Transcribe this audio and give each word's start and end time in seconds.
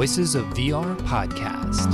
Voices 0.00 0.34
of 0.34 0.46
VR 0.54 0.96
podcast. 1.00 1.92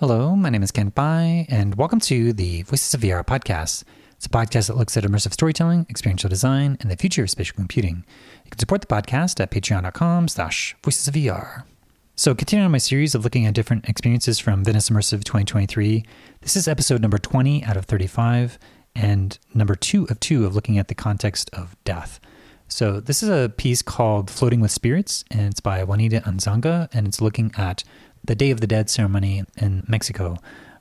Hello, 0.00 0.34
my 0.34 0.50
name 0.50 0.64
is 0.64 0.72
Kent 0.72 0.96
Bye, 0.96 1.46
and 1.48 1.76
welcome 1.76 2.00
to 2.00 2.32
the 2.32 2.62
Voices 2.62 2.94
of 2.94 3.02
VR 3.02 3.24
podcast. 3.24 3.84
It's 4.16 4.26
a 4.26 4.28
podcast 4.28 4.66
that 4.66 4.76
looks 4.76 4.96
at 4.96 5.04
immersive 5.04 5.32
storytelling, 5.32 5.86
experiential 5.88 6.28
design, 6.28 6.76
and 6.80 6.90
the 6.90 6.96
future 6.96 7.22
of 7.22 7.30
spatial 7.30 7.54
computing. 7.54 8.04
You 8.44 8.50
can 8.50 8.58
support 8.58 8.80
the 8.80 8.88
podcast 8.88 9.38
at 9.38 9.52
patreon.com 9.52 10.26
slash 10.26 10.74
voices 10.82 11.06
of 11.06 11.14
VR. 11.14 11.62
So 12.16 12.34
continuing 12.34 12.64
on 12.64 12.72
my 12.72 12.78
series 12.78 13.14
of 13.14 13.22
looking 13.22 13.46
at 13.46 13.54
different 13.54 13.88
experiences 13.88 14.40
from 14.40 14.64
Venice 14.64 14.90
Immersive 14.90 15.22
2023, 15.22 16.04
this 16.40 16.56
is 16.56 16.66
episode 16.66 17.02
number 17.02 17.18
20 17.18 17.62
out 17.62 17.76
of 17.76 17.84
35, 17.84 18.58
and 18.96 19.38
number 19.54 19.76
two 19.76 20.08
of 20.10 20.18
two 20.18 20.44
of 20.44 20.56
looking 20.56 20.76
at 20.76 20.88
the 20.88 20.94
context 20.96 21.50
of 21.52 21.76
death. 21.84 22.18
So 22.68 23.00
this 23.00 23.22
is 23.22 23.28
a 23.28 23.48
piece 23.48 23.82
called 23.82 24.30
Floating 24.30 24.60
with 24.60 24.70
Spirits, 24.70 25.24
and 25.30 25.42
it's 25.42 25.60
by 25.60 25.82
Juanita 25.84 26.20
Onzaga, 26.26 26.88
and 26.92 27.06
it's 27.06 27.20
looking 27.20 27.52
at 27.56 27.84
the 28.24 28.34
Day 28.34 28.50
of 28.50 28.60
the 28.60 28.66
Dead 28.66 28.90
ceremony 28.90 29.44
in 29.56 29.84
Mexico, 29.86 30.36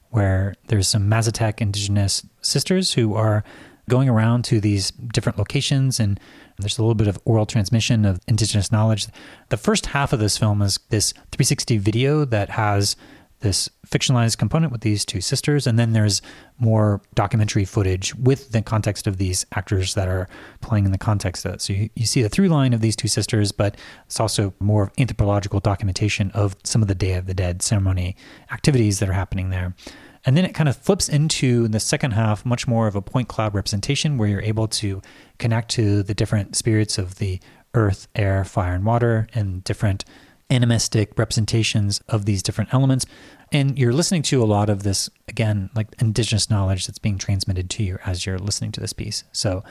where 0.09 0.55
there's 0.67 0.88
some 0.88 1.09
Mazatec 1.09 1.61
indigenous 1.61 2.25
sisters 2.41 2.94
who 2.94 3.13
are 3.13 3.44
going 3.89 4.09
around 4.09 4.44
to 4.45 4.59
these 4.59 4.91
different 4.91 5.38
locations 5.38 5.99
and 5.99 6.20
there's 6.58 6.77
a 6.77 6.81
little 6.81 6.95
bit 6.95 7.08
of 7.08 7.20
oral 7.25 7.45
transmission 7.45 8.05
of 8.05 8.20
indigenous 8.27 8.72
knowledge. 8.72 9.08
The 9.49 9.58
first 9.58 9.88
half 9.88 10.13
of 10.13 10.20
this 10.20 10.38
film 10.38 10.61
is 10.61 10.80
this 10.89 11.11
360 11.11 11.77
video 11.77 12.25
that 12.25 12.49
has 12.52 12.95
this 13.41 13.70
fictionalized 13.89 14.38
component 14.38 14.71
with 14.71 14.81
these 14.81 15.05
two 15.05 15.21
sisters, 15.21 15.67
and 15.67 15.77
then 15.80 15.94
there's 15.94 16.21
more 16.57 17.02
documentary 17.13 17.66
footage 17.66 18.16
with 18.16 18.52
the 18.52 18.61
context 18.61 19.08
of 19.08 19.17
these 19.17 19.45
actors 19.53 19.94
that 19.94 20.08
are 20.08 20.27
playing 20.61 20.85
in 20.85 20.91
the 20.91 20.98
context 20.98 21.45
of 21.45 21.55
it. 21.55 21.61
So 21.61 21.73
you, 21.73 21.89
you 21.95 22.06
see 22.06 22.22
the 22.22 22.30
through 22.30 22.50
line 22.50 22.73
of 22.73 22.81
these 22.81 22.95
two 22.95 23.08
sisters, 23.08 23.52
but 23.52 23.78
it's 24.06 24.19
also 24.19 24.53
more 24.59 24.91
anthropological 24.97 25.59
documentation 25.59 26.31
of 26.31 26.56
some 26.63 26.81
of 26.81 26.88
the 26.88 26.95
Day 26.95 27.13
of 27.13 27.28
the 27.28 27.33
Dead 27.33 27.61
ceremony 27.61 28.16
activities 28.52 29.00
that 29.00 29.09
are 29.09 29.13
happening 29.13 29.50
there. 29.50 29.75
And 30.25 30.36
then 30.36 30.45
it 30.45 30.56
kind 30.56 30.67
of 30.67 30.75
flips 30.75 31.08
into 31.08 31.67
the 31.67 31.80
second 31.80 32.11
half, 32.11 32.45
much 32.45 32.67
more 32.67 32.88
of 32.88 32.95
a 32.95 33.02
point 33.02 33.28
cloud 33.28 33.53
representation 33.53 34.17
where 34.17 34.28
you're 34.28 34.41
able 34.41 34.67
to 34.69 35.02
connect 35.38 35.69
to 35.72 36.02
the 36.02 36.16
different 36.16 36.56
spirits 36.56 36.97
of 36.97 37.16
the 37.16 37.39
earth, 37.75 38.08
air, 38.16 38.44
fire, 38.44 38.73
and 38.73 38.86
water, 38.86 39.28
and 39.36 39.63
different 39.63 40.03
animistic 40.50 41.17
representations 41.17 42.02
of 42.08 42.25
these 42.25 42.41
different 42.41 42.73
elements. 42.73 43.06
And 43.51 43.77
you're 43.77 43.93
listening 43.93 44.23
to 44.23 44.43
a 44.43 44.45
lot 44.45 44.69
of 44.69 44.83
this, 44.83 45.09
again, 45.27 45.69
like 45.75 45.88
indigenous 45.99 46.49
knowledge 46.49 46.88
that's 46.88 46.99
being 46.99 47.17
transmitted 47.17 47.69
to 47.71 47.83
you 47.83 47.99
as 48.05 48.25
you're 48.25 48.39
listening 48.39 48.71
to 48.73 48.81
this 48.81 48.93
piece. 48.93 49.23
So, 49.31 49.63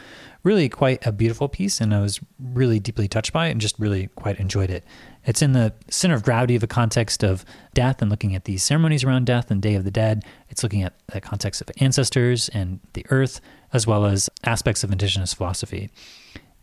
really 0.43 0.69
quite 0.69 1.05
a 1.07 1.13
beautiful 1.13 1.49
piece. 1.49 1.81
And 1.81 1.95
I 1.95 2.01
was 2.01 2.21
really 2.39 2.79
deeply 2.79 3.09
touched 3.09 3.33
by 3.33 3.49
it 3.49 3.53
and 3.53 3.61
just 3.61 3.79
really 3.79 4.09
quite 4.09 4.39
enjoyed 4.39 4.71
it. 4.71 4.85
It's 5.25 5.43
in 5.43 5.53
the 5.53 5.73
center 5.89 6.15
of 6.15 6.23
gravity 6.23 6.55
of 6.55 6.63
a 6.63 6.69
context 6.69 7.23
of 7.23 7.45
death 7.73 8.01
and 8.01 8.11
looking 8.11 8.35
at 8.35 8.45
these 8.45 8.63
ceremonies 8.63 9.05
around 9.05 9.27
death 9.27 9.51
and 9.51 9.61
Day 9.61 9.75
of 9.75 9.85
the 9.85 9.91
Dead. 9.91 10.25
It's 10.51 10.63
looking 10.63 10.83
at 10.83 10.95
the 11.09 11.21
context 11.21 11.61
of 11.61 11.71
ancestors 11.81 12.49
and 12.51 12.81
the 12.93 13.07
earth, 13.11 13.41
as 13.73 13.87
well 13.87 14.07
as 14.07 14.31
aspects 14.45 14.85
of 14.85 14.93
indigenous 14.93 15.35
philosophy. 15.35 15.91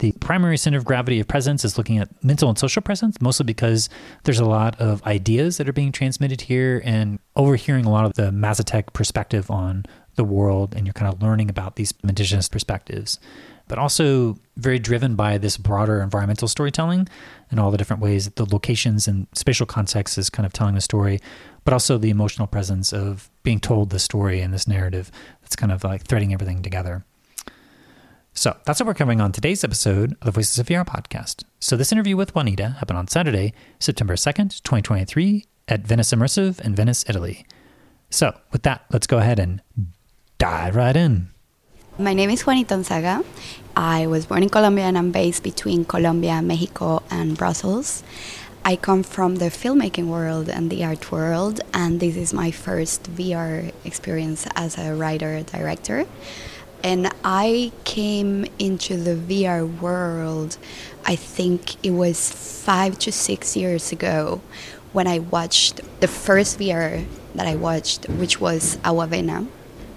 The 0.01 0.13
primary 0.13 0.57
center 0.57 0.79
of 0.79 0.85
gravity 0.85 1.19
of 1.19 1.27
presence 1.27 1.63
is 1.63 1.77
looking 1.77 1.99
at 1.99 2.23
mental 2.23 2.49
and 2.49 2.57
social 2.57 2.81
presence, 2.81 3.21
mostly 3.21 3.43
because 3.43 3.87
there's 4.23 4.39
a 4.39 4.45
lot 4.45 4.81
of 4.81 5.03
ideas 5.03 5.57
that 5.57 5.69
are 5.69 5.73
being 5.73 5.91
transmitted 5.91 6.41
here 6.41 6.81
and 6.83 7.19
overhearing 7.35 7.85
a 7.85 7.91
lot 7.91 8.05
of 8.05 8.13
the 8.13 8.31
Mazatec 8.31 8.93
perspective 8.93 9.51
on 9.51 9.85
the 10.15 10.23
world, 10.23 10.73
and 10.75 10.87
you're 10.87 10.93
kind 10.93 11.13
of 11.13 11.21
learning 11.21 11.51
about 11.51 11.75
these 11.75 11.93
indigenous 12.03 12.49
perspectives. 12.49 13.19
But 13.67 13.77
also 13.77 14.39
very 14.57 14.79
driven 14.79 15.15
by 15.15 15.37
this 15.37 15.55
broader 15.55 16.01
environmental 16.01 16.47
storytelling 16.47 17.07
and 17.51 17.59
all 17.59 17.69
the 17.69 17.77
different 17.77 18.01
ways 18.01 18.25
that 18.25 18.37
the 18.37 18.51
locations 18.51 19.07
and 19.07 19.27
spatial 19.35 19.67
context 19.67 20.17
is 20.17 20.31
kind 20.31 20.47
of 20.47 20.51
telling 20.51 20.73
the 20.73 20.81
story, 20.81 21.19
but 21.63 21.73
also 21.73 21.99
the 21.99 22.09
emotional 22.09 22.47
presence 22.47 22.91
of 22.91 23.29
being 23.43 23.59
told 23.59 23.91
the 23.91 23.99
story 23.99 24.41
and 24.41 24.51
this 24.51 24.67
narrative 24.67 25.11
that's 25.43 25.55
kind 25.55 25.71
of 25.71 25.83
like 25.83 26.07
threading 26.07 26.33
everything 26.33 26.63
together. 26.63 27.05
So 28.33 28.55
that's 28.65 28.79
what 28.79 28.87
we're 28.87 28.93
covering 28.93 29.19
on 29.19 29.33
today's 29.33 29.63
episode 29.63 30.13
of 30.13 30.25
the 30.25 30.31
Voices 30.31 30.57
of 30.57 30.67
VR 30.67 30.85
podcast. 30.85 31.43
So 31.59 31.75
this 31.75 31.91
interview 31.91 32.15
with 32.15 32.33
Juanita 32.33 32.69
happened 32.79 32.97
on 32.97 33.07
Saturday, 33.07 33.53
September 33.77 34.15
2nd, 34.15 34.63
2023 34.63 35.45
at 35.67 35.81
Venice 35.81 36.13
Immersive 36.13 36.61
in 36.61 36.73
Venice, 36.73 37.03
Italy. 37.09 37.45
So 38.09 38.35
with 38.51 38.63
that, 38.63 38.85
let's 38.91 39.05
go 39.05 39.17
ahead 39.17 39.37
and 39.37 39.61
dive 40.37 40.77
right 40.77 40.95
in. 40.95 41.29
My 41.99 42.13
name 42.13 42.29
is 42.29 42.45
Juanita 42.45 42.75
Onzaga. 42.75 43.25
I 43.75 44.07
was 44.07 44.25
born 44.25 44.43
in 44.43 44.49
Colombia 44.49 44.85
and 44.85 44.97
I'm 44.97 45.11
based 45.11 45.43
between 45.43 45.83
Colombia, 45.83 46.41
Mexico, 46.41 47.03
and 47.11 47.37
Brussels. 47.37 48.01
I 48.63 48.77
come 48.77 49.03
from 49.03 49.35
the 49.35 49.45
filmmaking 49.45 50.05
world 50.05 50.47
and 50.47 50.69
the 50.69 50.85
art 50.85 51.11
world, 51.11 51.61
and 51.73 51.99
this 51.99 52.15
is 52.15 52.31
my 52.31 52.51
first 52.51 53.03
VR 53.15 53.73
experience 53.83 54.47
as 54.55 54.77
a 54.77 54.93
writer 54.93 55.41
director. 55.41 56.05
And 56.83 57.11
I 57.23 57.71
came 57.83 58.45
into 58.57 58.97
the 58.97 59.15
VR 59.15 59.79
world, 59.79 60.57
I 61.05 61.15
think 61.15 61.83
it 61.85 61.91
was 61.91 62.31
five 62.31 62.97
to 62.99 63.11
six 63.11 63.55
years 63.55 63.91
ago 63.91 64.41
when 64.91 65.07
I 65.07 65.19
watched 65.19 65.81
the 65.99 66.07
first 66.07 66.59
VR 66.59 67.05
that 67.35 67.47
I 67.47 67.55
watched, 67.55 68.09
which 68.09 68.41
was 68.41 68.77
Awavena 68.77 69.47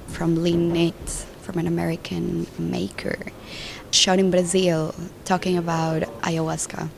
from 0.08 0.36
Nates, 0.36 1.24
from 1.40 1.58
an 1.58 1.66
American 1.66 2.46
maker, 2.58 3.18
shot 3.90 4.18
in 4.18 4.30
Brazil, 4.30 4.94
talking 5.24 5.56
about 5.56 6.02
ayahuasca. 6.22 6.90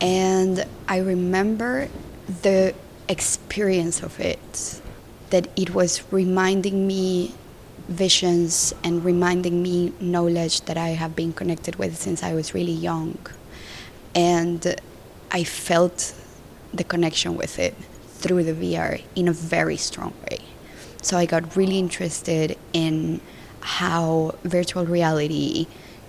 And 0.00 0.66
I 0.86 0.98
remember 0.98 1.88
the 2.42 2.74
experience 3.08 4.02
of 4.02 4.20
it, 4.20 4.80
that 5.30 5.48
it 5.56 5.74
was 5.74 6.02
reminding 6.12 6.86
me 6.86 7.34
visions 7.88 8.74
and 8.84 9.04
reminding 9.04 9.62
me 9.62 9.92
knowledge 10.00 10.62
that 10.62 10.76
I 10.76 10.90
have 10.90 11.16
been 11.16 11.32
connected 11.32 11.76
with 11.76 11.96
since 11.96 12.22
I 12.22 12.34
was 12.34 12.54
really 12.54 12.72
young. 12.72 13.18
And 14.14 14.76
I 15.30 15.44
felt 15.44 16.14
the 16.72 16.84
connection 16.84 17.36
with 17.36 17.58
it 17.58 17.74
through 18.18 18.44
the 18.44 18.52
VR 18.52 19.02
in 19.14 19.28
a 19.28 19.32
very 19.32 19.76
strong 19.76 20.12
way. 20.30 20.40
So 21.02 21.16
I 21.16 21.26
got 21.26 21.56
really 21.56 21.78
interested 21.78 22.58
in 22.72 23.20
how 23.60 24.34
virtual 24.44 24.84
reality 24.84 25.66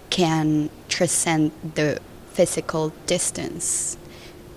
can 0.09 0.69
transcend 0.87 1.51
the 1.75 1.99
physical 2.31 2.93
distance 3.05 3.97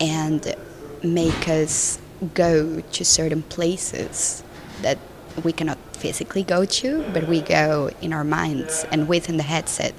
and 0.00 0.54
make 1.02 1.48
us 1.48 2.00
go 2.34 2.80
to 2.80 3.04
certain 3.04 3.42
places 3.42 4.42
that 4.80 4.98
we 5.44 5.52
cannot 5.52 5.78
physically 5.96 6.42
go 6.42 6.64
to, 6.64 7.04
but 7.12 7.28
we 7.28 7.40
go 7.40 7.90
in 8.00 8.12
our 8.12 8.24
minds 8.24 8.84
and 8.90 9.08
within 9.08 9.36
the 9.36 9.42
headset 9.42 9.94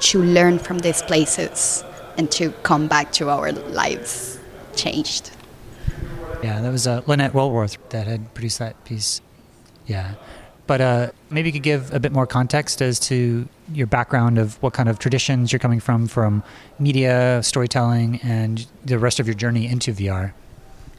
to 0.00 0.22
learn 0.22 0.58
from 0.58 0.78
these 0.80 1.02
places 1.02 1.84
and 2.18 2.30
to 2.32 2.50
come 2.62 2.86
back 2.88 3.12
to 3.12 3.30
our 3.30 3.52
lives 3.52 4.38
changed. 4.74 5.30
Yeah, 6.42 6.60
that 6.60 6.70
was 6.70 6.86
uh, 6.86 7.02
Lynette 7.06 7.32
Wallworth 7.32 7.76
that 7.90 8.06
had 8.06 8.32
produced 8.34 8.58
that 8.58 8.82
piece. 8.84 9.20
Yeah. 9.86 10.14
But 10.66 10.80
uh, 10.80 11.10
maybe 11.30 11.48
you 11.48 11.52
could 11.52 11.62
give 11.62 11.94
a 11.94 12.00
bit 12.00 12.12
more 12.12 12.26
context 12.26 12.82
as 12.82 12.98
to 13.00 13.48
your 13.72 13.86
background 13.86 14.38
of 14.38 14.60
what 14.62 14.72
kind 14.72 14.88
of 14.88 14.98
traditions 14.98 15.52
you're 15.52 15.60
coming 15.60 15.80
from, 15.80 16.08
from 16.08 16.42
media, 16.78 17.40
storytelling, 17.42 18.20
and 18.22 18.66
the 18.84 18.98
rest 18.98 19.20
of 19.20 19.26
your 19.26 19.34
journey 19.34 19.66
into 19.66 19.92
VR. 19.92 20.32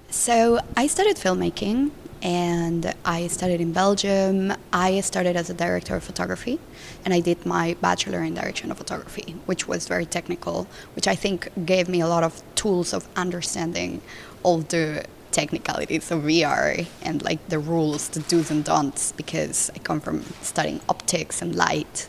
So 0.10 0.62
I 0.78 0.88
started 0.88 1.18
filmmaking 1.18 1.92
and 2.22 2.94
I 3.04 3.28
studied 3.28 3.60
in 3.60 3.74
Belgium. 3.74 4.54
I 4.72 5.02
started 5.02 5.36
as 5.36 5.50
a 5.50 5.54
director 5.54 5.98
of 5.98 6.04
photography, 6.04 6.60
and 7.04 7.14
I 7.14 7.20
did 7.20 7.46
my 7.46 7.76
bachelor 7.82 8.24
in 8.24 8.34
direction 8.34 8.72
of 8.72 8.78
photography, 8.78 9.36
which 9.46 9.68
was 9.68 9.86
very 9.88 10.06
technical, 10.06 10.66
which 10.96 11.08
I 11.08 11.16
think 11.16 11.50
gave 11.66 11.90
me 11.90 12.00
a 12.00 12.08
lot 12.08 12.24
of 12.24 12.42
tools 12.56 12.94
of 12.94 13.08
understanding 13.18 14.02
all 14.44 14.60
the 14.60 15.06
technicalities 15.32 16.10
of 16.10 16.24
VR 16.24 16.88
and 17.02 17.22
like 17.22 17.46
the 17.50 17.60
rules, 17.60 18.08
the 18.08 18.22
do's 18.22 18.50
and 18.50 18.64
don'ts, 18.64 19.12
because 19.12 19.70
I 19.76 19.80
come 19.80 20.00
from 20.00 20.24
studying 20.42 20.80
optics 20.88 21.42
and 21.42 21.54
light. 21.54 22.08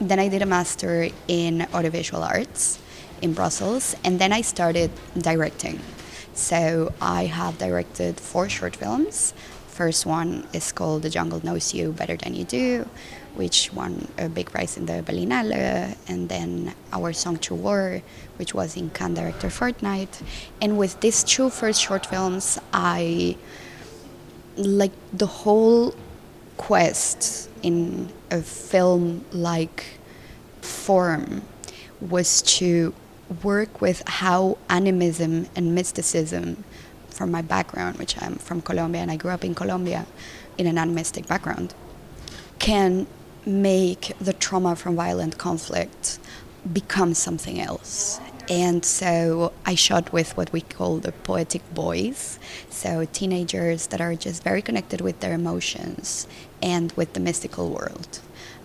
Then 0.00 0.20
I 0.20 0.28
did 0.28 0.42
a 0.42 0.46
master 0.46 1.08
in 1.26 1.66
audiovisual 1.74 2.22
arts 2.22 2.78
in 3.22 3.32
Brussels, 3.32 3.96
and 4.04 4.20
then 4.20 4.32
I 4.34 4.42
started 4.42 4.90
directing. 5.16 5.80
So 6.38 6.94
I 7.02 7.26
have 7.26 7.58
directed 7.58 8.20
four 8.20 8.48
short 8.48 8.76
films. 8.76 9.34
First 9.66 10.06
one 10.06 10.46
is 10.52 10.70
called 10.70 11.02
The 11.02 11.10
Jungle 11.10 11.44
Knows 11.44 11.74
You 11.74 11.90
Better 11.90 12.16
Than 12.16 12.32
You 12.32 12.44
Do, 12.44 12.88
which 13.34 13.72
won 13.74 14.06
a 14.16 14.28
big 14.28 14.48
prize 14.52 14.76
in 14.76 14.86
the 14.86 15.02
Berlinale, 15.02 15.96
and 16.06 16.28
then 16.28 16.74
Our 16.92 17.12
Song 17.12 17.38
to 17.38 17.56
War, 17.56 18.02
which 18.36 18.54
was 18.54 18.76
in 18.76 18.90
Cannes 18.90 19.14
Director 19.14 19.50
Fortnight. 19.50 20.22
And 20.62 20.78
with 20.78 21.00
these 21.00 21.24
two 21.24 21.50
first 21.50 21.82
short 21.82 22.06
films, 22.06 22.56
I 22.72 23.36
like 24.56 24.92
the 25.12 25.26
whole 25.26 25.92
quest 26.56 27.50
in 27.64 28.10
a 28.30 28.42
film 28.42 29.24
like 29.32 29.84
form 30.62 31.42
was 32.00 32.42
to 32.42 32.94
work 33.42 33.80
with 33.80 34.02
how 34.06 34.58
animism 34.68 35.48
and 35.54 35.74
mysticism, 35.74 36.64
from 37.08 37.30
my 37.30 37.42
background, 37.42 37.98
which 37.98 38.20
I'm 38.22 38.36
from 38.36 38.62
Colombia 38.62 39.02
and 39.02 39.10
I 39.10 39.16
grew 39.16 39.32
up 39.32 39.44
in 39.44 39.54
Colombia 39.54 40.06
in 40.56 40.66
an 40.66 40.78
animistic 40.78 41.26
background, 41.26 41.74
can 42.58 43.06
make 43.44 44.12
the 44.20 44.32
trauma 44.32 44.76
from 44.76 44.94
violent 44.94 45.38
conflict 45.38 46.18
become 46.72 47.14
something 47.14 47.60
else. 47.60 48.20
And 48.48 48.84
so 48.84 49.52
I 49.66 49.74
shot 49.74 50.12
with 50.12 50.36
what 50.36 50.52
we 50.52 50.62
call 50.62 50.98
the 50.98 51.12
poetic 51.12 51.62
boys. 51.74 52.38
So 52.70 53.04
teenagers 53.12 53.88
that 53.88 54.00
are 54.00 54.14
just 54.14 54.42
very 54.42 54.62
connected 54.62 55.00
with 55.00 55.20
their 55.20 55.34
emotions 55.34 56.26
and 56.62 56.92
with 56.92 57.12
the 57.12 57.20
mystical 57.20 57.68
world. 57.70 58.20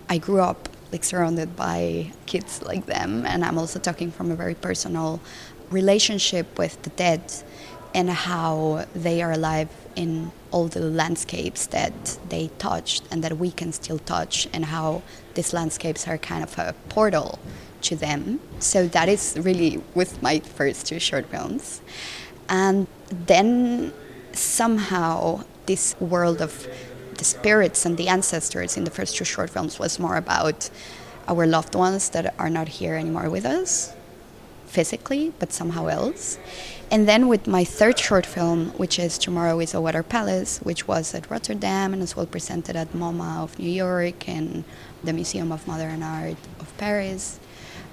I 0.09 0.17
grew 0.19 0.39
up 0.39 0.69
like 0.93 1.03
surrounded 1.03 1.57
by 1.57 2.11
kids 2.27 2.61
like 2.61 2.85
them, 2.85 3.25
and 3.25 3.43
I'm 3.43 3.57
also 3.57 3.79
talking 3.79 4.11
from 4.11 4.31
a 4.31 4.35
very 4.35 4.55
personal 4.55 5.19
relationship 5.71 6.57
with 6.57 6.81
the 6.83 6.91
dead 6.91 7.21
and 7.95 8.09
how 8.09 8.85
they 8.95 9.21
are 9.21 9.31
alive 9.31 9.69
in 9.95 10.31
all 10.51 10.67
the 10.67 10.79
landscapes 10.79 11.67
that 11.67 12.17
they 12.29 12.49
touched 12.57 13.03
and 13.11 13.23
that 13.23 13.37
we 13.37 13.51
can 13.51 13.73
still 13.73 13.99
touch, 13.99 14.47
and 14.53 14.65
how 14.65 15.01
these 15.33 15.51
landscapes 15.53 16.07
are 16.07 16.17
kind 16.17 16.43
of 16.43 16.57
a 16.57 16.73
portal 16.89 17.39
to 17.81 17.95
them. 17.95 18.39
So 18.59 18.87
that 18.87 19.09
is 19.09 19.35
really 19.39 19.81
with 19.93 20.21
my 20.21 20.39
first 20.39 20.87
two 20.87 20.99
short 20.99 21.25
films. 21.25 21.81
And 22.47 22.87
then 23.09 23.91
somehow 24.31 25.43
this 25.65 25.95
world 25.99 26.41
of 26.41 26.67
the 27.17 27.25
spirits 27.25 27.85
and 27.85 27.97
the 27.97 28.07
ancestors 28.07 28.77
in 28.77 28.83
the 28.83 28.91
first 28.91 29.15
two 29.15 29.25
short 29.25 29.49
films 29.49 29.79
was 29.79 29.99
more 29.99 30.17
about 30.17 30.69
our 31.27 31.45
loved 31.45 31.75
ones 31.75 32.09
that 32.09 32.33
are 32.37 32.49
not 32.49 32.67
here 32.67 32.95
anymore 32.95 33.29
with 33.29 33.45
us 33.45 33.93
physically, 34.67 35.31
but 35.39 35.53
somehow 35.53 35.87
else. 35.87 36.37
And 36.89 37.07
then 37.07 37.27
with 37.27 37.47
my 37.47 37.63
third 37.63 37.97
short 37.97 38.25
film, 38.25 38.69
which 38.77 38.99
is 38.99 39.17
Tomorrow 39.17 39.59
is 39.59 39.73
a 39.73 39.81
Water 39.81 40.03
Palace, 40.03 40.59
which 40.59 40.87
was 40.87 41.13
at 41.13 41.29
Rotterdam 41.29 41.93
and 41.93 42.01
as 42.01 42.15
well 42.15 42.25
presented 42.25 42.75
at 42.75 42.91
MoMA 42.93 43.43
of 43.43 43.57
New 43.57 43.69
York 43.69 44.27
and 44.27 44.63
the 45.03 45.13
Museum 45.13 45.51
of 45.51 45.67
Modern 45.67 46.03
Art 46.03 46.37
of 46.59 46.75
Paris, 46.77 47.39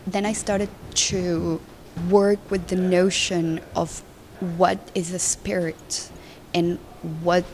then 0.07 0.25
I 0.27 0.33
started 0.33 0.71
to 1.11 1.61
work 2.09 2.39
with 2.51 2.69
the 2.69 2.77
notion 2.77 3.61
of 3.77 4.03
what 4.57 4.79
is 4.95 5.13
a 5.13 5.19
spirit 5.19 6.11
and 6.55 6.79
what 7.23 7.45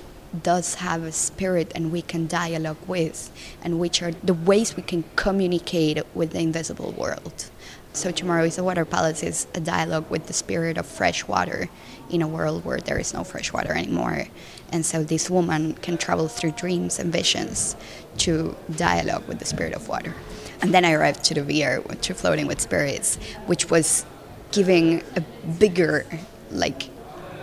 does 0.43 0.77
have 0.77 1.03
a 1.03 1.13
spirit 1.13 1.73
and 1.75 1.93
we 1.93 2.03
can 2.03 2.27
dialogue 2.27 2.79
with, 2.87 3.31
and 3.63 3.79
which 3.79 4.03
are 4.03 4.13
the 4.13 4.35
ways 4.35 4.77
we 4.77 4.83
can 4.83 5.05
communicate 5.17 6.03
with 6.15 6.31
the 6.31 6.41
invisible 6.41 6.93
world. 6.93 7.51
So, 7.93 8.11
Tomorrow 8.11 8.45
is 8.45 8.59
a 8.59 8.63
Water 8.63 8.85
Palace 8.85 9.23
is 9.23 9.47
a 9.55 9.61
dialogue 9.61 10.11
with 10.11 10.27
the 10.27 10.35
spirit 10.35 10.77
of 10.77 10.85
fresh 10.85 11.27
water 11.27 11.71
in 12.11 12.21
a 12.21 12.29
world 12.29 12.63
where 12.63 12.79
there 12.79 12.99
is 12.99 13.15
no 13.15 13.25
fresh 13.25 13.55
water 13.55 13.73
anymore. 13.73 14.27
And 14.71 14.85
so, 14.85 15.03
this 15.03 15.31
woman 15.31 15.73
can 15.75 15.97
travel 15.97 16.29
through 16.29 16.53
dreams 16.53 16.99
and 16.99 17.11
visions 17.11 17.75
to 18.19 18.55
dialogue 18.77 19.27
with 19.27 19.39
the 19.39 19.47
spirit 19.47 19.73
of 19.73 19.89
water. 19.89 20.15
And 20.61 20.75
then 20.75 20.85
I 20.85 20.93
arrived 20.93 21.25
to 21.25 21.35
the 21.35 21.41
VR, 21.41 22.01
to 22.03 22.15
Floating 22.15 22.47
with 22.47 22.61
Spirits, 22.61 23.17
which 23.47 23.71
was 23.71 24.05
giving 24.53 25.03
a 25.17 25.23
bigger, 25.59 26.05
like, 26.51 26.91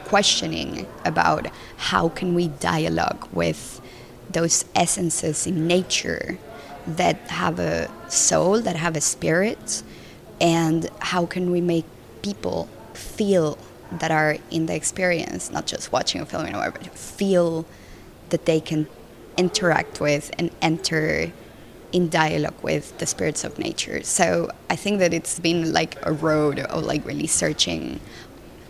questioning 0.05 0.88
about 1.05 1.47
how 1.77 2.09
can 2.09 2.33
we 2.33 2.47
dialogue 2.47 3.27
with 3.31 3.81
those 4.29 4.65
essences 4.75 5.47
in 5.47 5.67
nature 5.67 6.38
that 6.88 7.15
have 7.29 7.59
a 7.59 7.89
soul, 8.09 8.61
that 8.61 8.75
have 8.75 8.95
a 8.95 9.01
spirit, 9.01 9.83
and 10.41 10.89
how 11.00 11.25
can 11.25 11.51
we 11.51 11.61
make 11.61 11.85
people 12.21 12.67
feel 12.94 13.57
that 13.91 14.11
are 14.11 14.38
in 14.50 14.65
the 14.65 14.75
experience, 14.75 15.51
not 15.51 15.65
just 15.65 15.91
watching 15.91 16.21
a 16.21 16.25
film, 16.25 16.51
know, 16.51 16.71
but 16.71 16.85
feel 16.97 17.65
that 18.29 18.45
they 18.45 18.59
can 18.59 18.88
interact 19.38 19.99
with 19.99 20.31
and 20.38 20.49
enter 20.61 21.31
in 21.91 22.09
dialogue 22.09 22.56
with 22.63 22.97
the 22.97 23.06
spirits 23.06 23.44
of 23.44 23.59
nature. 23.59 24.01
So 24.03 24.49
I 24.69 24.75
think 24.75 24.97
that 24.99 25.13
it's 25.13 25.39
been 25.39 25.71
like 25.71 25.95
a 26.01 26.11
road 26.11 26.59
of 26.59 26.83
like 26.83 27.06
really 27.06 27.27
searching 27.27 27.99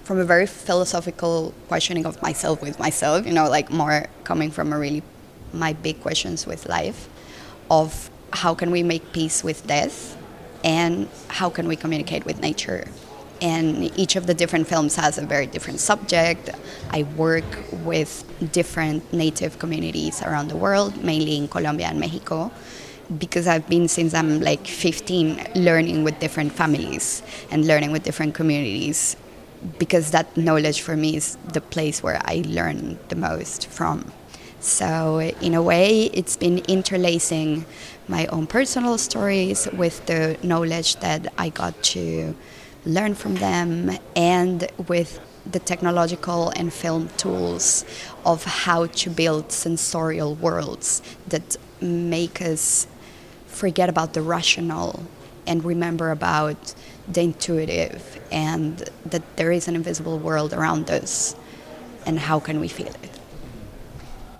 from 0.04 0.20
a 0.20 0.26
very 0.26 0.46
philosophical 0.46 1.54
questioning 1.68 2.06
of 2.06 2.22
myself 2.22 2.62
with 2.62 2.78
myself, 2.80 3.26
you 3.26 3.34
know, 3.34 3.50
like 3.50 3.72
more 3.72 4.06
coming 4.24 4.52
from 4.52 4.74
a 4.74 4.78
really 4.78 5.04
my 5.54 5.74
big 5.74 6.02
questions 6.02 6.46
with 6.46 6.68
life 6.68 7.08
of 7.70 8.10
how 8.32 8.54
can 8.54 8.72
we 8.72 8.84
make 8.84 9.14
peace 9.14 9.44
with 9.44 9.66
death 9.68 10.18
and 10.64 11.08
how 11.28 11.50
can 11.50 11.68
we 11.68 11.76
communicate 11.76 12.26
with 12.26 12.40
nature. 12.40 12.86
And 13.42 13.98
each 14.00 14.16
of 14.16 14.26
the 14.26 14.34
different 14.34 14.68
films 14.68 14.96
has 14.96 15.18
a 15.18 15.26
very 15.26 15.48
different 15.48 15.80
subject. 15.80 16.50
I 16.92 17.04
work 17.04 17.44
with 17.84 18.24
different 18.52 19.12
native 19.14 19.60
communities 19.60 20.22
around 20.22 20.48
the 20.48 20.56
world, 20.56 21.04
mainly 21.04 21.38
in 21.38 21.48
Colombia 21.48 21.88
and 21.88 22.00
Mexico 22.00 22.52
because 23.18 23.48
I've 23.48 23.68
been 23.68 23.88
since 23.90 24.14
I'm 24.14 24.40
like 24.40 24.66
15 24.66 25.48
learning 25.56 26.04
with 26.04 26.20
different 26.20 26.54
families 26.54 27.22
and 27.52 27.68
learning 27.68 27.92
with 27.92 28.04
different 28.04 28.34
communities 28.34 29.18
because 29.80 30.12
that 30.12 30.36
knowledge 30.36 30.82
for 30.82 30.96
me 30.96 31.16
is 31.16 31.38
the 31.54 31.62
place 31.62 32.04
where 32.04 32.22
I 32.26 32.44
learn 32.46 33.00
the 33.10 33.16
most 33.16 33.68
from. 33.68 34.12
So, 34.60 35.20
in 35.20 35.54
a 35.54 35.62
way, 35.62 36.04
it's 36.14 36.38
been 36.38 36.60
interlacing 36.70 37.66
my 38.08 38.28
own 38.28 38.48
personal 38.48 38.98
stories 38.98 39.68
with 39.74 40.06
the 40.06 40.38
knowledge 40.42 40.98
that 40.98 41.34
I 41.38 41.50
got 41.50 41.82
to 41.96 42.34
learn 42.86 43.16
from 43.16 43.36
them 43.36 43.92
and 44.16 44.70
with 44.88 45.20
the 45.46 45.60
technological 45.60 46.52
and 46.56 46.72
film 46.72 47.10
tools 47.18 47.84
of 48.26 48.44
how 48.46 48.88
to 48.88 49.10
build 49.10 49.52
sensorial 49.52 50.36
worlds 50.36 51.02
that 51.28 51.58
make 51.82 52.42
us 52.42 52.88
forget 53.48 53.90
about 53.90 54.14
the 54.14 54.22
rational 54.22 55.04
and 55.48 55.64
remember 55.64 56.12
about 56.12 56.74
the 57.08 57.22
intuitive 57.22 58.20
and 58.32 58.90
that 59.06 59.36
there 59.36 59.52
is 59.52 59.68
an 59.68 59.76
invisible 59.76 60.18
world 60.18 60.54
around 60.54 60.90
us 60.90 61.36
and 62.06 62.20
how 62.20 62.40
can 62.40 62.60
we 62.60 62.68
feel 62.68 62.88
it? 62.88 63.20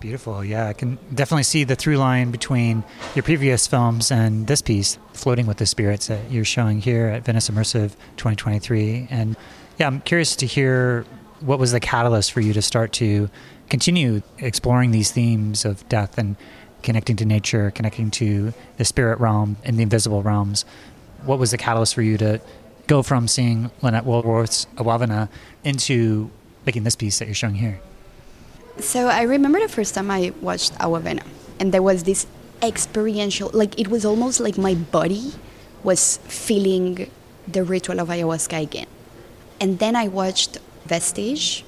Beautiful. 0.00 0.44
Yeah 0.44 0.68
i 0.68 0.74
can 0.74 0.98
definitely 1.14 1.44
see 1.44 1.64
the 1.64 1.76
through 1.76 1.96
line 1.96 2.30
between 2.30 2.84
your 3.14 3.22
previous 3.22 3.66
films 3.66 4.10
and 4.10 4.46
this 4.46 4.60
piece 4.60 4.98
floating 5.14 5.46
with 5.46 5.56
the 5.56 5.64
spirits 5.64 6.08
that 6.08 6.30
you're 6.30 6.44
showing 6.44 6.80
here 6.80 7.06
at 7.06 7.24
venice 7.24 7.48
immersive 7.48 7.92
2023 8.16 9.08
and 9.10 9.34
yeah 9.78 9.86
i'm 9.86 10.02
curious 10.02 10.36
to 10.36 10.46
hear 10.46 11.06
what 11.40 11.58
was 11.58 11.72
the 11.72 11.80
catalyst 11.80 12.32
for 12.32 12.42
you 12.42 12.52
to 12.52 12.60
start 12.60 12.92
to 12.92 13.30
continue 13.70 14.20
exploring 14.38 14.90
these 14.90 15.10
themes 15.10 15.64
of 15.64 15.88
death 15.88 16.18
and 16.18 16.36
connecting 16.82 17.16
to 17.16 17.24
nature 17.24 17.70
connecting 17.70 18.10
to 18.10 18.52
the 18.76 18.84
spirit 18.84 19.18
realm 19.18 19.56
and 19.64 19.78
the 19.78 19.82
invisible 19.82 20.22
realms 20.22 20.66
what 21.24 21.38
was 21.38 21.50
the 21.50 21.58
catalyst 21.58 21.94
for 21.94 22.02
you 22.02 22.18
to 22.18 22.40
go 22.86 23.02
from 23.02 23.28
seeing 23.28 23.70
Lynette 23.82 24.04
Wallworth's 24.04 24.66
Awavena 24.76 25.28
into 25.64 26.30
making 26.66 26.84
this 26.84 26.96
piece 26.96 27.18
that 27.18 27.26
you're 27.26 27.34
showing 27.34 27.54
here? 27.54 27.80
So 28.78 29.06
I 29.06 29.22
remember 29.22 29.60
the 29.60 29.68
first 29.68 29.94
time 29.94 30.10
I 30.10 30.32
watched 30.40 30.74
Awavena, 30.74 31.24
and 31.60 31.72
there 31.72 31.82
was 31.82 32.04
this 32.04 32.26
experiential, 32.62 33.50
like 33.52 33.78
it 33.78 33.88
was 33.88 34.04
almost 34.04 34.40
like 34.40 34.58
my 34.58 34.74
body 34.74 35.32
was 35.82 36.18
feeling 36.24 37.10
the 37.46 37.62
ritual 37.62 38.00
of 38.00 38.08
ayahuasca 38.08 38.62
again. 38.62 38.86
And 39.60 39.78
then 39.78 39.94
I 39.94 40.08
watched 40.08 40.58
Vestige. 40.86 41.64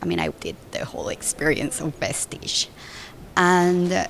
I 0.00 0.06
mean, 0.06 0.20
I 0.20 0.28
did 0.28 0.56
the 0.70 0.84
whole 0.84 1.08
experience 1.08 1.80
of 1.80 1.94
Vestige. 1.96 2.68
And 3.36 4.06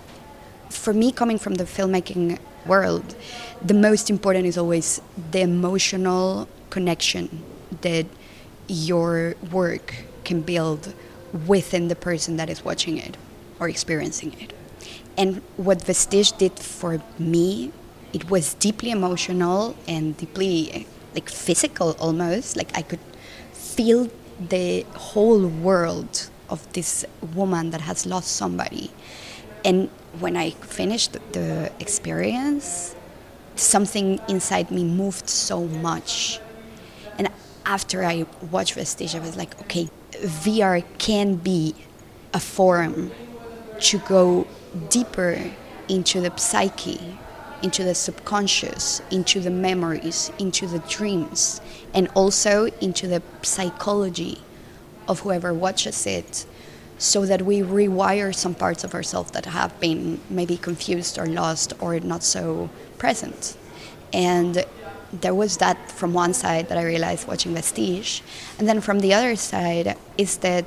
for 0.68 0.92
me, 0.92 1.12
coming 1.12 1.38
from 1.38 1.54
the 1.54 1.64
filmmaking 1.64 2.38
world, 2.66 3.14
the 3.62 3.74
most 3.74 4.10
important 4.10 4.46
is 4.46 4.56
always 4.56 5.00
the 5.30 5.40
emotional 5.40 6.48
connection 6.70 7.42
that 7.82 8.06
your 8.68 9.34
work 9.50 9.94
can 10.24 10.42
build 10.42 10.94
within 11.46 11.88
the 11.88 11.96
person 11.96 12.36
that 12.36 12.48
is 12.48 12.64
watching 12.64 12.98
it 12.98 13.16
or 13.58 13.68
experiencing 13.68 14.34
it. 14.40 14.52
And 15.16 15.42
what 15.56 15.82
Vestige 15.82 16.32
did 16.32 16.58
for 16.58 17.02
me, 17.18 17.72
it 18.12 18.30
was 18.30 18.54
deeply 18.54 18.90
emotional 18.90 19.76
and 19.86 20.16
deeply 20.16 20.86
like 21.14 21.28
physical 21.28 21.96
almost. 21.98 22.56
Like 22.56 22.70
I 22.76 22.82
could 22.82 23.00
feel 23.52 24.10
the 24.38 24.82
whole 24.94 25.46
world 25.46 26.30
of 26.48 26.72
this 26.72 27.04
woman 27.34 27.70
that 27.70 27.80
has 27.82 28.06
lost 28.06 28.36
somebody. 28.36 28.90
And 29.64 29.88
when 30.20 30.36
I 30.36 30.50
finished 30.50 31.16
the 31.32 31.72
experience, 31.80 32.94
something 33.58 34.20
inside 34.28 34.70
me 34.70 34.84
moved 34.84 35.28
so 35.28 35.66
much. 35.66 36.40
And 37.18 37.28
after 37.66 38.04
I 38.04 38.26
watched 38.50 38.74
Vestige, 38.74 39.14
I 39.14 39.20
was 39.20 39.36
like, 39.36 39.58
okay, 39.62 39.88
VR 40.12 40.84
can 40.98 41.36
be 41.36 41.74
a 42.32 42.40
forum 42.40 43.10
to 43.80 43.98
go 43.98 44.46
deeper 44.90 45.50
into 45.88 46.20
the 46.20 46.36
psyche 46.36 47.18
into 47.62 47.82
the 47.82 47.94
subconscious, 47.94 49.02
into 49.10 49.40
the 49.40 49.50
memories, 49.50 50.30
into 50.38 50.66
the 50.66 50.78
dreams, 50.80 51.60
and 51.94 52.08
also 52.14 52.66
into 52.80 53.06
the 53.08 53.22
psychology 53.42 54.38
of 55.08 55.20
whoever 55.20 55.52
watches 55.52 56.06
it 56.06 56.46
so 56.98 57.24
that 57.26 57.42
we 57.42 57.60
rewire 57.60 58.34
some 58.34 58.54
parts 58.54 58.84
of 58.84 58.94
ourselves 58.94 59.30
that 59.30 59.46
have 59.46 59.78
been 59.80 60.20
maybe 60.28 60.56
confused 60.56 61.18
or 61.18 61.26
lost 61.26 61.72
or 61.80 61.98
not 62.00 62.22
so 62.22 62.68
present. 62.98 63.56
And 64.12 64.64
there 65.12 65.34
was 65.34 65.56
that 65.58 65.90
from 65.90 66.12
one 66.12 66.34
side 66.34 66.68
that 66.68 66.78
I 66.78 66.84
realized 66.84 67.26
watching 67.26 67.54
Vestige. 67.54 68.22
And 68.58 68.68
then 68.68 68.80
from 68.80 69.00
the 69.00 69.14
other 69.14 69.36
side 69.36 69.96
is 70.16 70.38
that 70.38 70.64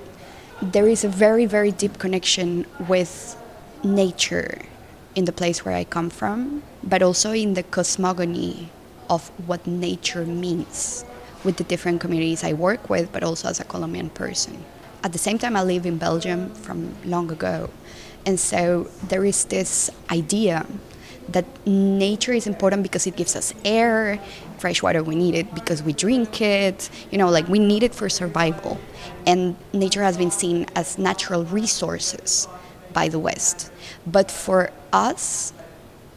there 0.61 0.87
is 0.87 1.03
a 1.03 1.09
very, 1.09 1.45
very 1.45 1.71
deep 1.71 1.99
connection 1.99 2.65
with 2.87 3.35
nature 3.83 4.61
in 5.15 5.25
the 5.25 5.31
place 5.31 5.65
where 5.65 5.75
I 5.75 5.83
come 5.83 6.09
from, 6.09 6.63
but 6.83 7.01
also 7.01 7.31
in 7.31 7.53
the 7.53 7.63
cosmogony 7.63 8.69
of 9.09 9.29
what 9.47 9.67
nature 9.67 10.25
means 10.25 11.03
with 11.43 11.57
the 11.57 11.63
different 11.63 11.99
communities 11.99 12.43
I 12.43 12.53
work 12.53 12.89
with, 12.89 13.11
but 13.11 13.23
also 13.23 13.49
as 13.49 13.59
a 13.59 13.63
Colombian 13.63 14.09
person. 14.09 14.63
At 15.03 15.11
the 15.13 15.17
same 15.17 15.39
time, 15.39 15.57
I 15.57 15.63
live 15.63 15.85
in 15.85 15.97
Belgium 15.97 16.53
from 16.53 16.95
long 17.03 17.31
ago. 17.31 17.71
And 18.25 18.39
so 18.39 18.89
there 19.03 19.25
is 19.25 19.45
this 19.45 19.89
idea 20.11 20.65
that 21.29 21.45
nature 21.65 22.33
is 22.33 22.47
important 22.47 22.83
because 22.83 23.07
it 23.07 23.15
gives 23.15 23.35
us 23.35 23.53
air, 23.63 24.19
fresh 24.57 24.81
water, 24.81 25.03
we 25.03 25.15
need 25.15 25.35
it 25.35 25.53
because 25.53 25.81
we 25.81 25.93
drink 25.93 26.41
it, 26.41 26.89
you 27.11 27.17
know, 27.17 27.29
like 27.29 27.47
we 27.47 27.59
need 27.59 27.83
it 27.83 27.95
for 27.95 28.09
survival. 28.09 28.79
And 29.25 29.55
nature 29.73 30.03
has 30.03 30.17
been 30.17 30.31
seen 30.31 30.65
as 30.75 30.97
natural 30.97 31.45
resources 31.45 32.47
by 32.93 33.07
the 33.07 33.19
West. 33.19 33.71
But 34.05 34.29
for 34.29 34.71
us, 34.91 35.53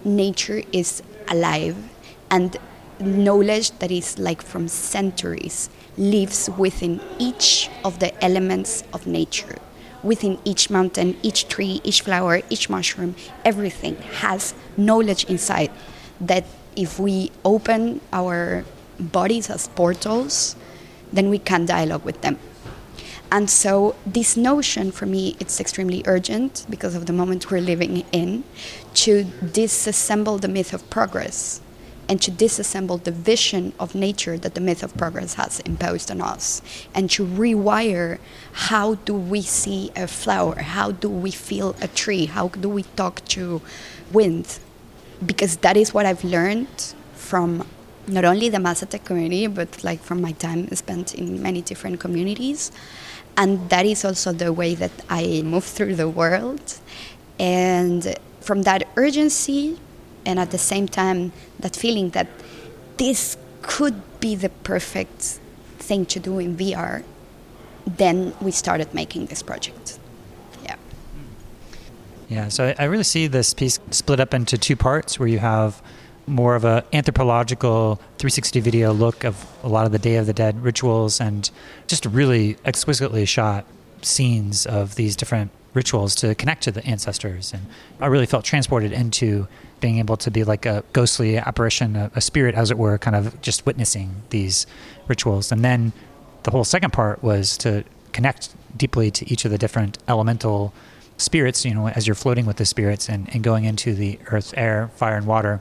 nature 0.05 0.63
is 0.73 1.03
alive 1.29 1.77
and 2.31 2.57
knowledge 3.01 3.71
that 3.79 3.91
is 3.91 4.19
like 4.19 4.43
from 4.43 4.69
centuries 4.69 5.71
lives 5.97 6.51
within 6.59 7.01
each 7.19 7.71
of 7.85 7.99
the 7.99 8.25
elements 8.25 8.83
of 8.93 9.07
nature 9.07 9.59
within 10.05 10.39
each 10.45 10.71
mountain, 10.71 11.17
each 11.23 11.49
tree, 11.49 11.81
each 11.83 12.03
flower, 12.03 12.43
each 12.51 12.69
mushroom, 12.69 13.15
everything 13.45 13.97
has 14.21 14.55
knowledge 14.77 15.25
inside 15.25 15.71
that 16.21 16.45
if 16.77 17.01
we 17.01 17.33
open 17.45 18.01
our 18.13 18.65
bodies 19.01 19.51
as 19.51 19.69
portals, 19.69 20.57
then 21.13 21.31
we 21.31 21.39
can 21.39 21.65
dialogue 21.67 22.05
with 22.05 22.21
them. 22.21 22.39
And 23.33 23.51
so 23.51 23.97
this 24.07 24.37
notion 24.37 24.93
for 24.93 25.07
me 25.07 25.37
it's 25.41 25.59
extremely 25.59 26.03
urgent 26.07 26.67
because 26.71 26.95
of 26.95 27.07
the 27.07 27.13
moment 27.13 27.51
we're 27.51 27.61
living 27.61 28.05
in 28.13 28.45
to 28.95 29.25
disassemble 29.43 30.41
the 30.41 30.47
myth 30.47 30.73
of 30.73 30.89
progress 30.89 31.61
and 32.09 32.21
to 32.23 32.31
disassemble 32.31 33.03
the 33.03 33.11
vision 33.11 33.73
of 33.79 33.95
nature 33.95 34.37
that 34.39 34.55
the 34.55 34.61
myth 34.61 34.83
of 34.83 34.97
progress 34.97 35.35
has 35.35 35.61
imposed 35.61 36.11
on 36.11 36.21
us 36.21 36.63
and 36.95 37.11
to 37.11 37.25
rewire 37.27 38.19
how 38.53 38.95
do 38.95 39.15
we 39.15 39.41
see 39.41 39.91
a 39.97 40.07
flower 40.07 40.57
how 40.61 40.91
do 40.91 41.09
we 41.09 41.31
feel 41.31 41.75
a 41.81 41.89
tree 41.89 42.27
how 42.27 42.49
do 42.49 42.69
we 42.69 42.83
talk 42.97 43.25
to 43.27 43.61
wind? 44.13 44.59
Because 45.25 45.57
that 45.59 45.77
is 45.77 45.95
what 45.95 46.07
i've 46.07 46.25
learned 46.25 46.95
from 47.15 47.67
not 48.07 48.25
only 48.25 48.49
the 48.49 48.59
Mazatec 48.59 49.05
community 49.05 49.47
but 49.47 49.83
like 49.83 50.01
from 50.01 50.21
my 50.21 50.33
time 50.33 50.69
spent 50.75 51.15
in 51.15 51.43
many 51.43 51.63
different 51.63 52.01
communities. 52.01 52.71
And 53.37 53.69
that 53.71 53.87
is 53.87 54.05
also 54.05 54.33
the 54.33 54.53
way 54.53 54.75
that 54.75 54.93
i 55.09 55.43
move 55.43 55.65
through 55.65 55.97
the 55.97 56.09
world. 56.09 56.81
And 57.39 58.15
from 58.41 58.63
that 58.63 58.87
urgency 58.97 59.79
and 60.27 60.39
at 60.39 60.51
the 60.51 60.59
same 60.59 60.89
time 60.89 61.33
that 61.59 61.77
feeling 61.77 62.11
that 62.11 62.29
this 62.97 63.37
could 63.63 64.03
be 64.21 64.35
the 64.35 64.49
perfect 64.49 65.39
thing 65.79 66.07
to 66.07 66.21
do 66.21 66.39
in 66.39 66.57
VR, 66.57 67.03
then 67.87 68.35
we 68.41 68.51
started 68.51 68.93
making 68.95 69.27
this 69.27 69.43
project. 69.43 69.99
Yeah. 70.65 70.77
Yeah, 72.29 72.49
so 72.49 72.75
I 72.79 72.85
really 72.85 73.05
see 73.05 73.27
this 73.27 73.55
piece 73.55 73.79
split 73.91 74.21
up 74.21 74.35
into 74.35 74.57
two 74.57 74.77
parts 74.77 75.19
where 75.19 75.29
you 75.29 75.39
have 75.39 75.83
more 76.27 76.55
of 76.55 76.65
a 76.65 76.85
anthropological 76.93 77.97
360 78.19 78.61
video 78.61 78.93
look 78.93 79.25
of 79.25 79.47
a 79.63 79.69
lot 79.69 79.85
of 79.85 79.93
the 79.93 79.99
Day 79.99 80.17
of 80.17 80.27
the 80.27 80.33
Dead 80.33 80.63
rituals 80.63 81.21
and 81.21 81.51
just 81.87 82.07
really 82.07 82.57
exquisitely 82.65 83.27
shot 83.27 83.67
scenes 84.01 84.67
of 84.67 84.95
these 84.95 85.17
different 85.17 85.51
rituals 85.75 86.15
to 86.15 86.35
connect 86.35 86.63
to 86.63 86.71
the 86.71 86.85
ancestors 86.87 87.53
and 87.53 87.67
I 88.01 88.07
really 88.07 88.27
felt 88.27 88.45
transported 88.45 88.93
into 88.93 89.47
being 89.81 89.99
able 89.99 90.17
to 90.17 90.31
be 90.31 90.45
like 90.45 90.65
a 90.65 90.83
ghostly 90.95 91.37
apparition, 91.37 91.95
a, 91.95 92.11
a 92.15 92.21
spirit, 92.21 92.55
as 92.55 92.71
it 92.71 92.79
were, 92.79 92.97
kind 92.97 93.15
of 93.15 93.41
just 93.43 93.67
witnessing 93.67 94.23
these 94.31 94.67
rituals. 95.09 95.53
And 95.53 95.63
then 95.63 95.93
the 96.45 96.51
whole 96.51 96.65
second 96.65 96.93
part 96.93 97.23
was 97.23 97.59
to 97.59 97.85
connect 98.13 98.55
deeply 98.77 99.11
to 99.11 99.31
each 99.31 99.45
of 99.45 99.51
the 99.51 99.59
different 99.59 99.99
elemental 100.09 100.73
spirits, 101.19 101.65
you 101.65 101.75
know, 101.75 101.89
as 101.89 102.07
you're 102.07 102.15
floating 102.15 102.47
with 102.47 102.57
the 102.57 102.65
spirits 102.65 103.09
and, 103.09 103.29
and 103.35 103.45
going 103.45 103.65
into 103.65 103.95
the 103.95 104.19
earth, 104.29 104.55
air, 104.57 104.91
fire, 104.97 105.17
and 105.17 105.27
water. 105.27 105.61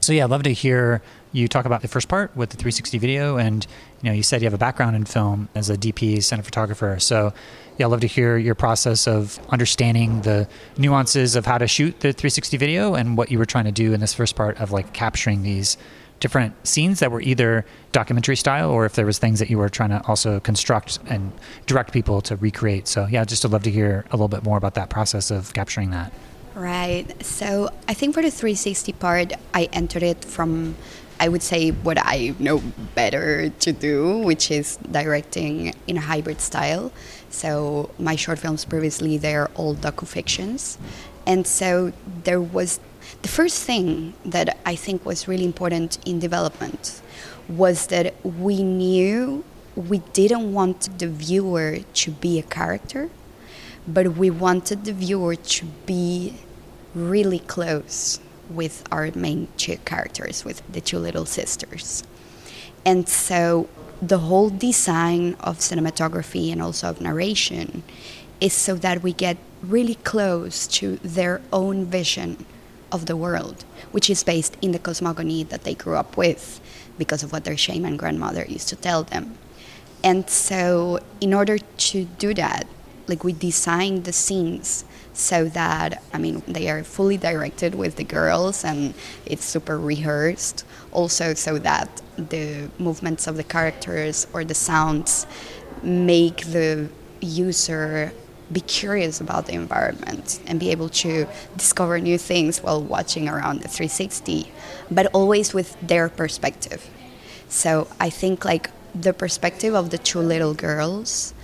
So, 0.00 0.12
yeah, 0.12 0.24
I'd 0.24 0.30
love 0.30 0.44
to 0.44 0.52
hear 0.52 1.02
you 1.32 1.46
talk 1.46 1.66
about 1.66 1.82
the 1.82 1.88
first 1.88 2.08
part 2.08 2.34
with 2.34 2.50
the 2.50 2.56
360 2.56 2.96
video. 2.98 3.36
And, 3.36 3.66
you 4.02 4.10
know, 4.10 4.14
you 4.14 4.22
said 4.22 4.40
you 4.40 4.46
have 4.46 4.54
a 4.54 4.58
background 4.58 4.94
in 4.96 5.04
film 5.04 5.48
as 5.54 5.70
a 5.70 5.76
DP, 5.76 6.18
cinematographer. 6.18 7.00
So, 7.00 7.32
yeah, 7.76 7.86
I'd 7.86 7.90
love 7.90 8.00
to 8.00 8.06
hear 8.06 8.36
your 8.36 8.54
process 8.54 9.08
of 9.08 9.40
understanding 9.48 10.22
the 10.22 10.48
nuances 10.76 11.36
of 11.36 11.46
how 11.46 11.58
to 11.58 11.66
shoot 11.66 12.00
the 12.00 12.12
360 12.12 12.56
video 12.56 12.94
and 12.94 13.16
what 13.16 13.30
you 13.30 13.38
were 13.38 13.46
trying 13.46 13.64
to 13.64 13.72
do 13.72 13.92
in 13.92 14.00
this 14.00 14.14
first 14.14 14.36
part 14.36 14.60
of 14.60 14.70
like 14.70 14.92
capturing 14.92 15.42
these 15.42 15.76
different 16.20 16.54
scenes 16.66 17.00
that 17.00 17.10
were 17.10 17.20
either 17.20 17.64
documentary 17.92 18.36
style 18.36 18.70
or 18.70 18.84
if 18.84 18.94
there 18.94 19.06
was 19.06 19.18
things 19.18 19.38
that 19.38 19.50
you 19.50 19.58
were 19.58 19.68
trying 19.68 19.90
to 19.90 20.04
also 20.06 20.40
construct 20.40 20.98
and 21.08 21.32
direct 21.66 21.92
people 21.92 22.20
to 22.20 22.36
recreate. 22.36 22.88
So 22.88 23.06
yeah, 23.06 23.24
just 23.24 23.42
to 23.42 23.48
love 23.48 23.62
to 23.64 23.70
hear 23.70 24.04
a 24.10 24.16
little 24.16 24.28
bit 24.28 24.42
more 24.42 24.56
about 24.56 24.74
that 24.74 24.90
process 24.90 25.30
of 25.30 25.52
capturing 25.54 25.90
that. 25.90 26.12
Right. 26.54 27.24
So 27.24 27.70
I 27.86 27.94
think 27.94 28.14
for 28.14 28.22
the 28.22 28.30
360 28.30 28.92
part, 28.94 29.32
I 29.54 29.68
entered 29.72 30.02
it 30.02 30.24
from 30.24 30.74
I 31.20 31.28
would 31.28 31.42
say 31.42 31.70
what 31.70 31.98
I 32.00 32.34
know 32.38 32.62
better 32.94 33.50
to 33.50 33.72
do, 33.72 34.18
which 34.18 34.50
is 34.50 34.76
directing 34.90 35.74
in 35.86 35.96
a 35.96 36.00
hybrid 36.00 36.40
style. 36.40 36.92
So 37.30 37.90
my 37.98 38.16
short 38.16 38.38
films 38.38 38.64
previously 38.64 39.18
they're 39.18 39.48
all 39.54 39.74
docu-fictions. 39.74 40.78
And 41.26 41.46
so 41.46 41.92
there 42.24 42.40
was 42.40 42.80
the 43.22 43.28
first 43.28 43.64
thing 43.64 44.14
that 44.24 44.58
I 44.64 44.76
think 44.76 45.04
was 45.04 45.26
really 45.26 45.44
important 45.44 45.98
in 46.06 46.18
development 46.18 47.02
was 47.48 47.88
that 47.88 48.14
we 48.24 48.62
knew 48.62 49.44
we 49.74 49.98
didn't 50.12 50.52
want 50.52 50.98
the 50.98 51.08
viewer 51.08 51.78
to 51.94 52.10
be 52.10 52.38
a 52.38 52.42
character, 52.42 53.10
but 53.86 54.16
we 54.16 54.30
wanted 54.30 54.84
the 54.84 54.92
viewer 54.92 55.34
to 55.34 55.64
be 55.86 56.34
really 56.94 57.38
close 57.38 58.20
with 58.50 58.84
our 58.90 59.10
main 59.14 59.48
two 59.56 59.76
characters, 59.84 60.44
with 60.44 60.62
the 60.70 60.80
two 60.80 60.98
little 60.98 61.26
sisters. 61.26 62.04
And 62.84 63.08
so 63.08 63.68
the 64.00 64.18
whole 64.18 64.50
design 64.50 65.34
of 65.40 65.58
cinematography 65.58 66.52
and 66.52 66.62
also 66.62 66.88
of 66.88 67.00
narration 67.00 67.82
is 68.40 68.52
so 68.52 68.74
that 68.76 69.02
we 69.02 69.12
get 69.12 69.36
really 69.62 69.96
close 69.96 70.66
to 70.68 70.96
their 71.02 71.40
own 71.52 71.84
vision 71.84 72.46
of 72.92 73.06
the 73.06 73.16
world, 73.16 73.64
which 73.90 74.08
is 74.08 74.22
based 74.22 74.56
in 74.62 74.72
the 74.72 74.78
cosmogony 74.78 75.42
that 75.42 75.64
they 75.64 75.74
grew 75.74 75.96
up 75.96 76.16
with 76.16 76.60
because 76.96 77.22
of 77.22 77.32
what 77.32 77.44
their 77.44 77.56
shaman 77.56 77.96
grandmother 77.96 78.44
used 78.48 78.68
to 78.68 78.76
tell 78.76 79.02
them. 79.02 79.36
And 80.02 80.30
so, 80.30 81.00
in 81.20 81.34
order 81.34 81.58
to 81.58 82.04
do 82.04 82.32
that, 82.34 82.66
like 83.08 83.24
we 83.24 83.32
designed 83.32 84.04
the 84.04 84.12
scenes 84.12 84.84
so 85.18 85.46
that 85.48 86.00
I 86.12 86.18
mean 86.18 86.42
they 86.46 86.70
are 86.70 86.84
fully 86.84 87.16
directed 87.16 87.74
with 87.74 87.96
the 87.96 88.04
girls 88.04 88.64
and 88.64 88.94
it's 89.26 89.44
super 89.44 89.78
rehearsed. 89.78 90.64
Also 90.92 91.34
so 91.34 91.58
that 91.58 92.00
the 92.16 92.70
movements 92.78 93.26
of 93.26 93.36
the 93.36 93.42
characters 93.42 94.28
or 94.32 94.44
the 94.44 94.54
sounds 94.54 95.26
make 95.82 96.38
the 96.46 96.88
user 97.20 98.12
be 98.52 98.60
curious 98.60 99.20
about 99.20 99.46
the 99.46 99.54
environment 99.54 100.40
and 100.46 100.60
be 100.60 100.70
able 100.70 100.88
to 100.88 101.26
discover 101.56 101.98
new 101.98 102.16
things 102.16 102.62
while 102.62 102.80
watching 102.80 103.28
around 103.28 103.60
the 103.60 103.68
360 103.68 104.50
but 104.88 105.06
always 105.12 105.52
with 105.52 105.76
their 105.80 106.08
perspective. 106.08 106.88
So 107.48 107.88
i 107.98 108.08
think 108.08 108.44
like 108.44 108.70
the 108.94 109.12
perspective 109.12 109.74
of 109.74 109.90
the 109.90 109.98
two 109.98 110.20
little 110.20 110.54
girls 110.54 111.34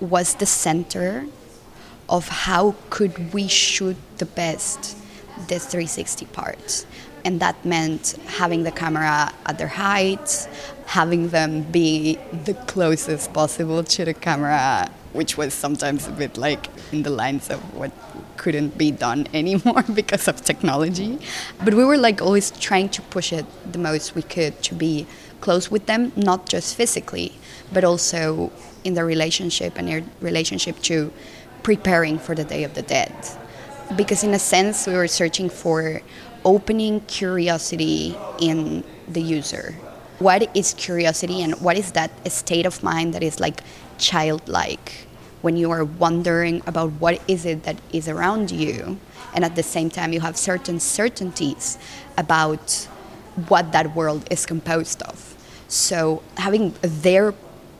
was 0.00 0.34
the 0.34 0.46
center 0.46 1.26
of 2.10 2.28
how 2.28 2.74
could 2.90 3.32
we 3.32 3.48
shoot 3.48 3.96
the 4.18 4.26
best 4.26 4.96
the 5.48 5.58
360 5.58 6.26
part 6.26 6.84
and 7.24 7.40
that 7.40 7.64
meant 7.64 8.16
having 8.26 8.62
the 8.62 8.70
camera 8.70 9.32
at 9.46 9.56
their 9.56 9.68
height 9.68 10.48
having 10.86 11.28
them 11.28 11.62
be 11.62 12.18
the 12.44 12.54
closest 12.66 13.32
possible 13.32 13.82
to 13.82 14.04
the 14.04 14.12
camera 14.12 14.90
which 15.12 15.36
was 15.36 15.54
sometimes 15.54 16.06
a 16.06 16.10
bit 16.10 16.36
like 16.36 16.68
in 16.92 17.02
the 17.02 17.10
lines 17.10 17.50
of 17.50 17.60
what 17.74 17.92
couldn't 18.36 18.78
be 18.78 18.90
done 18.90 19.26
anymore 19.34 19.82
because 19.94 20.28
of 20.28 20.42
technology. 20.42 21.18
But 21.64 21.74
we 21.74 21.84
were 21.84 21.98
like 21.98 22.22
always 22.22 22.50
trying 22.52 22.88
to 22.90 23.02
push 23.02 23.32
it 23.32 23.46
the 23.70 23.78
most 23.78 24.14
we 24.14 24.22
could 24.22 24.62
to 24.62 24.74
be 24.74 25.06
close 25.40 25.70
with 25.70 25.86
them, 25.86 26.12
not 26.16 26.48
just 26.48 26.76
physically, 26.76 27.32
but 27.72 27.82
also 27.84 28.52
in 28.84 28.94
the 28.94 29.04
relationship 29.04 29.78
and 29.78 29.88
their 29.88 30.02
relationship 30.20 30.80
to 30.82 31.12
preparing 31.62 32.18
for 32.18 32.34
the 32.34 32.44
Day 32.44 32.64
of 32.64 32.74
the 32.74 32.82
Dead. 32.82 33.12
Because 33.96 34.22
in 34.22 34.32
a 34.34 34.38
sense, 34.38 34.86
we 34.86 34.94
were 34.94 35.08
searching 35.08 35.50
for 35.50 36.00
opening 36.44 37.00
curiosity 37.02 38.16
in 38.38 38.84
the 39.08 39.20
user. 39.20 39.74
What 40.18 40.54
is 40.56 40.74
curiosity 40.74 41.42
and 41.42 41.54
what 41.60 41.76
is 41.76 41.92
that 41.92 42.10
state 42.30 42.66
of 42.66 42.82
mind 42.82 43.14
that 43.14 43.22
is 43.22 43.40
like 43.40 43.62
childlike 43.98 45.06
when 45.42 45.56
you 45.56 45.70
are 45.70 45.84
wondering 45.84 46.62
about 46.66 46.92
what 46.92 47.20
is 47.26 47.46
it 47.46 47.62
that 47.62 47.78
is 47.92 48.08
around 48.08 48.50
you 48.50 48.98
and 49.34 49.44
at 49.44 49.56
the 49.56 49.62
same 49.62 49.88
time 49.88 50.12
you 50.12 50.20
have 50.20 50.36
certain 50.36 50.78
certainties 50.78 51.78
about 52.18 52.86
what 53.48 53.72
that 53.72 53.94
world 53.94 54.26
is 54.30 54.44
composed 54.44 55.02
of. 55.02 55.36
So 55.68 56.22
having 56.36 56.74
their 56.82 57.32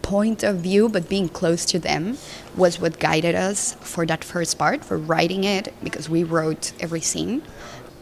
point 0.02 0.42
of 0.42 0.56
view 0.56 0.88
but 0.88 1.08
being 1.08 1.28
close 1.28 1.64
to 1.66 1.78
them 1.78 2.16
was 2.60 2.78
what 2.78 2.98
guided 2.98 3.34
us 3.34 3.74
for 3.80 4.04
that 4.04 4.22
first 4.22 4.58
part 4.58 4.84
for 4.84 4.98
writing 4.98 5.44
it 5.44 5.72
because 5.82 6.10
we 6.10 6.22
wrote 6.22 6.72
every 6.78 7.00
scene. 7.00 7.42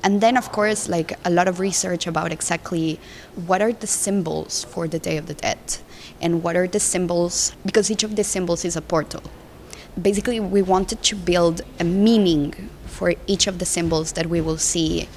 And 0.02 0.20
then 0.20 0.36
of 0.36 0.50
course 0.50 0.88
like 0.88 1.12
a 1.24 1.30
lot 1.30 1.46
of 1.46 1.60
research 1.60 2.08
about 2.08 2.32
exactly 2.32 2.98
what 3.46 3.62
are 3.62 3.72
the 3.72 3.86
symbols 3.86 4.64
for 4.64 4.88
the 4.88 4.98
day 4.98 5.16
of 5.16 5.26
the 5.26 5.34
dead 5.34 5.58
and 6.20 6.42
what 6.42 6.56
are 6.56 6.66
the 6.66 6.80
symbols 6.80 7.52
because 7.64 7.88
each 7.88 8.02
of 8.02 8.16
the 8.16 8.24
symbols 8.24 8.64
is 8.64 8.76
a 8.76 8.82
portal. 8.82 9.22
Basically 10.00 10.40
we 10.40 10.60
wanted 10.60 11.04
to 11.04 11.14
build 11.14 11.62
a 11.78 11.84
meaning 11.84 12.68
for 12.86 13.14
each 13.28 13.46
of 13.46 13.60
the 13.60 13.64
symbols 13.76 14.12
that 14.12 14.26
we 14.26 14.40
will 14.40 14.58
see 14.58 15.08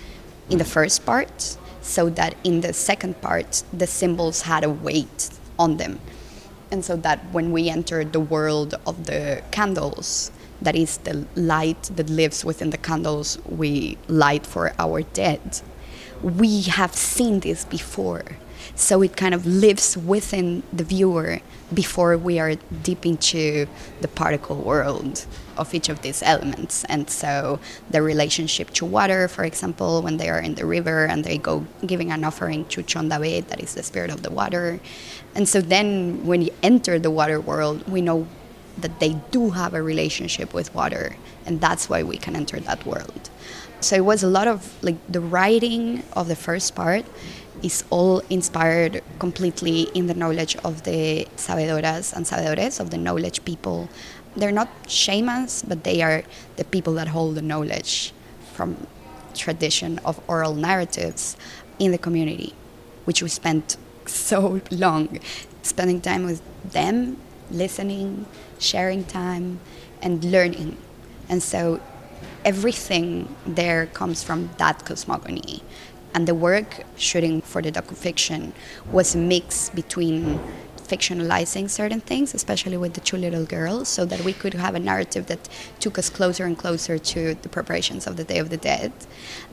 in 0.51 0.59
the 0.59 0.71
first 0.77 1.03
part 1.03 1.57
so 1.81 2.11
that 2.11 2.35
in 2.43 2.61
the 2.61 2.73
second 2.73 3.19
part 3.21 3.63
the 3.73 3.87
symbols 3.87 4.43
had 4.43 4.63
a 4.63 4.69
weight 4.69 5.31
on 5.57 5.77
them 5.77 5.99
and 6.71 6.83
so 6.83 6.95
that 6.95 7.19
when 7.31 7.51
we 7.51 7.69
enter 7.69 8.03
the 8.03 8.19
world 8.19 8.75
of 8.87 9.05
the 9.05 9.43
candles 9.51 10.31
that 10.61 10.75
is 10.75 10.97
the 10.97 11.25
light 11.35 11.83
that 11.95 12.09
lives 12.09 12.45
within 12.45 12.69
the 12.69 12.77
candles 12.77 13.39
we 13.45 13.97
light 14.07 14.45
for 14.45 14.73
our 14.77 15.01
dead. 15.01 15.61
We 16.21 16.61
have 16.63 16.95
seen 16.95 17.39
this 17.39 17.65
before. 17.65 18.23
So 18.75 19.01
it 19.01 19.17
kind 19.17 19.33
of 19.33 19.45
lives 19.45 19.97
within 19.97 20.63
the 20.71 20.83
viewer 20.83 21.39
before 21.73 22.17
we 22.17 22.39
are 22.39 22.55
deep 22.83 23.05
into 23.05 23.67
the 24.01 24.07
particle 24.07 24.57
world 24.57 25.25
of 25.57 25.73
each 25.73 25.89
of 25.89 26.01
these 26.01 26.21
elements. 26.23 26.83
And 26.85 27.09
so 27.09 27.59
the 27.89 28.01
relationship 28.01 28.71
to 28.71 28.85
water, 28.85 29.27
for 29.27 29.43
example, 29.43 30.01
when 30.01 30.17
they 30.17 30.29
are 30.29 30.39
in 30.39 30.55
the 30.55 30.65
river 30.65 31.05
and 31.05 31.23
they 31.23 31.37
go 31.37 31.65
giving 31.85 32.11
an 32.11 32.23
offering 32.23 32.65
to 32.65 32.83
Chondabe, 32.83 33.47
that 33.47 33.61
is 33.61 33.73
the 33.75 33.83
spirit 33.83 34.11
of 34.11 34.23
the 34.23 34.31
water. 34.31 34.79
And 35.35 35.47
so 35.47 35.61
then 35.61 36.25
when 36.25 36.41
you 36.41 36.51
enter 36.61 36.99
the 36.99 37.11
water 37.11 37.39
world, 37.39 37.87
we 37.87 38.01
know 38.01 38.27
that 38.77 38.99
they 38.99 39.13
do 39.31 39.51
have 39.51 39.73
a 39.73 39.81
relationship 39.81 40.53
with 40.53 40.73
water, 40.73 41.15
and 41.45 41.61
that's 41.61 41.89
why 41.89 42.03
we 42.03 42.17
can 42.17 42.35
enter 42.35 42.59
that 42.59 42.85
world. 42.85 43.29
So 43.81 43.95
it 43.95 44.05
was 44.05 44.21
a 44.21 44.27
lot 44.27 44.47
of 44.47 44.81
like 44.83 44.97
the 45.09 45.19
writing 45.19 46.03
of 46.13 46.27
the 46.27 46.35
first 46.35 46.75
part 46.75 47.03
is 47.63 47.83
all 47.89 48.19
inspired 48.29 49.01
completely 49.17 49.81
in 49.95 50.05
the 50.05 50.13
knowledge 50.13 50.55
of 50.57 50.83
the 50.83 51.27
sabedoras 51.35 52.13
and 52.13 52.25
sabedores, 52.25 52.79
of 52.79 52.91
the 52.91 52.97
knowledge 52.97 53.43
people. 53.43 53.89
They're 54.35 54.51
not 54.51 54.69
shamans, 54.87 55.63
but 55.63 55.83
they 55.83 56.01
are 56.01 56.23
the 56.57 56.63
people 56.63 56.93
that 56.93 57.09
hold 57.09 57.35
the 57.35 57.41
knowledge 57.41 58.13
from 58.53 58.87
tradition 59.33 59.99
of 60.05 60.21
oral 60.27 60.53
narratives 60.53 61.35
in 61.79 61.91
the 61.91 61.97
community, 61.97 62.53
which 63.05 63.23
we 63.23 63.29
spent 63.29 63.77
so 64.05 64.61
long 64.69 65.19
spending 65.63 66.01
time 66.01 66.25
with 66.25 66.41
them, 66.63 67.17
listening, 67.49 68.25
sharing 68.59 69.03
time, 69.05 69.59
and 70.01 70.23
learning. 70.23 70.77
And 71.29 71.41
so 71.41 71.79
everything 72.45 73.35
there 73.45 73.87
comes 73.87 74.23
from 74.23 74.49
that 74.57 74.85
cosmogony. 74.85 75.63
And 76.13 76.27
the 76.27 76.35
work 76.35 76.83
shooting 76.97 77.41
for 77.41 77.61
the 77.61 77.71
docufiction 77.71 78.51
was 78.91 79.15
a 79.15 79.17
mix 79.17 79.69
between 79.69 80.39
fictionalizing 80.91 81.69
certain 81.69 82.01
things, 82.01 82.33
especially 82.33 82.75
with 82.75 82.93
the 82.95 82.99
two 82.99 83.15
little 83.15 83.45
girls, 83.45 83.87
so 83.87 84.03
that 84.05 84.21
we 84.25 84.33
could 84.33 84.53
have 84.53 84.75
a 84.75 84.79
narrative 84.79 85.27
that 85.27 85.47
took 85.79 85.97
us 85.97 86.09
closer 86.09 86.43
and 86.45 86.57
closer 86.57 86.97
to 86.97 87.33
the 87.35 87.49
preparations 87.49 88.07
of 88.07 88.17
the 88.17 88.25
Day 88.25 88.39
of 88.39 88.49
the 88.49 88.57
Dead. 88.57 88.91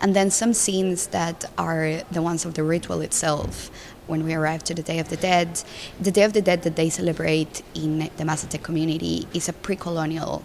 And 0.00 0.16
then 0.16 0.30
some 0.30 0.52
scenes 0.52 1.08
that 1.08 1.44
are 1.56 2.02
the 2.10 2.22
ones 2.22 2.44
of 2.44 2.54
the 2.54 2.64
ritual 2.64 3.00
itself. 3.02 3.70
When 4.08 4.24
we 4.24 4.34
arrive 4.34 4.64
to 4.64 4.74
the 4.74 4.82
Day 4.82 4.98
of 4.98 5.10
the 5.10 5.18
Dead, 5.18 5.62
the 6.00 6.10
Day 6.10 6.24
of 6.24 6.32
the 6.32 6.42
Dead 6.42 6.62
that 6.62 6.76
they 6.76 6.88
celebrate 6.88 7.62
in 7.74 8.10
the 8.16 8.24
Mazatec 8.24 8.62
community 8.62 9.28
is 9.32 9.48
a 9.48 9.52
pre 9.52 9.76
colonial 9.76 10.42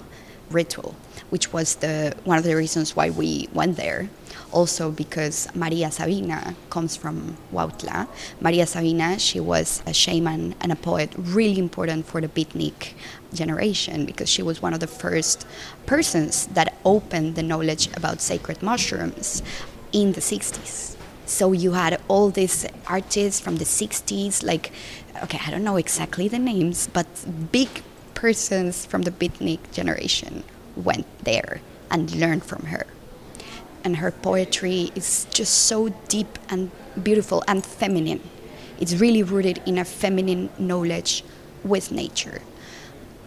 ritual, 0.52 0.96
which 1.34 1.52
was 1.52 1.78
the, 1.78 2.16
one 2.26 2.38
of 2.38 2.44
the 2.44 2.56
reasons 2.56 2.96
why 2.96 3.10
we 3.10 3.50
went 3.54 3.76
there 3.76 4.08
also 4.52 4.92
because 4.92 5.48
Maria 5.56 5.90
Sabina 5.90 6.56
comes 6.70 6.96
from 6.96 7.36
Huautla. 7.52 8.08
Maria 8.40 8.68
Sabina, 8.68 9.18
she 9.18 9.40
was 9.40 9.82
a 9.88 9.94
shaman 9.94 10.54
and 10.62 10.72
a 10.72 10.76
poet, 10.76 11.10
really 11.18 11.58
important 11.58 12.06
for 12.06 12.22
the 12.22 12.28
beatnik 12.28 12.94
generation 13.34 14.06
because 14.06 14.30
she 14.30 14.44
was 14.44 14.62
one 14.62 14.76
of 14.76 14.80
the 14.80 14.86
first 14.86 15.48
persons 15.88 16.46
that 16.54 16.78
opened 16.86 17.34
the 17.34 17.42
knowledge 17.42 17.88
about 17.98 18.22
sacred 18.22 18.62
mushrooms 18.62 19.42
in 19.92 20.12
the 20.12 20.22
60s. 20.22 20.96
So 21.26 21.52
you 21.52 21.72
had 21.72 22.00
all 22.08 22.30
these 22.30 22.68
artists 22.86 23.40
from 23.40 23.56
the 23.56 23.66
60s, 23.66 24.44
like, 24.44 24.72
okay, 25.24 25.40
I 25.48 25.50
don't 25.50 25.64
know 25.64 25.78
exactly 25.78 26.28
the 26.28 26.38
names, 26.38 26.88
but 26.94 27.08
big 27.52 27.82
persons 28.14 28.86
from 28.86 29.02
the 29.02 29.12
beatnik 29.12 29.72
generation 29.72 30.44
went 30.76 31.06
there 31.24 31.62
and 31.90 32.14
learned 32.16 32.44
from 32.44 32.68
her 32.68 32.86
and 33.84 33.98
her 33.98 34.12
poetry 34.12 34.92
is 34.96 35.28
just 35.32 35.54
so 35.54 35.90
deep 36.08 36.40
and 36.50 36.72
beautiful 37.02 37.44
and 37.48 37.66
feminine. 37.66 38.22
It's 38.80 38.96
really 38.96 39.24
rooted 39.24 39.62
in 39.66 39.78
a 39.78 39.86
feminine 39.86 40.50
knowledge 40.58 41.24
with 41.64 41.92
nature. 41.92 42.42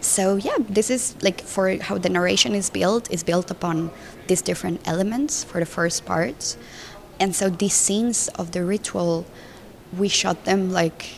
So 0.01 0.35
yeah, 0.35 0.57
this 0.59 0.89
is 0.89 1.15
like 1.21 1.41
for 1.41 1.75
how 1.77 1.97
the 1.97 2.09
narration 2.09 2.53
is 2.53 2.69
built 2.69 3.09
is 3.11 3.23
built 3.23 3.49
upon 3.51 3.91
these 4.27 4.41
different 4.41 4.81
elements 4.87 5.43
for 5.43 5.59
the 5.59 5.65
first 5.65 6.05
part. 6.05 6.57
And 7.19 7.35
so 7.35 7.49
these 7.49 7.73
scenes 7.73 8.27
of 8.29 8.51
the 8.51 8.63
ritual 8.63 9.25
we 9.97 10.07
shot 10.07 10.43
them 10.43 10.71
like 10.71 11.09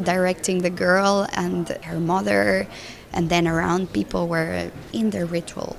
directing 0.00 0.58
the 0.62 0.70
girl 0.70 1.26
and 1.32 1.68
her 1.84 1.98
mother 1.98 2.66
and 3.12 3.28
then 3.28 3.46
around 3.46 3.92
people 3.92 4.28
were 4.28 4.70
in 4.92 5.10
their 5.10 5.26
ritual. 5.26 5.76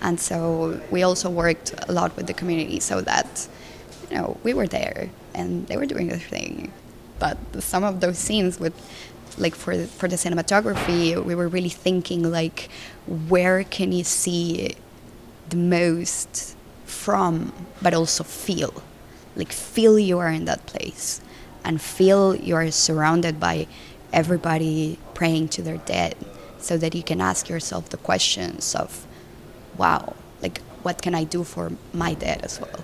And 0.00 0.18
so 0.18 0.80
we 0.90 1.02
also 1.02 1.30
worked 1.30 1.74
a 1.88 1.92
lot 1.92 2.16
with 2.16 2.26
the 2.26 2.34
community 2.34 2.80
so 2.80 3.00
that, 3.02 3.48
you 4.10 4.16
know, 4.16 4.38
we 4.42 4.52
were 4.52 4.66
there 4.66 5.10
and 5.34 5.66
they 5.68 5.76
were 5.76 5.86
doing 5.86 6.08
their 6.08 6.18
thing. 6.18 6.72
But 7.18 7.38
some 7.62 7.84
of 7.84 8.00
those 8.00 8.18
scenes 8.18 8.58
with, 8.58 8.74
like 9.38 9.54
for 9.54 9.86
for 9.86 10.08
the 10.08 10.16
cinematography, 10.16 11.24
we 11.24 11.34
were 11.34 11.48
really 11.48 11.68
thinking 11.68 12.30
like, 12.30 12.68
where 13.06 13.62
can 13.64 13.92
you 13.92 14.04
see 14.04 14.74
the 15.48 15.56
most 15.56 16.56
from, 16.84 17.52
but 17.80 17.94
also 17.94 18.24
feel, 18.24 18.82
like 19.36 19.52
feel 19.52 19.98
you 19.98 20.18
are 20.18 20.28
in 20.30 20.44
that 20.46 20.66
place, 20.66 21.20
and 21.64 21.80
feel 21.80 22.34
you 22.34 22.56
are 22.56 22.70
surrounded 22.70 23.38
by 23.38 23.66
everybody 24.12 24.98
praying 25.14 25.48
to 25.48 25.62
their 25.62 25.78
dead, 25.78 26.16
so 26.62 26.78
that 26.78 26.94
you 26.94 27.02
can 27.02 27.20
ask 27.20 27.48
yourself 27.48 27.88
the 27.90 27.96
questions 27.96 28.74
of 28.74 29.06
wow, 29.76 30.14
like 30.40 30.60
what 30.82 31.02
can 31.02 31.14
I 31.14 31.24
do 31.24 31.44
for 31.44 31.72
my 31.92 32.14
dad 32.14 32.42
as 32.42 32.60
well? 32.60 32.80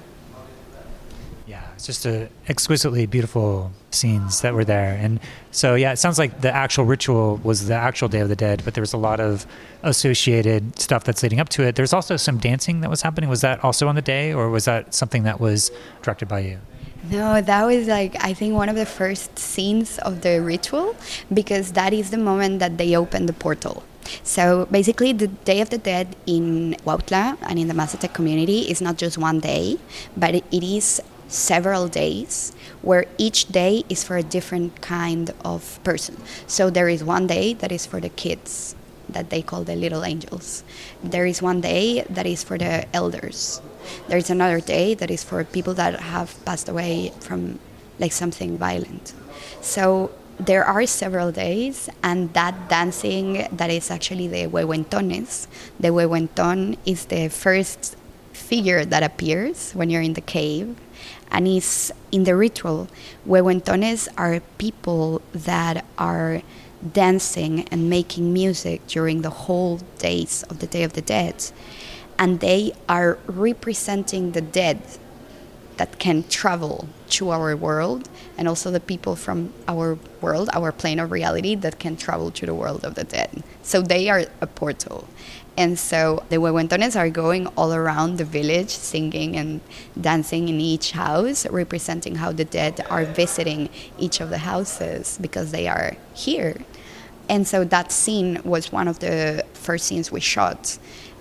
Yeah, 1.47 1.65
it's 1.75 1.87
just 1.87 2.05
a 2.05 2.29
exquisitely 2.49 3.07
beautiful 3.07 3.73
scenes 3.91 4.43
that 4.43 4.53
were 4.53 4.65
there. 4.65 4.99
And 5.01 5.19
so 5.51 5.75
yeah, 5.75 5.93
it 5.93 5.97
sounds 5.97 6.19
like 6.19 6.43
the 6.43 6.55
actual 6.55 6.85
ritual 6.85 7.41
was 7.43 7.67
the 7.67 7.75
actual 7.75 8.09
Day 8.09 8.21
of 8.21 8.29
the 8.29 8.37
Dead, 8.37 8.63
but 8.65 8.75
there 8.75 8.83
was 8.83 8.93
a 8.93 8.99
lot 8.99 9.19
of 9.19 9.47
associated 9.83 10.79
stuff 10.79 11.05
that's 11.05 11.23
leading 11.23 11.41
up 11.41 11.49
to 11.51 11.63
it. 11.63 11.75
There's 11.77 11.93
also 11.93 12.17
some 12.17 12.39
dancing 12.39 12.81
that 12.81 12.91
was 12.91 13.03
happening. 13.03 13.31
Was 13.31 13.41
that 13.41 13.65
also 13.65 13.89
on 13.89 13.95
the 13.95 14.03
day 14.03 14.35
or 14.35 14.51
was 14.51 14.67
that 14.67 14.93
something 14.93 15.23
that 15.23 15.41
was 15.41 15.71
directed 16.03 16.29
by 16.29 16.41
you? 16.41 16.59
No, 17.05 17.41
that 17.41 17.65
was 17.65 17.87
like 17.87 18.17
I 18.23 18.35
think 18.35 18.55
one 18.55 18.69
of 18.69 18.77
the 18.77 18.87
first 18.87 19.39
scenes 19.39 19.99
of 19.99 20.23
the 20.23 20.43
ritual 20.43 20.97
because 21.33 21.73
that 21.73 21.93
is 21.93 22.11
the 22.11 22.19
moment 22.19 22.59
that 22.59 22.77
they 22.77 22.97
open 22.97 23.27
the 23.27 23.33
portal. 23.33 23.85
So 24.23 24.67
basically, 24.71 25.13
the 25.13 25.29
Day 25.29 25.61
of 25.61 25.71
the 25.71 25.79
Dead 25.79 26.17
in 26.27 26.77
Huautla 26.85 27.37
and 27.43 27.59
in 27.59 27.69
the 27.69 27.75
Mazatec 27.75 28.15
community 28.15 28.71
is 28.71 28.81
not 28.81 28.97
just 28.97 29.19
one 29.19 29.39
day, 29.39 29.79
but 30.17 30.35
it 30.35 30.45
is 30.51 31.01
several 31.29 31.89
days 31.89 32.55
where 32.81 33.05
each 33.19 33.53
day 33.53 33.85
is 33.91 34.03
for 34.03 34.17
a 34.17 34.23
different 34.23 34.81
kind 34.81 35.33
of 35.45 35.79
person. 35.85 36.17
So 36.47 36.71
there 36.71 36.89
is 36.89 37.05
one 37.05 37.27
day 37.27 37.53
that 37.55 37.71
is 37.71 37.85
for 37.85 38.01
the 38.01 38.09
kids 38.09 38.75
that 39.09 39.31
they 39.31 39.43
call 39.43 39.65
the 39.65 39.77
little 39.77 40.05
angels. 40.05 40.65
There 41.03 41.27
is 41.27 41.43
one 41.43 41.61
day 41.61 42.03
that 42.11 42.27
is 42.27 42.45
for 42.45 42.59
the 42.59 42.87
elders. 42.95 43.61
There 44.09 44.19
is 44.19 44.31
another 44.31 44.61
day 44.61 44.95
that 44.95 45.11
is 45.11 45.25
for 45.25 45.45
people 45.45 45.75
that 45.75 46.01
have 46.01 46.43
passed 46.45 46.69
away 46.69 47.13
from 47.21 47.59
like 47.99 48.13
something 48.13 48.59
violent. 48.59 49.15
So 49.61 50.11
there 50.39 50.65
are 50.65 50.87
several 50.87 51.33
days, 51.33 51.89
and 52.03 52.33
that 52.35 52.69
dancing 52.69 53.49
that 53.51 53.71
is 53.71 53.91
actually 53.91 54.29
the 54.29 54.47
huehuentones. 54.47 55.49
The 55.81 55.89
huehuenton 55.89 56.79
is 56.87 57.07
the 57.07 57.29
first 57.29 57.97
figure 58.33 58.85
that 58.85 59.03
appears 59.03 59.73
when 59.73 59.91
you're 59.91 60.03
in 60.03 60.13
the 60.13 60.21
cave, 60.21 60.77
and 61.31 61.49
is 61.49 61.93
in 62.13 62.25
the 62.25 62.37
ritual. 62.37 62.89
Huehuentones 63.27 64.09
are 64.17 64.41
people 64.59 65.23
that 65.33 65.85
are 65.99 66.43
dancing 66.93 67.69
and 67.69 67.91
making 67.91 68.33
music 68.33 68.87
during 68.87 69.23
the 69.23 69.31
whole 69.31 69.79
days 69.99 70.45
of 70.45 70.61
the 70.61 70.67
Day 70.67 70.83
of 70.83 70.93
the 70.93 71.03
Dead. 71.03 71.51
And 72.19 72.41
they 72.41 72.73
are 72.89 73.19
representing 73.27 74.33
the 74.33 74.41
dead 74.41 74.81
that 75.77 75.99
can 75.99 76.25
travel 76.25 76.89
to 77.09 77.31
our 77.31 77.57
world 77.57 78.09
and 78.37 78.49
also 78.49 78.71
the 78.71 78.81
people 78.81 79.17
from 79.17 79.53
our 79.67 79.99
world, 80.21 80.51
our 80.53 80.73
plane 80.73 80.99
of 80.99 81.11
reality 81.11 81.55
that 81.55 81.79
can 81.79 81.97
travel 81.97 82.31
to 82.33 82.47
the 82.47 82.55
world 82.55 82.85
of 82.85 82.95
the 82.95 83.05
dead. 83.05 83.43
So 83.63 83.81
they 83.81 84.09
are 84.09 84.25
a 84.41 84.47
portal. 84.47 85.09
And 85.59 85.77
so 85.77 86.23
the 86.29 86.37
Huehuentones 86.37 86.95
are 86.95 87.11
going 87.11 87.49
all 87.49 87.75
around 87.75 88.19
the 88.19 88.25
village, 88.25 88.71
singing 88.71 89.37
and 89.37 89.61
dancing 90.01 90.49
in 90.49 90.61
each 90.61 90.93
house, 90.93 91.49
representing 91.51 92.15
how 92.15 92.31
the 92.31 92.45
dead 92.45 92.87
are 92.89 93.05
visiting 93.05 93.69
each 93.99 94.21
of 94.21 94.31
the 94.31 94.39
houses 94.39 95.19
because 95.21 95.51
they 95.51 95.67
are 95.67 95.97
here. 96.15 96.59
And 97.29 97.45
so 97.45 97.65
that 97.65 97.91
scene 97.91 98.41
was 98.45 98.71
one 98.71 98.87
of 98.87 99.01
the 99.01 99.45
first 99.53 99.87
scenes 99.87 100.13
we 100.13 100.21
shot 100.21 100.79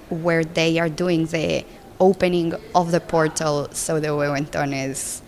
where 0.10 0.45
they 0.45 0.78
are 0.78 0.88
doing 0.88 1.26
the 1.26 1.65
opening 2.00 2.54
of 2.76 2.91
the 2.91 3.00
portal 3.00 3.69
so 3.71 4.00
the 4.00 4.10
Huehuentones 4.10 5.21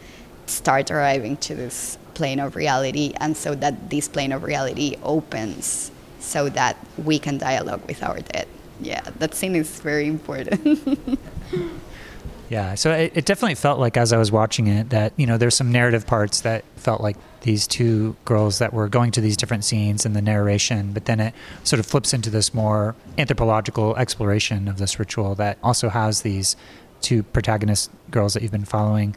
start 0.46 0.92
arriving 0.92 1.36
to 1.38 1.56
this 1.56 1.98
plane 2.14 2.40
of 2.40 2.56
reality 2.56 3.14
and 3.18 3.36
so 3.36 3.56
that 3.56 3.90
this 3.90 4.08
plane 4.08 4.32
of 4.32 4.44
reality 4.44 4.98
opens 5.02 5.90
so 6.20 6.48
that 6.50 6.78
we 7.04 7.18
can 7.18 7.40
dialogue 7.40 7.82
with 7.88 8.04
our 8.04 8.20
dead 8.20 8.48
yeah, 8.82 9.02
that 9.20 9.34
scene 9.34 9.56
is 9.56 9.80
very 9.80 10.08
important. 10.08 11.20
yeah, 12.50 12.76
so 12.76 12.92
it, 12.92 13.12
it, 13.16 13.26
definitely 13.26 13.56
felt 13.56 13.80
like 13.80 13.98
as 13.98 14.14
I 14.14 14.18
was 14.18 14.32
watching 14.32 14.68
it 14.68 14.90
that 14.90 15.14
you 15.18 15.26
know 15.26 15.38
there's 15.38 15.56
some 15.56 15.72
narrative 15.72 16.08
parts 16.08 16.42
that 16.42 16.64
felt 16.76 17.02
like 17.02 17.18
these 17.42 17.68
two 17.68 18.16
girls 18.26 18.60
that 18.60 18.74
were 18.74 18.90
going 18.90 19.12
to 19.12 19.22
these 19.22 19.38
different 19.38 19.64
scenes 19.64 20.06
in 20.06 20.14
the 20.14 20.22
narration, 20.22 20.94
but 20.94 21.06
then 21.06 21.20
it 21.20 21.34
sort 21.64 21.80
of 21.80 21.86
flips 21.86 22.14
into 22.14 22.30
this 22.30 22.54
more 22.54 22.96
anthropological 23.18 23.96
exploration 23.96 24.68
of 24.68 24.78
this 24.78 25.00
ritual 25.00 25.36
that 25.36 25.58
also 25.64 25.90
has 25.90 26.22
these 26.22 26.56
two 27.02 27.24
protagonist 27.24 27.90
girls 28.12 28.34
that 28.34 28.44
you've 28.44 28.52
been 28.52 28.66
following, 28.66 29.16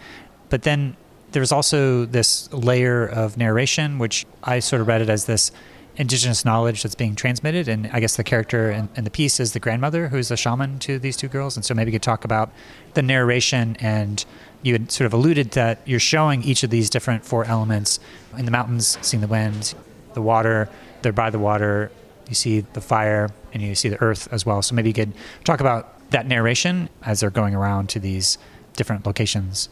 but 0.50 0.62
then 0.62 0.96
there's 1.32 1.50
also 1.50 2.04
this 2.04 2.52
layer 2.52 3.06
of 3.06 3.36
narration, 3.36 3.98
which 3.98 4.26
I 4.44 4.60
sort 4.60 4.80
of 4.80 4.86
read 4.86 5.00
it 5.00 5.08
as 5.08 5.24
this 5.24 5.50
indigenous 5.96 6.44
knowledge 6.44 6.82
that's 6.82 6.94
being 6.94 7.14
transmitted. 7.14 7.68
And 7.68 7.88
I 7.92 8.00
guess 8.00 8.16
the 8.16 8.24
character 8.24 8.70
in, 8.70 8.88
in, 8.96 9.04
the 9.04 9.10
piece 9.10 9.38
is 9.38 9.52
the 9.52 9.60
grandmother, 9.60 10.08
who's 10.08 10.30
a 10.30 10.36
shaman 10.36 10.78
to 10.80 10.98
these 10.98 11.16
two 11.16 11.28
girls. 11.28 11.56
And 11.56 11.64
so 11.64 11.74
maybe 11.74 11.90
you 11.90 11.96
could 11.96 12.02
talk 12.02 12.24
about 12.24 12.50
the 12.94 13.02
narration. 13.02 13.76
And 13.80 14.24
you 14.62 14.74
had 14.74 14.90
sort 14.90 15.06
of 15.06 15.12
alluded 15.12 15.52
that 15.52 15.80
you're 15.84 16.00
showing 16.00 16.42
each 16.42 16.62
of 16.62 16.70
these 16.70 16.88
different 16.88 17.24
four 17.24 17.44
elements 17.44 18.00
in 18.38 18.44
the 18.44 18.50
mountains, 18.50 18.96
seeing 19.02 19.20
the 19.20 19.26
wind, 19.26 19.74
the 20.14 20.22
water, 20.22 20.68
they're 21.02 21.12
by 21.12 21.30
the 21.30 21.38
water, 21.38 21.90
you 22.28 22.34
see 22.34 22.60
the 22.60 22.80
fire, 22.80 23.30
and 23.52 23.62
you 23.62 23.74
see 23.74 23.88
the 23.88 24.00
earth 24.00 24.28
as 24.32 24.46
well. 24.46 24.62
So 24.62 24.74
maybe 24.74 24.88
you 24.88 24.94
could 24.94 25.12
talk 25.44 25.60
about 25.60 26.10
that 26.10 26.26
narration 26.26 26.88
as 27.02 27.20
they're 27.20 27.30
going 27.30 27.54
around 27.54 27.88
to 27.90 27.98
these 27.98 28.38
different 28.74 29.04
locations. 29.06 29.68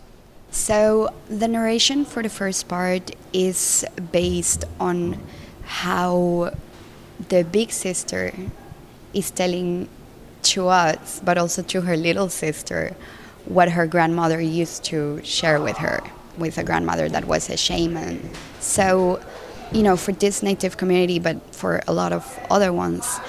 So 0.50 1.14
the 1.28 1.46
narration 1.46 2.04
for 2.04 2.22
the 2.22 2.28
first 2.28 2.66
part 2.66 3.12
is 3.32 3.84
based 4.10 4.64
on 4.80 5.20
how 5.70 6.50
the 7.28 7.44
big 7.44 7.70
sister 7.70 8.34
is 9.14 9.30
telling 9.30 9.88
to 10.42 10.66
us, 10.66 11.20
but 11.24 11.38
also 11.38 11.62
to 11.62 11.82
her 11.82 11.96
little 11.96 12.28
sister, 12.28 12.96
what 13.44 13.70
her 13.70 13.86
grandmother 13.86 14.40
used 14.40 14.82
to 14.82 15.22
share 15.22 15.60
with 15.60 15.76
her, 15.76 16.02
with 16.36 16.58
a 16.58 16.64
grandmother 16.64 17.08
that 17.08 17.24
was 17.24 17.48
a 17.48 17.56
shaman. 17.56 18.30
So, 18.58 19.22
you 19.70 19.84
know, 19.84 19.96
for 19.96 20.10
this 20.10 20.42
native 20.42 20.76
community, 20.76 21.20
but 21.20 21.38
for 21.54 21.82
a 21.86 21.92
lot 21.92 22.12
of 22.12 22.24
other 22.50 22.72
ones, 22.72 23.20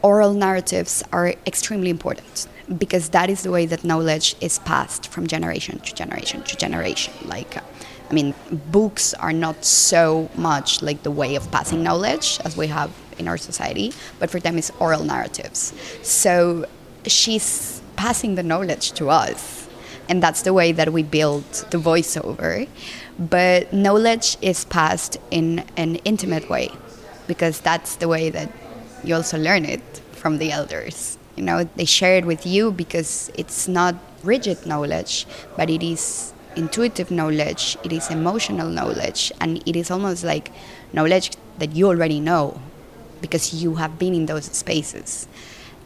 oral 0.00 0.32
narratives 0.32 1.02
are 1.12 1.34
extremely 1.46 1.90
important 1.90 2.48
because 2.78 3.10
that 3.10 3.28
is 3.28 3.42
the 3.42 3.50
way 3.50 3.66
that 3.66 3.84
knowledge 3.84 4.36
is 4.40 4.58
passed 4.60 5.08
from 5.08 5.26
generation 5.26 5.80
to 5.80 5.94
generation 5.94 6.42
to 6.44 6.56
generation. 6.56 7.12
Like, 7.26 7.58
I 8.10 8.12
mean, 8.12 8.34
books 8.50 9.14
are 9.14 9.32
not 9.32 9.64
so 9.64 10.28
much 10.34 10.82
like 10.82 11.04
the 11.04 11.12
way 11.12 11.36
of 11.36 11.50
passing 11.52 11.82
knowledge 11.82 12.40
as 12.44 12.56
we 12.56 12.66
have 12.66 12.90
in 13.18 13.28
our 13.28 13.36
society, 13.36 13.92
but 14.18 14.30
for 14.30 14.40
them 14.40 14.58
it's 14.58 14.70
oral 14.80 15.04
narratives. 15.04 15.72
So 16.02 16.66
she's 17.06 17.80
passing 17.94 18.34
the 18.34 18.42
knowledge 18.42 18.92
to 18.92 19.10
us, 19.10 19.68
and 20.08 20.20
that's 20.20 20.42
the 20.42 20.52
way 20.52 20.72
that 20.72 20.92
we 20.92 21.04
build 21.04 21.44
the 21.70 21.78
voiceover. 21.78 22.66
But 23.18 23.72
knowledge 23.72 24.36
is 24.42 24.64
passed 24.64 25.18
in 25.30 25.64
an 25.76 25.96
intimate 25.96 26.50
way 26.50 26.70
because 27.28 27.60
that's 27.60 27.96
the 27.96 28.08
way 28.08 28.30
that 28.30 28.50
you 29.04 29.14
also 29.14 29.38
learn 29.38 29.64
it 29.64 29.82
from 30.12 30.38
the 30.38 30.50
elders. 30.50 31.16
You 31.36 31.44
know, 31.44 31.64
they 31.76 31.84
share 31.84 32.16
it 32.16 32.26
with 32.26 32.44
you 32.44 32.72
because 32.72 33.30
it's 33.34 33.68
not 33.68 33.94
rigid 34.24 34.66
knowledge, 34.66 35.26
but 35.56 35.70
it 35.70 35.82
is 35.82 36.32
intuitive 36.56 37.10
knowledge, 37.10 37.76
it 37.84 37.92
is 37.92 38.10
emotional 38.10 38.68
knowledge, 38.68 39.32
and 39.40 39.62
it 39.66 39.76
is 39.76 39.90
almost 39.90 40.24
like 40.24 40.50
knowledge 40.92 41.30
that 41.58 41.74
you 41.74 41.88
already 41.88 42.20
know 42.20 42.60
because 43.20 43.62
you 43.62 43.76
have 43.76 43.98
been 43.98 44.14
in 44.14 44.26
those 44.26 44.46
spaces. 44.46 45.28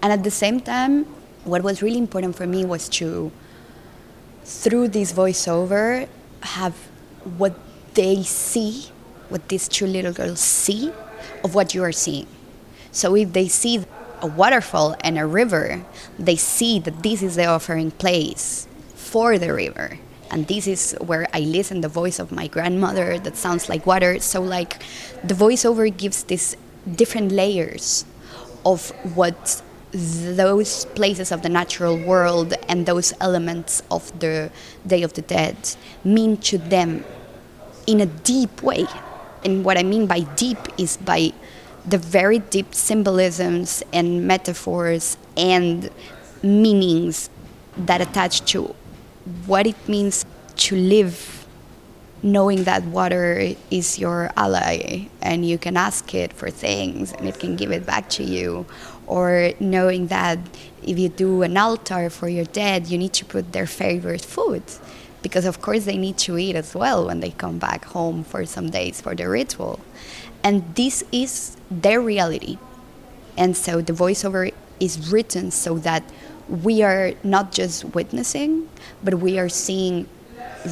And 0.02 0.12
at 0.12 0.22
the 0.24 0.30
same 0.30 0.60
time, 0.60 1.04
what 1.44 1.62
was 1.62 1.82
really 1.82 1.98
important 1.98 2.36
for 2.36 2.46
me 2.46 2.64
was 2.64 2.88
to, 3.00 3.32
through 4.44 4.88
this 4.88 5.12
voiceover, 5.12 6.08
have 6.40 6.74
what 7.36 7.54
they 7.94 8.22
see, 8.22 8.90
what 9.28 9.48
these 9.48 9.68
two 9.68 9.86
little 9.86 10.12
girls 10.12 10.40
see, 10.40 10.92
of 11.42 11.54
what 11.54 11.74
you 11.74 11.82
are 11.82 11.92
seeing. 11.92 12.26
So 12.92 13.16
if 13.16 13.32
they 13.32 13.48
see 13.48 13.84
a 14.20 14.26
waterfall 14.26 14.96
and 15.02 15.18
a 15.18 15.26
river, 15.26 15.84
they 16.18 16.36
see 16.36 16.78
that 16.80 17.02
this 17.02 17.22
is 17.22 17.36
the 17.36 17.46
offering 17.46 17.90
place 17.90 18.68
for 18.94 19.38
the 19.38 19.52
river 19.52 19.98
and 20.30 20.46
this 20.46 20.66
is 20.66 20.96
where 21.00 21.26
I 21.32 21.40
listen 21.40 21.80
the 21.80 21.88
voice 21.88 22.18
of 22.18 22.32
my 22.32 22.46
grandmother 22.46 23.18
that 23.18 23.36
sounds 23.36 23.68
like 23.68 23.86
water. 23.86 24.18
So 24.20 24.40
like 24.42 24.82
the 25.22 25.34
voiceover 25.34 25.94
gives 25.94 26.24
these 26.24 26.56
different 26.96 27.32
layers 27.32 28.04
of 28.64 28.90
what 29.14 29.62
those 29.92 30.86
places 30.86 31.30
of 31.30 31.42
the 31.42 31.48
natural 31.48 31.96
world 31.96 32.54
and 32.68 32.84
those 32.84 33.12
elements 33.20 33.82
of 33.90 34.18
the 34.18 34.50
Day 34.86 35.02
of 35.02 35.12
the 35.12 35.22
Dead 35.22 35.56
mean 36.02 36.36
to 36.38 36.58
them 36.58 37.04
in 37.86 38.00
a 38.00 38.06
deep 38.06 38.62
way. 38.62 38.86
And 39.44 39.64
what 39.64 39.78
I 39.78 39.82
mean 39.82 40.06
by 40.06 40.20
deep 40.20 40.58
is 40.78 40.96
by 40.96 41.32
the 41.86 41.98
very 41.98 42.38
deep 42.38 42.74
symbolisms 42.74 43.82
and 43.92 44.26
metaphors 44.26 45.16
and 45.36 45.90
meanings 46.42 47.30
that 47.76 48.00
attach 48.00 48.44
to 48.52 48.74
what 49.46 49.66
it 49.66 49.88
means 49.88 50.24
to 50.56 50.76
live 50.76 51.46
knowing 52.24 52.64
that 52.64 52.82
water 52.84 53.54
is 53.70 53.98
your 53.98 54.30
ally 54.36 55.06
and 55.20 55.46
you 55.46 55.58
can 55.58 55.76
ask 55.76 56.14
it 56.14 56.32
for 56.32 56.50
things 56.50 57.12
and 57.12 57.28
it 57.28 57.38
can 57.38 57.54
give 57.54 57.70
it 57.70 57.84
back 57.84 58.08
to 58.08 58.24
you. 58.24 58.64
Or 59.06 59.52
knowing 59.60 60.06
that 60.06 60.38
if 60.82 60.98
you 60.98 61.10
do 61.10 61.42
an 61.42 61.58
altar 61.58 62.08
for 62.08 62.28
your 62.28 62.46
dead 62.46 62.86
you 62.86 62.96
need 62.96 63.12
to 63.14 63.24
put 63.26 63.52
their 63.52 63.66
favorite 63.66 64.24
food. 64.24 64.62
Because 65.20 65.44
of 65.44 65.60
course 65.60 65.84
they 65.84 65.98
need 65.98 66.16
to 66.18 66.38
eat 66.38 66.56
as 66.56 66.74
well 66.74 67.06
when 67.06 67.20
they 67.20 67.30
come 67.30 67.58
back 67.58 67.84
home 67.84 68.24
for 68.24 68.46
some 68.46 68.70
days 68.70 69.02
for 69.02 69.14
the 69.14 69.28
ritual. 69.28 69.80
And 70.42 70.74
this 70.74 71.04
is 71.12 71.58
their 71.70 72.00
reality. 72.00 72.58
And 73.36 73.54
so 73.56 73.82
the 73.82 73.92
voiceover 73.92 74.52
is 74.80 75.10
written 75.12 75.50
so 75.50 75.78
that 75.78 76.02
we 76.48 76.82
are 76.82 77.12
not 77.22 77.52
just 77.52 77.84
witnessing, 77.94 78.68
but 79.02 79.14
we 79.14 79.38
are 79.38 79.48
seeing 79.48 80.08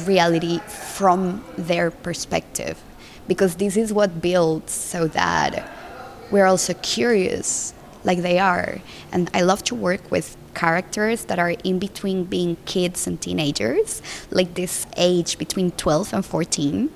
reality 0.05 0.59
from 0.59 1.43
their 1.57 1.91
perspective. 1.91 2.81
Because 3.27 3.55
this 3.55 3.77
is 3.77 3.93
what 3.93 4.21
builds 4.21 4.73
so 4.73 5.07
that 5.07 5.69
we're 6.31 6.45
also 6.45 6.73
curious 6.75 7.73
like 8.03 8.21
they 8.21 8.39
are. 8.39 8.79
And 9.11 9.29
I 9.33 9.41
love 9.41 9.63
to 9.65 9.75
work 9.75 10.11
with 10.11 10.35
characters 10.53 11.25
that 11.25 11.39
are 11.39 11.51
in 11.63 11.79
between 11.79 12.25
being 12.25 12.57
kids 12.65 13.07
and 13.07 13.19
teenagers, 13.19 14.01
like 14.29 14.55
this 14.55 14.85
age 14.97 15.37
between 15.37 15.71
12 15.71 16.13
and 16.13 16.25
14, 16.25 16.89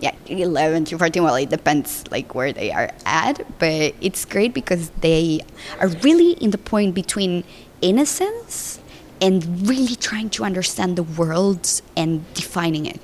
yeah 0.00 0.14
11 0.26 0.84
to 0.84 0.98
14 0.98 1.22
well 1.22 1.34
it 1.34 1.50
depends 1.50 2.04
like 2.10 2.34
where 2.34 2.52
they 2.52 2.70
are 2.70 2.90
at 3.04 3.44
but 3.58 3.92
it's 4.00 4.24
great 4.24 4.54
because 4.54 4.90
they 5.00 5.40
are 5.80 5.88
really 5.88 6.32
in 6.34 6.50
the 6.50 6.58
point 6.58 6.94
between 6.94 7.42
innocence 7.80 8.80
and 9.20 9.68
really 9.68 9.96
trying 9.96 10.30
to 10.30 10.44
understand 10.44 10.96
the 10.96 11.02
world 11.02 11.82
and 11.96 12.32
defining 12.34 12.86
it. 12.86 13.00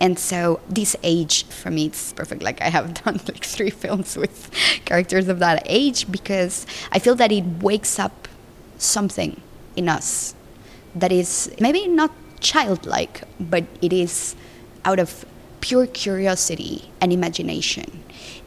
And 0.00 0.18
so 0.18 0.60
this 0.68 0.94
age 1.02 1.44
for 1.46 1.70
me 1.70 1.86
it's 1.86 2.12
perfect. 2.12 2.42
Like 2.42 2.60
i 2.60 2.68
have 2.68 2.94
done 3.04 3.20
like 3.28 3.44
three 3.44 3.70
films 3.70 4.16
with 4.16 4.50
characters 4.84 5.28
of 5.28 5.38
that 5.38 5.62
age 5.66 6.10
because 6.10 6.66
i 6.92 6.98
feel 6.98 7.14
that 7.16 7.32
it 7.32 7.44
wakes 7.62 7.98
up 7.98 8.28
something 8.78 9.40
in 9.74 9.88
us 9.88 10.34
that 10.94 11.12
is 11.12 11.50
maybe 11.60 11.88
not 11.88 12.12
childlike 12.40 13.22
but 13.40 13.64
it 13.80 13.92
is 13.92 14.36
out 14.84 14.98
of 14.98 15.24
pure 15.60 15.86
curiosity 15.86 16.90
and 17.00 17.12
imagination. 17.12 18.04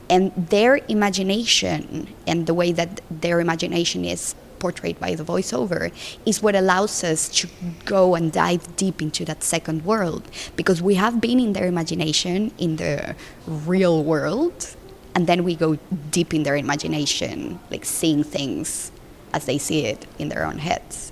And 0.10 0.32
their 0.36 0.80
imagination 0.88 2.08
and 2.26 2.48
the 2.48 2.54
way 2.54 2.72
that 2.72 3.02
their 3.12 3.42
imagination 3.42 4.06
is 4.06 4.36
portrayed 4.60 5.00
by 5.00 5.16
the 5.16 5.24
voiceover 5.24 5.92
is 6.26 6.42
what 6.42 6.56
allows 6.56 7.04
us 7.04 7.30
to 7.30 7.48
go 7.86 8.16
and 8.16 8.32
dive 8.32 8.76
deep 8.76 9.02
into 9.02 9.26
that 9.26 9.44
second 9.44 9.86
world. 9.86 10.30
Because 10.56 10.82
we 10.82 10.96
have 10.96 11.20
been 11.22 11.40
in 11.40 11.54
their 11.54 11.68
imagination 11.68 12.52
in 12.58 12.76
the 12.76 13.16
real 13.48 14.04
world 14.04 14.76
and 15.16 15.28
then 15.28 15.44
we 15.44 15.56
go 15.56 15.78
deep 16.12 16.34
in 16.34 16.44
their 16.44 16.56
imagination 16.56 17.60
like 17.72 17.86
seeing 17.86 18.24
things 18.24 18.92
as 19.34 19.46
they 19.46 19.58
see 19.58 19.86
it 19.86 20.06
in 20.18 20.30
their 20.30 20.46
own 20.46 20.60
heads. 20.60 21.12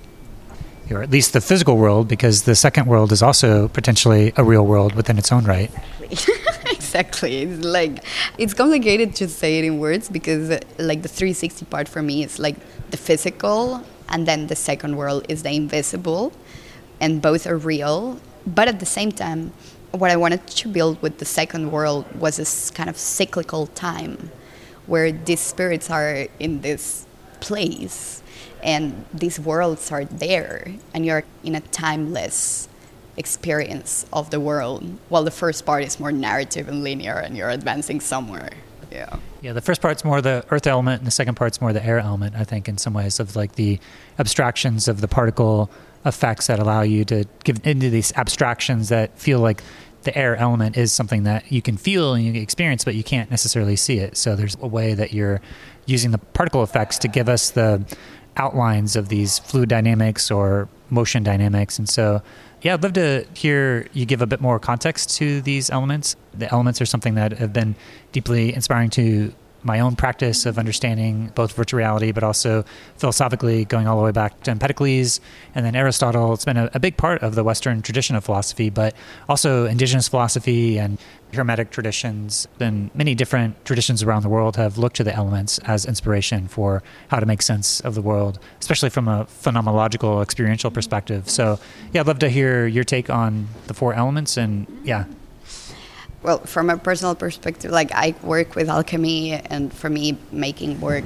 Or 0.90 1.02
at 1.02 1.10
least 1.10 1.34
the 1.34 1.42
physical 1.42 1.76
world 1.76 2.08
because 2.08 2.44
the 2.44 2.54
second 2.54 2.86
world 2.86 3.12
is 3.12 3.22
also 3.22 3.68
potentially 3.68 4.32
a 4.36 4.44
real 4.44 4.64
world 4.64 4.94
within 4.94 5.18
its 5.18 5.30
own 5.30 5.44
right 5.44 5.70
exactly. 6.88 7.42
It's 7.42 7.64
like 7.64 8.04
it's 8.38 8.54
complicated 8.54 9.14
to 9.16 9.28
say 9.28 9.58
it 9.58 9.64
in 9.64 9.78
words 9.78 10.08
because 10.08 10.48
like 10.78 11.02
the 11.02 11.08
360 11.08 11.66
part 11.66 11.88
for 11.88 12.02
me 12.02 12.24
is 12.24 12.38
like 12.38 12.56
the 12.90 12.96
physical 12.96 13.84
and 14.08 14.26
then 14.26 14.46
the 14.46 14.56
second 14.56 14.96
world 14.96 15.26
is 15.28 15.42
the 15.42 15.50
invisible 15.50 16.32
and 17.00 17.20
both 17.20 17.46
are 17.46 17.58
real. 17.58 18.18
But 18.46 18.68
at 18.68 18.80
the 18.80 18.86
same 18.86 19.12
time 19.12 19.52
what 19.92 20.10
i 20.10 20.16
wanted 20.16 20.46
to 20.46 20.68
build 20.68 21.00
with 21.00 21.16
the 21.18 21.24
second 21.24 21.72
world 21.72 22.04
was 22.14 22.36
this 22.36 22.70
kind 22.70 22.90
of 22.90 22.98
cyclical 22.98 23.66
time 23.68 24.30
where 24.86 25.10
these 25.10 25.40
spirits 25.40 25.90
are 25.90 26.26
in 26.38 26.60
this 26.60 27.06
place 27.40 28.22
and 28.62 29.06
these 29.14 29.40
worlds 29.40 29.90
are 29.90 30.04
there 30.04 30.74
and 30.92 31.06
you're 31.06 31.24
in 31.42 31.54
a 31.54 31.60
timeless 31.60 32.67
experience 33.18 34.06
of 34.12 34.30
the 34.30 34.40
world 34.40 34.84
while 35.08 35.24
the 35.24 35.30
first 35.30 35.66
part 35.66 35.84
is 35.84 35.98
more 36.00 36.12
narrative 36.12 36.68
and 36.68 36.82
linear 36.82 37.18
and 37.18 37.36
you're 37.36 37.50
advancing 37.50 38.00
somewhere. 38.00 38.50
Yeah. 38.90 39.18
Yeah 39.42 39.52
the 39.52 39.60
first 39.60 39.82
part's 39.82 40.04
more 40.04 40.22
the 40.22 40.44
earth 40.50 40.66
element 40.66 41.00
and 41.00 41.06
the 41.06 41.10
second 41.10 41.34
part's 41.34 41.60
more 41.60 41.74
the 41.74 41.84
air 41.84 41.98
element 41.98 42.34
i 42.36 42.42
think 42.42 42.68
in 42.68 42.78
some 42.78 42.94
ways 42.94 43.20
of 43.20 43.36
like 43.36 43.52
the 43.56 43.78
abstractions 44.18 44.88
of 44.88 45.02
the 45.02 45.08
particle 45.08 45.70
effects 46.06 46.46
that 46.46 46.58
allow 46.58 46.80
you 46.80 47.04
to 47.04 47.26
give 47.44 47.60
into 47.66 47.90
these 47.90 48.12
abstractions 48.16 48.88
that 48.88 49.16
feel 49.18 49.40
like 49.40 49.62
the 50.04 50.16
air 50.16 50.36
element 50.36 50.76
is 50.76 50.92
something 50.92 51.24
that 51.24 51.50
you 51.50 51.60
can 51.60 51.76
feel 51.76 52.14
and 52.14 52.24
you 52.24 52.40
experience 52.40 52.84
but 52.84 52.94
you 52.94 53.04
can't 53.04 53.30
necessarily 53.30 53.76
see 53.76 53.98
it. 53.98 54.16
So 54.16 54.36
there's 54.36 54.56
a 54.60 54.66
way 54.66 54.94
that 54.94 55.12
you're 55.12 55.40
using 55.86 56.12
the 56.12 56.18
particle 56.18 56.62
effects 56.62 56.98
to 56.98 57.08
give 57.08 57.28
us 57.28 57.50
the 57.50 57.84
outlines 58.36 58.94
of 58.94 59.08
these 59.08 59.38
fluid 59.38 59.68
dynamics 59.68 60.30
or 60.30 60.68
motion 60.90 61.22
dynamics. 61.22 61.78
And 61.78 61.88
so 61.88 62.22
yeah, 62.62 62.74
I'd 62.74 62.82
love 62.82 62.94
to 62.94 63.26
hear 63.34 63.86
you 63.92 64.04
give 64.06 64.22
a 64.22 64.26
bit 64.26 64.40
more 64.40 64.58
context 64.58 65.16
to 65.16 65.40
these 65.40 65.70
elements. 65.70 66.16
The 66.34 66.52
elements 66.52 66.80
are 66.80 66.86
something 66.86 67.14
that 67.14 67.32
have 67.38 67.52
been 67.52 67.76
deeply 68.12 68.54
inspiring 68.54 68.90
to 68.90 69.32
my 69.62 69.80
own 69.80 69.96
practice 69.96 70.46
of 70.46 70.58
understanding 70.58 71.32
both 71.34 71.52
virtual 71.52 71.78
reality, 71.78 72.12
but 72.12 72.22
also 72.22 72.64
philosophically 72.96 73.64
going 73.64 73.86
all 73.86 73.98
the 73.98 74.04
way 74.04 74.12
back 74.12 74.42
to 74.42 74.50
Empedocles 74.50 75.20
and 75.54 75.64
then 75.64 75.74
Aristotle. 75.74 76.32
It's 76.32 76.44
been 76.44 76.56
a, 76.56 76.70
a, 76.74 76.80
big 76.80 76.96
part 76.96 77.22
of 77.22 77.34
the 77.34 77.42
Western 77.42 77.82
tradition 77.82 78.14
of 78.14 78.24
philosophy, 78.24 78.70
but 78.70 78.94
also 79.28 79.66
indigenous 79.66 80.08
philosophy 80.08 80.78
and 80.78 80.98
Hermetic 81.34 81.70
traditions. 81.70 82.46
And 82.60 82.90
many 82.94 83.14
different 83.14 83.64
traditions 83.64 84.02
around 84.02 84.22
the 84.22 84.28
world 84.28 84.56
have 84.56 84.78
looked 84.78 84.96
to 84.96 85.04
the 85.04 85.14
elements 85.14 85.58
as 85.60 85.84
inspiration 85.84 86.48
for 86.48 86.82
how 87.08 87.20
to 87.20 87.26
make 87.26 87.42
sense 87.42 87.80
of 87.80 87.94
the 87.94 88.02
world, 88.02 88.38
especially 88.60 88.90
from 88.90 89.08
a 89.08 89.26
phenomenological, 89.26 90.22
experiential 90.22 90.70
perspective. 90.70 91.28
So, 91.28 91.58
yeah, 91.92 92.00
I'd 92.00 92.06
love 92.06 92.20
to 92.20 92.28
hear 92.28 92.66
your 92.66 92.84
take 92.84 93.10
on 93.10 93.48
the 93.66 93.74
four 93.74 93.92
elements 93.92 94.36
and, 94.36 94.66
yeah, 94.84 95.04
well, 96.22 96.38
from 96.38 96.70
a 96.70 96.76
personal 96.76 97.14
perspective, 97.14 97.70
like 97.70 97.92
I 97.92 98.14
work 98.22 98.54
with 98.54 98.68
alchemy, 98.68 99.34
and 99.34 99.72
for 99.72 99.88
me, 99.88 100.18
making 100.32 100.80
work, 100.80 101.04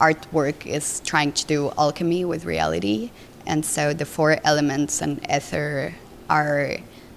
artwork 0.00 0.66
is 0.66 1.00
trying 1.00 1.32
to 1.32 1.46
do 1.46 1.72
alchemy 1.76 2.24
with 2.24 2.44
reality. 2.44 3.10
And 3.46 3.64
so 3.64 3.92
the 3.92 4.04
four 4.04 4.38
elements 4.44 5.02
and 5.02 5.20
ether 5.30 5.94
are 6.30 6.76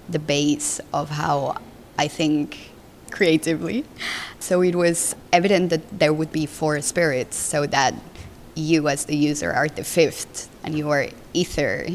the 0.10 0.20
base 0.20 0.82
of 0.94 1.10
how 1.10 1.58
I 1.98 2.08
think 2.08 2.72
creatively. 3.12 3.86
So 4.40 4.62
it 4.62 4.76
was 4.76 5.16
evident 5.32 5.70
that 5.70 6.00
there 6.00 6.14
would 6.14 6.32
be 6.32 6.46
four 6.46 6.82
spirits, 6.82 7.38
so 7.38 7.68
that 7.68 7.94
you, 8.56 8.88
as 8.88 9.06
the 9.06 9.16
user, 9.16 9.54
are 9.54 9.70
the 9.70 9.84
fifth, 9.84 10.50
and 10.64 10.76
you 10.76 10.90
are 10.90 11.08
ether, 11.34 11.86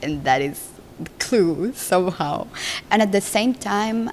and 0.00 0.24
that 0.24 0.40
is 0.40 0.70
the 1.00 1.10
clue 1.18 1.72
somehow. 1.74 2.46
And 2.90 3.02
at 3.02 3.10
the 3.10 3.20
same 3.20 3.54
time, 3.54 4.10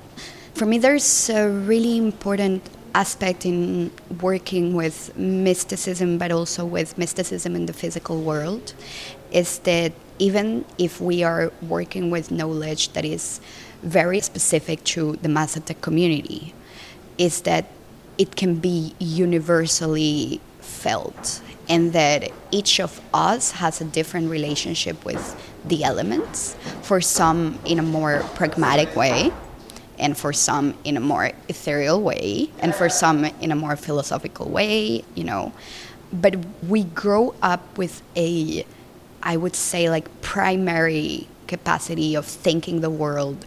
for 0.60 0.66
me, 0.66 0.78
there's 0.78 1.30
a 1.30 1.48
really 1.50 1.98
important 1.98 2.62
aspect 2.94 3.46
in 3.46 3.90
working 4.20 4.74
with 4.74 5.16
mysticism, 5.16 6.18
but 6.18 6.34
also 6.34 6.66
with 6.66 6.98
mysticism 6.98 7.56
in 7.56 7.66
the 7.66 7.72
physical 7.72 8.20
world, 8.22 8.74
is 9.32 9.60
that 9.60 9.94
even 10.18 10.66
if 10.78 11.00
we 11.00 11.24
are 11.24 11.54
working 11.62 12.12
with 12.12 12.30
knowledge 12.30 12.92
that 12.92 13.06
is 13.06 13.40
very 13.84 14.20
specific 14.20 14.84
to 14.84 15.14
the 15.22 15.30
Mazatec 15.30 15.80
community, 15.80 16.54
is 17.18 17.44
that 17.44 17.64
it 18.18 18.36
can 18.36 18.56
be 18.56 18.94
universally 19.00 20.42
felt 20.60 21.42
and 21.70 21.94
that 21.94 22.30
each 22.52 22.82
of 22.82 23.00
us 23.14 23.52
has 23.52 23.80
a 23.80 23.86
different 23.86 24.30
relationship 24.30 25.06
with 25.06 25.24
the 25.64 25.86
elements 25.86 26.58
for 26.82 27.00
some 27.00 27.58
in 27.64 27.80
a 27.80 27.84
more 27.84 28.24
pragmatic 28.36 28.94
way 28.98 29.32
and 30.00 30.18
for 30.18 30.34
some 30.34 30.78
in 30.84 30.98
a 30.98 31.00
more 31.00 31.32
ethereal 31.48 32.02
way, 32.02 32.50
and 32.60 32.74
for 32.74 32.90
some 32.90 33.26
in 33.26 33.52
a 33.52 33.56
more 33.56 33.76
philosophical 33.76 34.50
way, 34.50 35.04
you 35.16 35.24
know. 35.24 35.54
But 36.12 36.38
we 36.68 36.86
grow 36.86 37.36
up 37.42 37.78
with 37.78 38.02
a, 38.16 38.66
I 39.22 39.38
would 39.38 39.56
say, 39.56 39.90
like 39.90 40.22
primary 40.22 41.28
capacity 41.48 42.16
of 42.16 42.26
thinking 42.26 42.82
the 42.82 42.90
world 42.90 43.46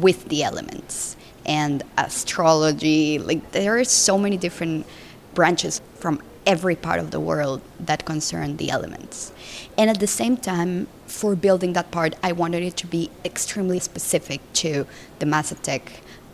with 0.00 0.28
the 0.28 0.42
elements 0.42 1.16
and 1.44 1.82
astrology. 1.98 3.18
Like 3.18 3.52
there 3.52 3.78
are 3.78 3.84
so 3.84 4.16
many 4.18 4.36
different 4.36 4.86
branches 5.34 5.80
from 5.96 6.22
every 6.46 6.76
part 6.76 6.98
of 7.00 7.10
the 7.10 7.20
world 7.20 7.60
that 7.78 8.04
concerned 8.04 8.58
the 8.58 8.70
elements. 8.70 9.32
And 9.78 9.88
at 9.88 10.00
the 10.00 10.06
same 10.06 10.36
time, 10.36 10.88
for 11.06 11.36
building 11.36 11.72
that 11.74 11.90
part, 11.90 12.14
I 12.22 12.32
wanted 12.32 12.62
it 12.62 12.76
to 12.78 12.86
be 12.86 13.10
extremely 13.24 13.78
specific 13.78 14.40
to 14.54 14.86
the 15.18 15.26
Mazatec 15.26 15.82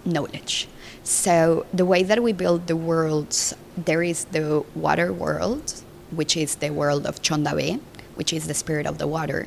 knowledge. 0.04 0.68
So 1.02 1.66
the 1.72 1.84
way 1.84 2.02
that 2.02 2.22
we 2.22 2.32
build 2.32 2.66
the 2.66 2.76
worlds, 2.76 3.54
there 3.76 4.02
is 4.02 4.24
the 4.26 4.64
water 4.74 5.12
world, 5.12 5.82
which 6.10 6.36
is 6.36 6.56
the 6.56 6.70
world 6.70 7.06
of 7.06 7.22
Chondabe, 7.22 7.80
which 8.14 8.32
is 8.32 8.46
the 8.46 8.54
spirit 8.54 8.86
of 8.86 8.98
the 8.98 9.06
water, 9.06 9.46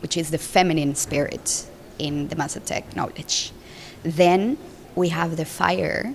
which 0.00 0.16
is 0.16 0.30
the 0.30 0.38
feminine 0.38 0.94
spirit 0.94 1.66
in 1.98 2.28
the 2.28 2.36
Mazatec 2.36 2.96
knowledge. 2.96 3.52
Then 4.02 4.58
we 4.94 5.10
have 5.10 5.36
the 5.36 5.44
fire, 5.44 6.14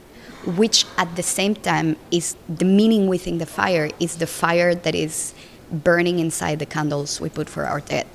which 0.56 0.86
at 0.98 1.16
the 1.16 1.24
same 1.24 1.56
time 1.56 1.98
is 2.10 2.36
the 2.48 2.66
meaning 2.66 3.08
within 3.08 3.38
the 3.38 3.46
fire 3.46 3.90
is 4.00 4.16
the 4.18 4.28
fire 4.28 4.74
that 4.74 4.96
is 4.96 5.34
burning 5.72 6.20
inside 6.20 6.60
the 6.60 6.66
candles 6.66 7.20
we 7.20 7.30
put 7.30 7.50
for 7.50 7.66
our 7.66 7.82
dead. 7.82 8.08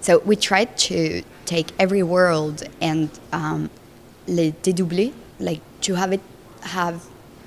So 0.00 0.18
we 0.18 0.34
tried 0.34 0.76
to 0.88 1.22
take 1.44 1.68
every 1.78 2.02
world 2.02 2.64
and 2.80 3.08
um, 3.32 3.70
le 4.26 4.50
dédoubler, 4.50 5.12
like 5.38 5.60
to 5.82 5.94
have 5.94 6.12
it 6.12 6.20
have 6.62 7.04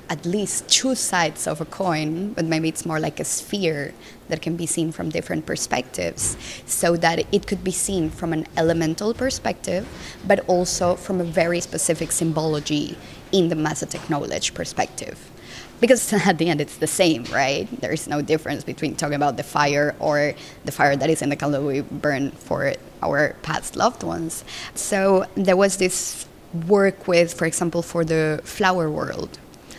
at 0.09 0.25
least 0.25 0.69
two 0.69 0.93
sides 0.93 1.47
of 1.47 1.59
a 1.61 1.65
coin, 1.65 2.31
but 2.33 2.45
maybe 2.45 2.69
it's 2.69 2.85
more 2.85 2.99
like 2.99 3.19
a 3.19 3.25
sphere 3.25 3.93
that 4.27 4.41
can 4.41 4.55
be 4.55 4.65
seen 4.65 4.91
from 4.91 5.09
different 5.09 5.45
perspectives, 5.45 6.37
so 6.65 6.95
that 6.95 7.25
it 7.33 7.47
could 7.47 7.63
be 7.63 7.71
seen 7.71 8.09
from 8.09 8.31
an 8.31 8.45
elemental 8.55 9.13
perspective, 9.13 9.87
but 10.27 10.39
also 10.47 10.95
from 10.95 11.19
a 11.19 11.23
very 11.23 11.59
specific 11.59 12.11
symbology 12.11 12.97
in 13.31 13.49
the 13.49 13.55
Mazatec 13.55 14.09
knowledge 14.09 14.53
perspective. 14.53 15.31
Because 15.79 16.13
at 16.27 16.37
the 16.37 16.49
end, 16.49 16.61
it's 16.61 16.77
the 16.77 16.87
same, 16.87 17.23
right? 17.25 17.67
There 17.81 17.91
is 17.91 18.07
no 18.07 18.21
difference 18.21 18.63
between 18.63 18.95
talking 18.95 19.15
about 19.15 19.37
the 19.37 19.43
fire 19.43 19.95
or 19.99 20.33
the 20.63 20.71
fire 20.71 20.95
that 20.95 21.09
is 21.09 21.21
in 21.21 21.29
the 21.29 21.35
candle 21.35 21.65
we 21.65 21.81
burn 21.81 22.31
for 22.31 22.73
our 23.03 23.35
past 23.41 23.75
loved 23.75 24.03
ones. 24.03 24.43
So 24.73 25.25
there 25.35 25.57
was 25.57 25.77
this 25.77 26.25
work 26.67 27.07
with, 27.07 27.33
for 27.33 27.45
example, 27.45 27.81
for 27.81 28.05
the 28.05 28.41
flower 28.43 28.89
world. 28.89 29.37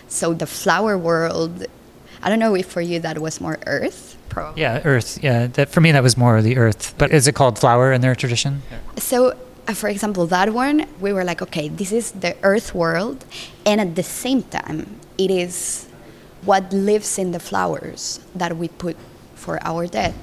So 0.09 0.35
the 0.35 0.47
flower 0.47 0.97
world, 0.97 1.67
I 2.23 2.29
don't 2.29 2.39
know 2.39 2.55
if 2.55 2.67
for 2.67 2.81
you 2.81 3.01
that 3.01 3.19
was 3.19 3.41
more 3.41 3.59
earth, 3.67 4.17
probably. 4.29 4.63
Yeah, 4.63 4.81
earth. 4.85 5.19
Yeah, 5.23 5.47
that 5.49 5.71
for 5.71 5.81
me 5.81 5.93
that 5.93 6.03
was 6.03 6.17
more 6.17 6.41
the 6.43 6.57
earth. 6.57 6.95
But 6.99 7.11
is 7.11 7.27
it 7.27 7.35
called 7.35 7.59
flower 7.59 7.93
in 7.93 8.01
their 8.01 8.15
tradition? 8.15 8.63
So, 8.97 9.37
Uh, 9.69 9.75
for 9.75 9.89
example, 9.89 10.27
that 10.27 10.53
one, 10.53 10.87
we 11.01 11.13
were 11.13 11.25
like, 11.25 11.43
okay, 11.43 11.69
this 11.69 11.91
is 11.91 12.13
the 12.13 12.37
earth 12.43 12.73
world, 12.75 13.25
and 13.65 13.81
at 13.81 13.97
the 13.97 14.03
same 14.03 14.43
time, 14.45 15.01
it 15.19 15.31
is 15.31 15.89
what 16.43 16.73
lives 16.73 17.19
in 17.19 17.33
the 17.33 17.41
flowers 17.41 18.21
that 18.35 18.57
we 18.57 18.69
put 18.69 18.97
for 19.35 19.59
our 19.67 19.89
dead. 19.89 20.15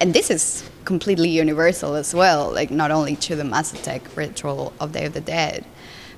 And 0.00 0.12
this 0.12 0.28
is 0.28 0.68
completely 0.84 1.28
universal 1.28 1.94
as 1.94 2.12
well, 2.12 2.52
like 2.52 2.72
not 2.72 2.90
only 2.90 3.14
to 3.16 3.36
the 3.36 3.44
Mazatec 3.44 4.16
ritual 4.16 4.72
of 4.80 4.92
Day 4.92 5.04
of 5.04 5.12
the 5.12 5.20
Dead, 5.20 5.64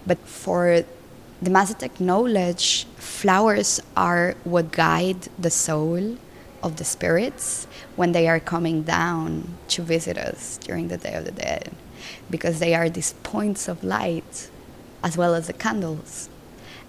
but 0.07 0.19
for 0.19 0.83
the 1.43 1.51
Mazatec 1.51 2.01
knowledge, 2.01 2.87
flowers 2.97 3.83
are 3.97 4.35
what 4.45 4.73
guide 4.73 5.29
the 5.39 5.51
soul 5.51 6.17
of 6.63 6.77
the 6.77 6.85
spirits 6.85 7.67
when 7.97 8.13
they 8.13 8.27
are 8.27 8.41
coming 8.41 8.83
down 8.83 9.57
to 9.69 9.83
visit 9.83 10.17
us 10.17 10.59
during 10.59 10.89
the 10.89 10.97
Day 10.97 11.15
of 11.15 11.27
the 11.27 11.33
Dead, 11.33 11.71
because 12.31 12.59
they 12.59 12.75
are 12.75 12.89
these 12.89 13.15
points 13.23 13.69
of 13.69 13.83
light 13.85 14.51
as 15.03 15.17
well 15.17 15.35
as 15.35 15.47
the 15.47 15.53
candles. 15.53 16.29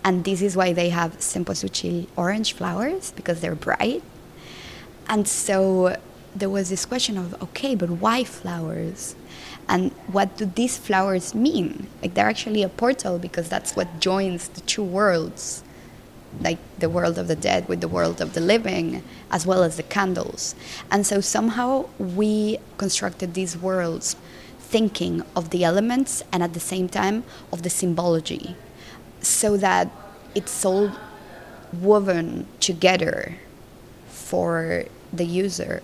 And 0.03 0.23
this 0.23 0.41
is 0.41 0.55
why 0.55 0.73
they 0.73 0.89
have 0.89 1.17
cempasúchil 1.17 2.07
orange 2.15 2.53
flowers, 2.53 3.11
because 3.11 3.41
they're 3.41 3.55
bright. 3.55 4.03
And 5.09 5.27
so 5.27 5.97
there 6.35 6.49
was 6.49 6.69
this 6.69 6.85
question 6.85 7.17
of, 7.17 7.41
okay, 7.41 7.75
but 7.75 7.89
why 7.89 8.23
flowers? 8.23 9.15
And 9.67 9.91
what 10.07 10.37
do 10.37 10.45
these 10.45 10.77
flowers 10.77 11.35
mean? 11.35 11.87
Like 12.01 12.13
they're 12.13 12.29
actually 12.29 12.63
a 12.63 12.69
portal 12.69 13.19
because 13.19 13.49
that's 13.49 13.75
what 13.75 13.99
joins 13.99 14.47
the 14.47 14.61
two 14.61 14.83
worlds, 14.83 15.63
like 16.39 16.59
the 16.79 16.89
world 16.89 17.17
of 17.17 17.27
the 17.27 17.35
dead 17.35 17.67
with 17.67 17.81
the 17.81 17.87
world 17.87 18.21
of 18.21 18.33
the 18.33 18.39
living, 18.39 19.03
as 19.29 19.45
well 19.45 19.63
as 19.63 19.75
the 19.75 19.83
candles. 19.83 20.55
And 20.89 21.05
so 21.05 21.19
somehow 21.19 21.87
we 21.99 22.59
constructed 22.77 23.33
these 23.33 23.57
worlds 23.57 24.15
thinking 24.69 25.23
of 25.35 25.49
the 25.51 25.63
elements 25.63 26.23
and 26.31 26.43
at 26.43 26.53
the 26.53 26.59
same 26.59 26.89
time 26.89 27.23
of 27.53 27.63
the 27.63 27.69
symbology 27.69 28.55
so 29.21 29.57
that 29.57 29.89
it's 30.35 30.65
all 30.65 30.91
woven 31.73 32.45
together 32.59 33.35
for 34.07 34.85
the 35.11 35.25
user. 35.25 35.81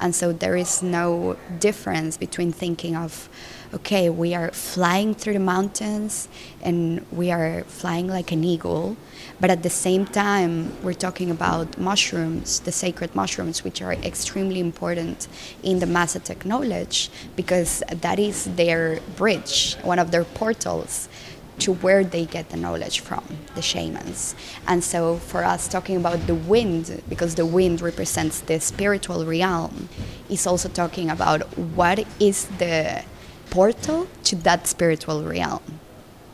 And 0.00 0.14
so 0.14 0.32
there 0.32 0.56
is 0.56 0.82
no 0.82 1.36
difference 1.58 2.16
between 2.16 2.52
thinking 2.52 2.96
of, 2.96 3.28
okay, 3.76 4.08
we 4.08 4.34
are 4.34 4.50
flying 4.52 5.14
through 5.14 5.34
the 5.34 5.46
mountains 5.54 6.28
and 6.62 7.04
we 7.12 7.30
are 7.30 7.62
flying 7.64 8.08
like 8.08 8.32
an 8.32 8.42
eagle, 8.42 8.96
but 9.38 9.50
at 9.50 9.62
the 9.62 9.70
same 9.70 10.06
time, 10.06 10.50
we're 10.82 11.00
talking 11.06 11.30
about 11.30 11.76
mushrooms, 11.76 12.60
the 12.60 12.72
sacred 12.72 13.14
mushrooms, 13.14 13.62
which 13.62 13.82
are 13.82 13.92
extremely 13.92 14.60
important 14.60 15.28
in 15.62 15.78
the 15.78 15.86
Mazatec 15.86 16.46
knowledge 16.46 17.10
because 17.36 17.82
that 17.90 18.18
is 18.18 18.44
their 18.56 19.00
bridge, 19.16 19.76
one 19.82 19.98
of 19.98 20.10
their 20.10 20.24
portals 20.24 21.10
to 21.58 21.74
where 21.74 22.02
they 22.02 22.24
get 22.24 22.48
the 22.48 22.56
knowledge 22.56 23.00
from, 23.00 23.24
the 23.56 23.62
shamans. 23.62 24.34
And 24.66 24.82
so 24.82 25.16
for 25.16 25.44
us, 25.44 25.68
talking 25.68 25.96
about 25.96 26.26
the 26.26 26.34
wind, 26.34 27.02
because 27.10 27.34
the 27.34 27.46
wind 27.46 27.82
represents 27.82 28.40
the 28.40 28.58
spiritual 28.58 29.26
realm, 29.26 29.90
is 30.30 30.46
also 30.46 30.68
talking 30.70 31.10
about 31.10 31.42
what 31.58 32.06
is 32.20 32.46
the 32.58 33.04
portal 33.50 34.08
to 34.24 34.36
that 34.36 34.66
spiritual 34.66 35.22
realm, 35.22 35.80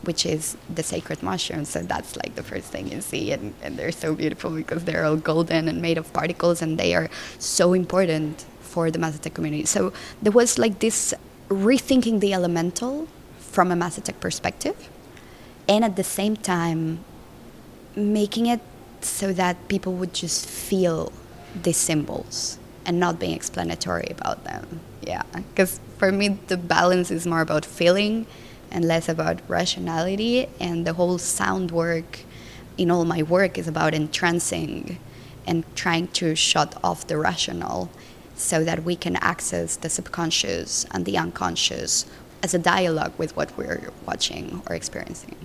which 0.03 0.25
is 0.25 0.57
the 0.73 0.83
sacred 0.83 1.23
mushrooms. 1.23 1.69
So 1.69 1.81
that's 1.81 2.15
like 2.17 2.35
the 2.35 2.43
first 2.43 2.71
thing 2.71 2.91
you 2.91 3.01
see. 3.01 3.31
And, 3.31 3.53
and 3.61 3.77
they're 3.77 3.91
so 3.91 4.15
beautiful 4.15 4.51
because 4.51 4.85
they're 4.85 5.05
all 5.05 5.17
golden 5.17 5.67
and 5.67 5.81
made 5.81 5.97
of 5.97 6.11
particles, 6.13 6.61
and 6.61 6.77
they 6.77 6.95
are 6.95 7.09
so 7.39 7.73
important 7.73 8.45
for 8.61 8.89
the 8.89 8.99
Mazatec 8.99 9.33
community. 9.33 9.65
So 9.65 9.93
there 10.21 10.31
was 10.31 10.57
like 10.57 10.79
this 10.79 11.13
rethinking 11.49 12.19
the 12.19 12.33
elemental 12.33 13.07
from 13.39 13.71
a 13.71 13.75
Mazatec 13.75 14.19
perspective 14.19 14.89
and 15.67 15.85
at 15.85 15.95
the 15.95 16.03
same 16.03 16.35
time 16.35 17.03
making 17.95 18.47
it 18.47 18.59
so 19.01 19.31
that 19.33 19.67
people 19.67 19.93
would 19.93 20.13
just 20.13 20.47
feel 20.47 21.11
these 21.61 21.77
symbols 21.77 22.57
and 22.85 22.99
not 22.99 23.19
being 23.19 23.33
explanatory 23.33 24.07
about 24.09 24.43
them. 24.43 24.79
Yeah, 25.01 25.23
because 25.33 25.79
for 25.97 26.11
me, 26.11 26.29
the 26.47 26.57
balance 26.57 27.11
is 27.11 27.25
more 27.25 27.41
about 27.41 27.65
feeling 27.65 28.25
and 28.71 28.85
less 28.85 29.07
about 29.07 29.39
rationality, 29.47 30.47
and 30.59 30.85
the 30.85 30.93
whole 30.93 31.17
sound 31.17 31.71
work 31.71 32.19
in 32.77 32.89
all 32.89 33.05
my 33.05 33.21
work 33.21 33.57
is 33.57 33.67
about 33.67 33.93
entrancing 33.93 34.97
and 35.45 35.63
trying 35.75 36.07
to 36.07 36.35
shut 36.35 36.75
off 36.83 37.07
the 37.07 37.17
rational 37.17 37.89
so 38.35 38.63
that 38.63 38.83
we 38.83 38.95
can 38.95 39.15
access 39.17 39.75
the 39.75 39.89
subconscious 39.89 40.85
and 40.91 41.05
the 41.05 41.17
unconscious 41.17 42.05
as 42.41 42.53
a 42.53 42.59
dialogue 42.59 43.13
with 43.17 43.35
what 43.35 43.55
we're 43.57 43.91
watching 44.05 44.61
or 44.67 44.75
experiencing. 44.75 45.35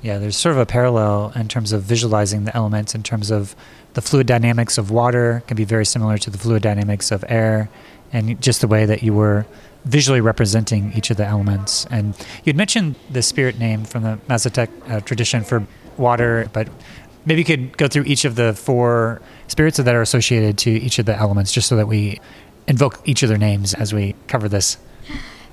Yeah, 0.00 0.18
there's 0.18 0.36
sort 0.36 0.54
of 0.54 0.60
a 0.60 0.66
parallel 0.66 1.32
in 1.34 1.48
terms 1.48 1.72
of 1.72 1.82
visualizing 1.82 2.44
the 2.44 2.54
elements, 2.56 2.94
in 2.94 3.02
terms 3.02 3.30
of 3.32 3.56
the 3.94 4.00
fluid 4.00 4.28
dynamics 4.28 4.78
of 4.78 4.92
water 4.92 5.42
can 5.48 5.56
be 5.56 5.64
very 5.64 5.84
similar 5.84 6.18
to 6.18 6.30
the 6.30 6.38
fluid 6.38 6.62
dynamics 6.62 7.10
of 7.10 7.24
air, 7.28 7.68
and 8.12 8.40
just 8.40 8.60
the 8.60 8.68
way 8.68 8.86
that 8.86 9.02
you 9.02 9.12
were 9.12 9.46
visually 9.84 10.20
representing 10.20 10.92
each 10.94 11.10
of 11.10 11.16
the 11.16 11.24
elements. 11.24 11.86
And 11.90 12.14
you'd 12.44 12.56
mentioned 12.56 12.96
the 13.10 13.22
spirit 13.22 13.58
name 13.58 13.84
from 13.84 14.02
the 14.02 14.18
Mazatec 14.28 14.68
uh, 14.90 15.00
tradition 15.00 15.44
for 15.44 15.66
water, 15.96 16.48
but 16.52 16.68
maybe 17.24 17.40
you 17.40 17.44
could 17.44 17.76
go 17.76 17.88
through 17.88 18.04
each 18.04 18.24
of 18.24 18.36
the 18.36 18.52
four 18.54 19.20
spirits 19.46 19.78
that 19.78 19.94
are 19.94 20.02
associated 20.02 20.58
to 20.58 20.70
each 20.70 20.98
of 20.98 21.06
the 21.06 21.16
elements, 21.16 21.52
just 21.52 21.68
so 21.68 21.76
that 21.76 21.86
we 21.86 22.20
invoke 22.66 23.00
each 23.08 23.22
of 23.22 23.28
their 23.28 23.38
names 23.38 23.74
as 23.74 23.94
we 23.94 24.14
cover 24.26 24.48
this. 24.48 24.78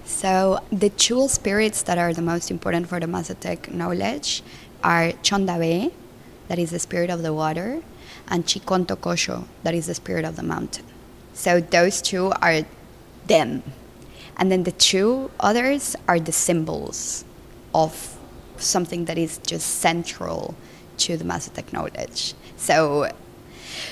So 0.06 0.60
the 0.72 0.90
two 0.90 1.28
spirits 1.28 1.82
that 1.84 1.98
are 1.98 2.14
the 2.14 2.22
most 2.22 2.52
important 2.52 2.88
for 2.88 3.00
the 3.00 3.08
Mazatec 3.08 3.74
knowledge 3.74 4.44
are 4.84 5.14
Chondabe, 5.24 5.92
that 6.48 6.60
is 6.60 6.72
the 6.72 6.80
spirit 6.80 7.10
of 7.10 7.24
the 7.24 7.34
water, 7.34 7.82
and 8.28 8.46
Chicontocosho, 8.46 9.46
that 9.64 9.74
is 9.74 9.88
the 9.88 9.96
spirit 9.96 10.26
of 10.26 10.36
the 10.36 10.44
mountain. 10.44 10.86
So 11.36 11.60
those 11.60 12.02
two 12.02 12.32
are 12.42 12.62
them. 13.28 13.62
And 14.38 14.52
then 14.52 14.64
the 14.64 14.72
two 14.72 15.30
others 15.40 15.96
are 16.08 16.20
the 16.20 16.32
symbols 16.32 17.26
of 17.74 18.18
something 18.58 19.06
that 19.06 19.18
is 19.18 19.38
just 19.46 19.68
central 19.68 20.56
to 20.98 21.18
the 21.18 21.26
Mazatec 21.26 21.74
knowledge. 21.74 22.34
So 22.56 23.12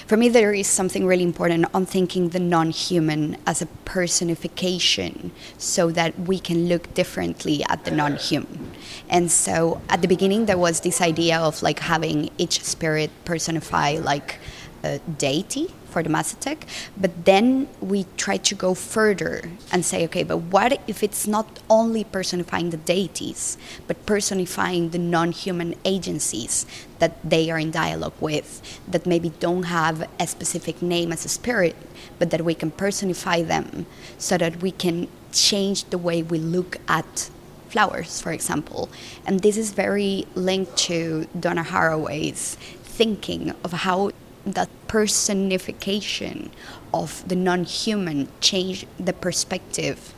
for 0.07 0.15
me, 0.15 0.29
there 0.29 0.53
is 0.53 0.67
something 0.67 1.05
really 1.05 1.23
important 1.23 1.65
on 1.73 1.85
thinking 1.85 2.29
the 2.29 2.39
non 2.39 2.71
human 2.71 3.37
as 3.45 3.61
a 3.61 3.65
personification 3.83 5.31
so 5.57 5.91
that 5.91 6.17
we 6.17 6.39
can 6.39 6.69
look 6.69 6.93
differently 6.93 7.65
at 7.69 7.83
the 7.83 7.91
non 7.91 8.15
human. 8.15 8.71
And 9.09 9.29
so 9.29 9.81
at 9.89 10.01
the 10.01 10.07
beginning, 10.07 10.45
there 10.45 10.57
was 10.57 10.79
this 10.79 11.01
idea 11.01 11.39
of 11.39 11.61
like 11.61 11.79
having 11.79 12.29
each 12.37 12.63
spirit 12.63 13.11
personify 13.25 13.99
like 14.01 14.39
a 14.83 14.99
deity 15.17 15.73
for 15.93 16.03
the 16.03 16.09
Mazatec. 16.09 16.57
But 16.97 17.25
then 17.25 17.69
we 17.79 18.05
try 18.17 18.37
to 18.37 18.55
go 18.55 18.73
further 18.73 19.51
and 19.71 19.85
say, 19.85 20.03
okay, 20.05 20.23
but 20.23 20.37
what 20.37 20.81
if 20.87 21.03
it's 21.03 21.27
not 21.27 21.47
only 21.69 22.03
personifying 22.03 22.71
the 22.71 22.77
deities, 22.77 23.57
but 23.87 24.05
personifying 24.05 24.89
the 24.89 24.97
non 24.97 25.31
human 25.31 25.75
agencies 25.85 26.65
that 26.99 27.13
they 27.23 27.51
are 27.51 27.59
in 27.59 27.71
dialogue 27.71 28.19
with, 28.19 28.49
that 28.87 29.05
maybe 29.05 29.29
don't 29.39 29.63
have 29.63 30.09
a 30.19 30.27
specific 30.27 30.81
name 30.81 31.11
as 31.11 31.23
a 31.25 31.29
spirit, 31.29 31.75
but 32.19 32.31
that 32.31 32.41
we 32.43 32.55
can 32.55 32.71
personify 32.71 33.43
them 33.43 33.85
so 34.17 34.37
that 34.37 34.61
we 34.61 34.71
can 34.71 35.07
change 35.31 35.83
the 35.85 35.97
way 35.97 36.23
we 36.23 36.39
look 36.39 36.77
at 36.87 37.29
flowers, 37.69 38.21
for 38.21 38.31
example. 38.31 38.89
And 39.25 39.41
this 39.41 39.57
is 39.57 39.71
very 39.71 40.25
linked 40.35 40.77
to 40.89 41.27
Donna 41.39 41.63
Haraway's 41.63 42.55
thinking 42.83 43.53
of 43.63 43.71
how 43.85 44.11
that 44.45 44.69
personification 44.87 46.51
of 46.93 47.27
the 47.27 47.35
non-human 47.35 48.27
change 48.41 48.85
the 48.99 49.13
perspective 49.13 50.13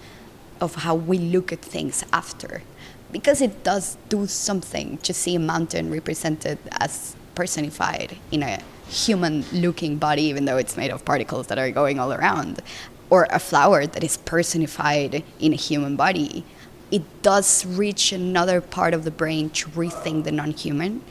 of 0.59 0.75
how 0.75 0.95
we 0.95 1.17
look 1.17 1.51
at 1.51 1.61
things 1.61 2.03
after. 2.11 2.63
Because 3.11 3.41
it 3.41 3.63
does 3.63 3.97
do 4.09 4.27
something 4.27 4.97
to 4.99 5.13
see 5.13 5.35
a 5.35 5.39
mountain 5.39 5.91
represented 5.91 6.57
as 6.79 7.15
personified 7.35 8.17
in 8.31 8.43
a 8.43 8.59
human 8.87 9.43
looking 9.51 9.97
body 9.97 10.23
even 10.23 10.45
though 10.45 10.57
it's 10.57 10.77
made 10.77 10.91
of 10.91 11.03
particles 11.03 11.47
that 11.47 11.57
are 11.57 11.71
going 11.71 11.99
all 11.99 12.13
around 12.13 12.61
or 13.09 13.27
a 13.29 13.39
flower 13.39 13.85
that 13.85 14.03
is 14.03 14.17
personified 14.17 15.23
in 15.39 15.53
a 15.53 15.55
human 15.55 15.95
body. 15.95 16.43
It 16.91 17.03
does 17.21 17.65
reach 17.65 18.11
another 18.11 18.61
part 18.61 18.93
of 18.93 19.03
the 19.03 19.11
brain 19.11 19.49
to 19.51 19.69
rethink 19.69 20.23
the 20.23 20.31
non-human. 20.31 21.03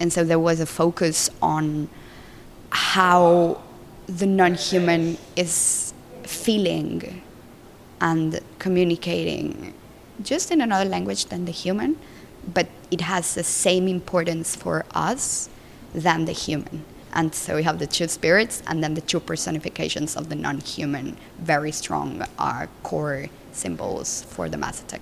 And 0.00 0.12
so 0.12 0.24
there 0.24 0.38
was 0.38 0.60
a 0.60 0.66
focus 0.66 1.30
on 1.42 1.88
how 2.94 3.60
the 4.06 4.26
non 4.26 4.54
human 4.54 5.18
is 5.36 5.92
feeling 6.22 7.22
and 8.00 8.40
communicating 8.58 9.74
just 10.22 10.50
in 10.50 10.60
another 10.60 10.88
language 10.88 11.26
than 11.26 11.44
the 11.44 11.52
human 11.52 11.96
but 12.52 12.68
it 12.90 13.00
has 13.00 13.34
the 13.34 13.44
same 13.44 13.88
importance 13.88 14.54
for 14.56 14.84
us 14.94 15.48
than 15.94 16.24
the 16.24 16.32
human. 16.32 16.84
And 17.12 17.34
so 17.34 17.56
we 17.56 17.62
have 17.62 17.78
the 17.78 17.86
two 17.86 18.08
spirits 18.08 18.62
and 18.66 18.82
then 18.82 18.94
the 18.94 19.00
two 19.00 19.20
personifications 19.20 20.16
of 20.16 20.28
the 20.28 20.34
non 20.34 20.58
human, 20.58 21.16
very 21.38 21.70
strong 21.70 22.24
uh, 22.38 22.66
core 22.82 23.26
symbols 23.52 24.24
for 24.24 24.48
the 24.48 24.56
Mazatec. 24.56 25.00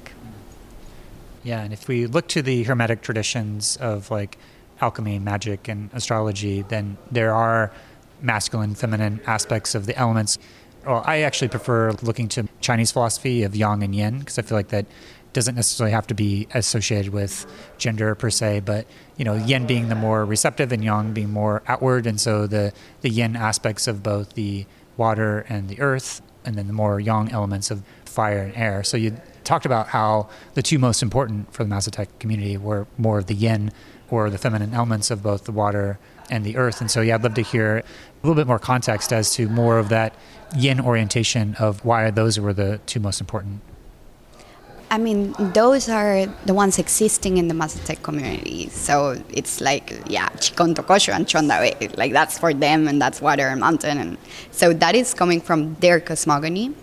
Yeah, 1.43 1.63
and 1.63 1.73
if 1.73 1.89
we 1.89 2.07
look 2.07 2.29
to 2.29 2.43
the 2.43 2.65
Hermetic 2.65 3.01
traditions 3.03 3.77
of 3.79 4.11
like 4.11 4.37
alchemy, 4.83 5.19
magic, 5.19 5.69
and 5.69 5.89
astrology, 5.95 6.63
then 6.63 6.99
there 7.11 7.33
are 7.33 7.73
masculine, 8.21 8.75
feminine 8.75 9.21
aspects 9.27 9.75
of 9.75 9.87
the 9.87 9.97
elements. 9.97 10.39
Well, 10.85 11.03
I 11.07 11.21
actually 11.21 11.49
prefer 11.49 11.93
looking 12.03 12.29
to 12.31 12.49
Chinese 12.61 12.91
philosophy 12.91 13.45
of 13.45 13.55
yang 13.55 13.83
and 13.83 13.95
yin 13.95 14.19
because 14.19 14.39
I 14.39 14.43
feel 14.43 14.59
like 14.59 14.69
that 14.69 14.87
doesn't 15.33 15.55
necessarily 15.55 15.93
have 15.93 16.07
to 16.09 16.15
be 16.15 16.47
associated 16.53 17.13
with 17.13 17.47
gender 17.79 18.15
per 18.15 18.29
se, 18.29 18.61
but 18.61 18.87
you 19.17 19.25
know, 19.25 19.35
yin 19.35 19.67
being 19.67 19.89
the 19.89 19.95
more 19.95 20.25
receptive 20.25 20.73
and 20.73 20.85
yang 20.85 21.13
being 21.13 21.31
more 21.31 21.63
outward, 21.69 22.07
and 22.07 22.21
so 22.21 22.47
the 22.47 22.73
the 23.01 23.09
yin 23.09 23.37
aspects 23.37 23.87
of 23.87 24.03
both 24.03 24.35
the 24.35 24.67
water 24.97 25.47
and 25.49 25.69
the 25.69 25.81
earth, 25.81 26.21
and 26.45 26.57
then 26.57 26.67
the 26.67 26.73
more 26.73 27.01
yang 27.01 27.31
elements 27.31 27.71
of 27.71 27.83
fire 28.05 28.41
and 28.41 28.57
air. 28.57 28.83
So 28.83 28.97
you 28.97 29.17
talked 29.45 29.65
about 29.65 29.89
how 29.89 30.29
the 30.55 30.63
two 30.63 30.79
most 30.79 31.03
important 31.03 31.53
for 31.53 31.65
the 31.65 31.71
Mazatec 31.71 32.09
community 32.19 32.57
were 32.57 32.87
more 32.99 33.19
of 33.19 33.27
the 33.27 33.35
yin 33.35 33.73
or 34.13 34.29
the 34.29 34.37
feminine 34.37 34.75
elements 34.75 35.11
of 35.11 35.23
both 35.23 35.45
the 35.45 35.53
water 35.53 35.99
and 36.31 36.45
the 36.45 36.57
earth. 36.57 36.81
And 36.83 36.91
so, 36.91 37.01
yeah, 37.01 37.15
I'd 37.15 37.23
love 37.23 37.35
to 37.35 37.43
hear 37.43 37.79
a 37.79 37.83
little 38.23 38.37
bit 38.37 38.47
more 38.47 38.59
context 38.59 39.13
as 39.13 39.35
to 39.37 39.49
more 39.49 39.79
of 39.79 39.89
that 39.89 40.15
yin 40.55 40.81
orientation 40.81 41.57
of 41.59 41.83
why 41.85 42.11
those 42.11 42.39
were 42.39 42.53
the 42.53 42.79
two 42.85 43.01
most 43.01 43.21
important. 43.21 43.63
I 44.91 44.99
mean, 44.99 45.35
those 45.55 45.89
are 45.89 46.27
the 46.45 46.53
ones 46.53 46.79
existing 46.79 47.39
in 47.39 47.49
the 47.49 47.55
Mazatec 47.55 48.03
community. 48.03 48.69
So 48.69 49.23
it's 49.31 49.63
like, 49.63 49.95
yeah, 50.07 50.29
Chicon 50.41 50.75
Tocosho 50.75 51.15
and 51.15 51.27
Chondawe. 51.27 51.97
Like 51.97 52.13
that's 52.13 52.39
for 52.39 52.53
them 52.53 52.87
and 52.87 53.01
that's 53.01 53.23
water 53.23 53.49
and 53.49 53.61
mountain. 53.61 53.97
And 53.97 54.19
so 54.51 54.75
that 54.75 54.95
is 54.95 55.15
coming 55.15 55.41
from 55.41 55.77
their 55.77 55.99
cosmogony. 55.99 56.75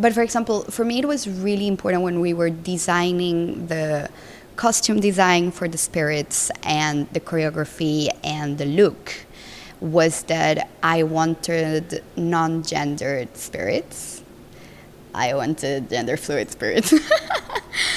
But 0.00 0.12
for 0.12 0.22
example, 0.22 0.62
for 0.64 0.84
me, 0.84 0.98
it 0.98 1.06
was 1.06 1.28
really 1.28 1.68
important 1.68 2.02
when 2.02 2.18
we 2.18 2.34
were 2.34 2.50
designing 2.50 3.68
the 3.68 4.08
costume 4.58 4.98
design 4.98 5.50
for 5.52 5.68
the 5.68 5.78
spirits 5.78 6.50
and 6.64 7.08
the 7.12 7.20
choreography 7.20 8.08
and 8.24 8.58
the 8.58 8.66
look 8.66 9.14
was 9.80 10.24
that 10.24 10.68
I 10.82 11.04
wanted 11.04 12.02
non 12.16 12.64
gendered 12.64 13.36
spirits 13.36 14.18
I 15.14 15.34
wanted 15.34 15.90
gender 15.90 16.16
fluid 16.16 16.50
spirits. 16.50 16.94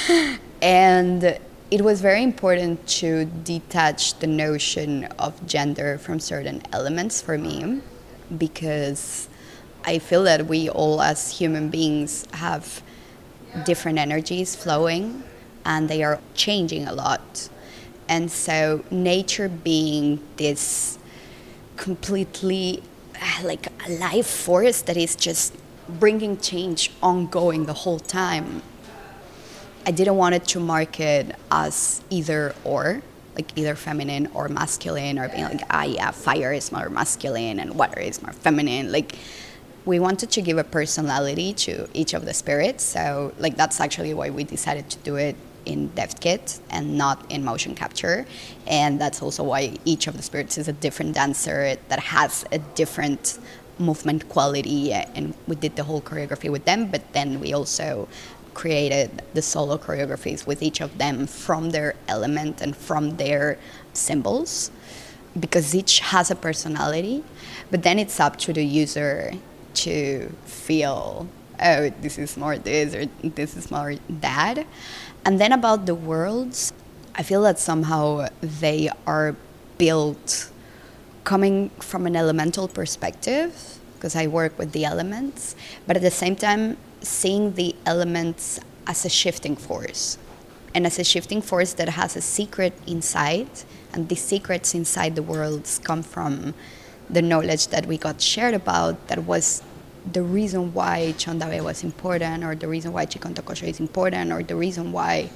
and 0.62 1.38
it 1.70 1.80
was 1.80 2.00
very 2.00 2.22
important 2.22 2.86
to 3.00 3.26
detach 3.26 4.18
the 4.18 4.26
notion 4.26 5.04
of 5.18 5.46
gender 5.46 5.98
from 5.98 6.18
certain 6.18 6.62
elements 6.72 7.22
for 7.22 7.38
me 7.38 7.80
because 8.38 9.28
I 9.84 9.98
feel 9.98 10.24
that 10.24 10.46
we 10.46 10.68
all, 10.68 11.00
as 11.00 11.30
human 11.38 11.68
beings, 11.68 12.26
have 12.32 12.82
different 13.64 13.98
energies 13.98 14.56
flowing 14.56 15.22
and 15.64 15.88
they 15.88 16.02
are 16.02 16.20
changing 16.34 16.86
a 16.86 16.92
lot. 16.92 17.48
And 18.08 18.30
so, 18.30 18.84
nature 18.90 19.48
being 19.48 20.20
this 20.36 20.98
completely 21.76 22.82
like 23.42 23.66
a 23.86 23.92
life 23.92 24.26
force 24.26 24.82
that 24.82 24.96
is 24.96 25.14
just 25.16 25.54
bringing 25.88 26.38
change 26.38 26.90
ongoing 27.02 27.66
the 27.66 27.72
whole 27.72 27.98
time. 27.98 28.62
I 29.86 29.90
didn't 29.90 30.16
want 30.16 30.34
it 30.34 30.44
to 30.48 30.60
market 30.60 31.34
as 31.50 32.02
either 32.10 32.54
or, 32.64 33.02
like 33.34 33.56
either 33.56 33.74
feminine 33.74 34.28
or 34.34 34.48
masculine, 34.48 35.18
or 35.18 35.28
being 35.28 35.44
like, 35.44 35.62
ah, 35.70 35.82
yeah, 35.84 36.10
fire 36.12 36.52
is 36.52 36.70
more 36.70 36.88
masculine 36.88 37.58
and 37.58 37.74
water 37.74 38.00
is 38.00 38.22
more 38.22 38.32
feminine. 38.32 38.92
Like, 38.92 39.16
we 39.84 39.98
wanted 39.98 40.30
to 40.30 40.42
give 40.42 40.58
a 40.58 40.64
personality 40.64 41.52
to 41.52 41.88
each 41.92 42.14
of 42.14 42.24
the 42.24 42.34
spirits. 42.34 42.84
So, 42.84 43.32
like, 43.38 43.56
that's 43.56 43.80
actually 43.80 44.14
why 44.14 44.30
we 44.30 44.44
decided 44.44 44.88
to 44.90 44.98
do 44.98 45.16
it 45.16 45.34
in 45.64 45.90
Depthkit 45.90 46.60
and 46.70 46.96
not 46.96 47.30
in 47.30 47.44
motion 47.44 47.74
capture. 47.74 48.26
And 48.66 49.00
that's 49.00 49.22
also 49.22 49.42
why 49.42 49.76
each 49.84 50.06
of 50.06 50.16
the 50.16 50.22
spirits 50.22 50.58
is 50.58 50.68
a 50.68 50.72
different 50.72 51.14
dancer 51.14 51.76
that 51.88 52.00
has 52.00 52.44
a 52.52 52.58
different 52.58 53.38
movement 53.78 54.28
quality 54.28 54.92
eh, 54.92 55.06
and 55.14 55.34
we 55.46 55.56
did 55.56 55.76
the 55.76 55.84
whole 55.84 56.00
choreography 56.00 56.50
with 56.50 56.64
them 56.64 56.86
but 56.86 57.12
then 57.12 57.40
we 57.40 57.52
also 57.52 58.08
created 58.54 59.22
the 59.34 59.42
solo 59.42 59.78
choreographies 59.78 60.46
with 60.46 60.62
each 60.62 60.80
of 60.80 60.98
them 60.98 61.26
from 61.26 61.70
their 61.70 61.94
element 62.06 62.60
and 62.60 62.76
from 62.76 63.16
their 63.16 63.58
symbols 63.92 64.70
because 65.38 65.74
each 65.74 66.00
has 66.00 66.30
a 66.30 66.34
personality 66.34 67.24
but 67.70 67.82
then 67.82 67.98
it's 67.98 68.20
up 68.20 68.36
to 68.36 68.52
the 68.52 68.64
user 68.64 69.32
to 69.74 70.30
feel 70.44 71.26
oh 71.62 71.90
this 72.02 72.18
is 72.18 72.36
more 72.36 72.58
this 72.58 72.94
or 72.94 73.06
this 73.22 73.56
is 73.56 73.70
more 73.70 73.94
that 74.08 74.66
and 75.24 75.40
then 75.40 75.52
about 75.52 75.86
the 75.86 75.94
worlds 75.94 76.72
i 77.14 77.22
feel 77.22 77.42
that 77.42 77.58
somehow 77.58 78.26
they 78.40 78.90
are 79.06 79.36
built 79.78 80.50
coming 81.24 81.70
from 81.78 82.06
an 82.06 82.16
elemental 82.16 82.68
perspective, 82.68 83.78
because 83.94 84.16
I 84.16 84.26
work 84.26 84.58
with 84.58 84.72
the 84.72 84.84
elements, 84.84 85.54
but 85.86 85.96
at 85.96 86.02
the 86.02 86.10
same 86.10 86.36
time, 86.36 86.76
seeing 87.00 87.54
the 87.54 87.74
elements 87.86 88.60
as 88.86 89.04
a 89.04 89.08
shifting 89.08 89.56
force 89.56 90.18
and 90.74 90.86
as 90.86 90.98
a 90.98 91.04
shifting 91.04 91.42
force 91.42 91.74
that 91.74 91.88
has 91.90 92.16
a 92.16 92.20
secret 92.20 92.72
inside, 92.86 93.50
and 93.92 94.08
the 94.08 94.16
secrets 94.16 94.74
inside 94.74 95.14
the 95.14 95.22
worlds 95.22 95.78
come 95.78 96.02
from 96.02 96.54
the 97.10 97.22
knowledge 97.22 97.68
that 97.68 97.86
we 97.86 97.98
got 97.98 98.20
shared 98.20 98.54
about 98.54 99.08
that 99.08 99.24
was 99.24 99.62
the 100.10 100.22
reason 100.22 100.74
why 100.74 101.14
Chondawe 101.16 101.62
was 101.62 101.84
important, 101.84 102.44
or 102.44 102.54
the 102.54 102.68
reason 102.68 102.92
why 102.92 103.06
Chicontocosho 103.06 103.68
is 103.68 103.78
important, 103.80 104.32
or 104.32 104.42
the 104.42 104.56
reason 104.56 104.92
why 104.92 105.30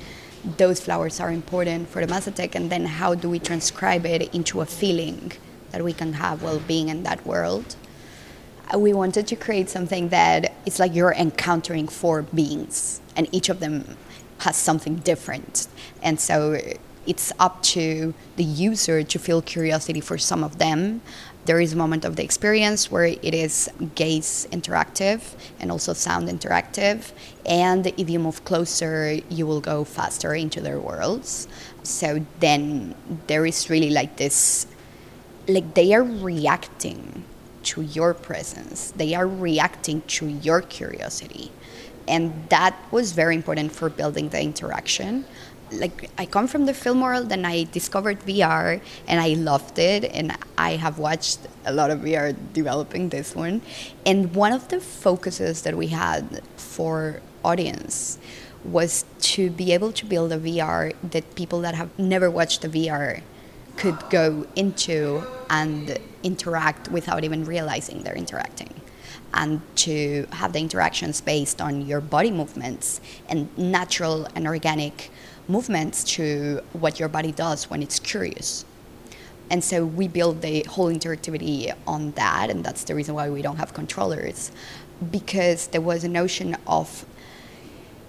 those 0.56 0.80
flowers 0.80 1.20
are 1.20 1.30
important 1.30 1.88
for 1.88 2.04
the 2.04 2.12
Mazatec, 2.12 2.54
and 2.54 2.70
then 2.70 2.86
how 2.86 3.14
do 3.14 3.28
we 3.28 3.38
transcribe 3.38 4.04
it 4.06 4.34
into 4.34 4.60
a 4.60 4.66
feeling 4.66 5.32
that 5.70 5.84
we 5.84 5.92
can 5.92 6.14
have 6.14 6.42
well 6.42 6.60
being 6.60 6.88
in 6.88 7.02
that 7.02 7.24
world. 7.26 7.76
Uh, 8.72 8.78
we 8.78 8.92
wanted 8.92 9.26
to 9.26 9.36
create 9.36 9.68
something 9.68 10.08
that 10.08 10.52
it's 10.64 10.78
like 10.78 10.94
you're 10.94 11.14
encountering 11.14 11.86
four 11.86 12.22
beings, 12.22 13.00
and 13.14 13.28
each 13.32 13.48
of 13.48 13.60
them 13.60 13.96
has 14.38 14.56
something 14.56 14.96
different. 14.96 15.68
And 16.02 16.20
so 16.20 16.60
it's 17.06 17.32
up 17.38 17.62
to 17.62 18.14
the 18.36 18.44
user 18.44 19.02
to 19.02 19.18
feel 19.18 19.40
curiosity 19.40 20.00
for 20.00 20.18
some 20.18 20.42
of 20.42 20.58
them. 20.58 21.02
There 21.47 21.61
is 21.61 21.72
a 21.72 21.76
moment 21.76 22.05
of 22.05 22.16
the 22.16 22.24
experience 22.24 22.90
where 22.90 23.05
it 23.05 23.34
is 23.34 23.70
gaze 23.94 24.49
interactive 24.51 25.20
and 25.61 25.70
also 25.70 25.92
sound 25.92 26.28
interactive. 26.28 27.12
And 27.47 27.86
if 27.86 28.11
you 28.11 28.18
move 28.18 28.44
closer, 28.44 29.20
you 29.28 29.47
will 29.47 29.61
go 29.61 29.84
faster 29.84 30.34
into 30.34 30.61
their 30.61 30.80
worlds. 30.80 31.47
So 31.84 32.26
then 32.40 32.94
there 33.28 33.47
is 33.47 33.70
really 33.70 33.90
like 33.90 34.16
this 34.16 34.66
like 35.49 35.74
they 35.74 35.94
are 35.94 36.03
reacting 36.03 37.24
to 37.62 37.82
your 37.82 38.14
presence 38.14 38.92
they 38.92 39.14
are 39.14 39.26
reacting 39.26 40.01
to 40.03 40.26
your 40.26 40.61
curiosity 40.61 41.51
and 42.09 42.49
that 42.49 42.76
was 42.92 43.12
very 43.12 43.34
important 43.34 43.72
for 43.72 43.88
building 43.88 44.28
the 44.28 44.40
interaction 44.40 45.24
like 45.72 46.10
i 46.16 46.24
come 46.24 46.46
from 46.46 46.66
the 46.66 46.74
film 46.74 47.00
world 47.00 47.32
and 47.32 47.46
i 47.46 47.64
discovered 47.64 48.20
vr 48.20 48.80
and 49.08 49.20
i 49.20 49.28
loved 49.34 49.78
it 49.78 50.04
and 50.04 50.36
i 50.56 50.76
have 50.76 50.98
watched 50.98 51.40
a 51.66 51.72
lot 51.72 51.90
of 51.90 51.98
vr 52.00 52.34
developing 52.52 53.08
this 53.10 53.34
one. 53.34 53.60
And 54.04 54.34
one 54.34 54.52
of 54.52 54.68
the 54.68 54.80
focuses 54.80 55.62
that 55.62 55.76
we 55.76 55.88
had 55.88 56.40
for 56.56 57.20
audience 57.44 58.18
was 58.64 59.04
to 59.20 59.50
be 59.50 59.72
able 59.72 59.92
to 59.92 60.06
build 60.06 60.32
a 60.32 60.38
vr 60.38 60.94
that 61.02 61.34
people 61.34 61.60
that 61.60 61.74
have 61.74 61.96
never 61.98 62.30
watched 62.30 62.64
a 62.64 62.68
vr 62.68 63.20
could 63.76 63.98
go 64.08 64.46
into 64.56 65.22
and 65.50 65.98
interact 66.22 66.88
without 66.90 67.24
even 67.24 67.44
realizing 67.44 68.02
they're 68.02 68.14
interacting. 68.14 68.80
And 69.34 69.60
to 69.76 70.26
have 70.32 70.54
the 70.54 70.60
interactions 70.60 71.20
based 71.20 71.60
on 71.60 71.82
your 71.86 72.00
body 72.00 72.30
movements 72.30 73.02
and 73.28 73.56
natural 73.58 74.26
and 74.34 74.46
organic 74.46 75.10
movements 75.49 76.05
to 76.05 76.61
what 76.72 76.99
your 76.99 77.09
body 77.09 77.32
does 77.32 77.70
when 77.70 77.82
it's 77.82 77.99
curious. 77.99 78.64
And 79.51 79.62
so 79.62 79.84
we 79.84 80.09
build 80.09 80.42
the 80.42 80.64
whole 80.64 80.92
interactivity 80.92 81.72
on 81.86 82.11
that, 82.12 82.51
and 82.51 82.64
that's 82.64 82.84
the 82.84 82.94
reason 82.94 83.14
why 83.14 83.30
we 83.30 83.42
don't 83.42 83.59
have 83.59 83.72
controllers, 83.72 84.51
because 85.11 85.68
there 85.68 85.80
was 85.80 86.03
a 86.03 86.09
notion 86.09 86.57
of 86.66 87.07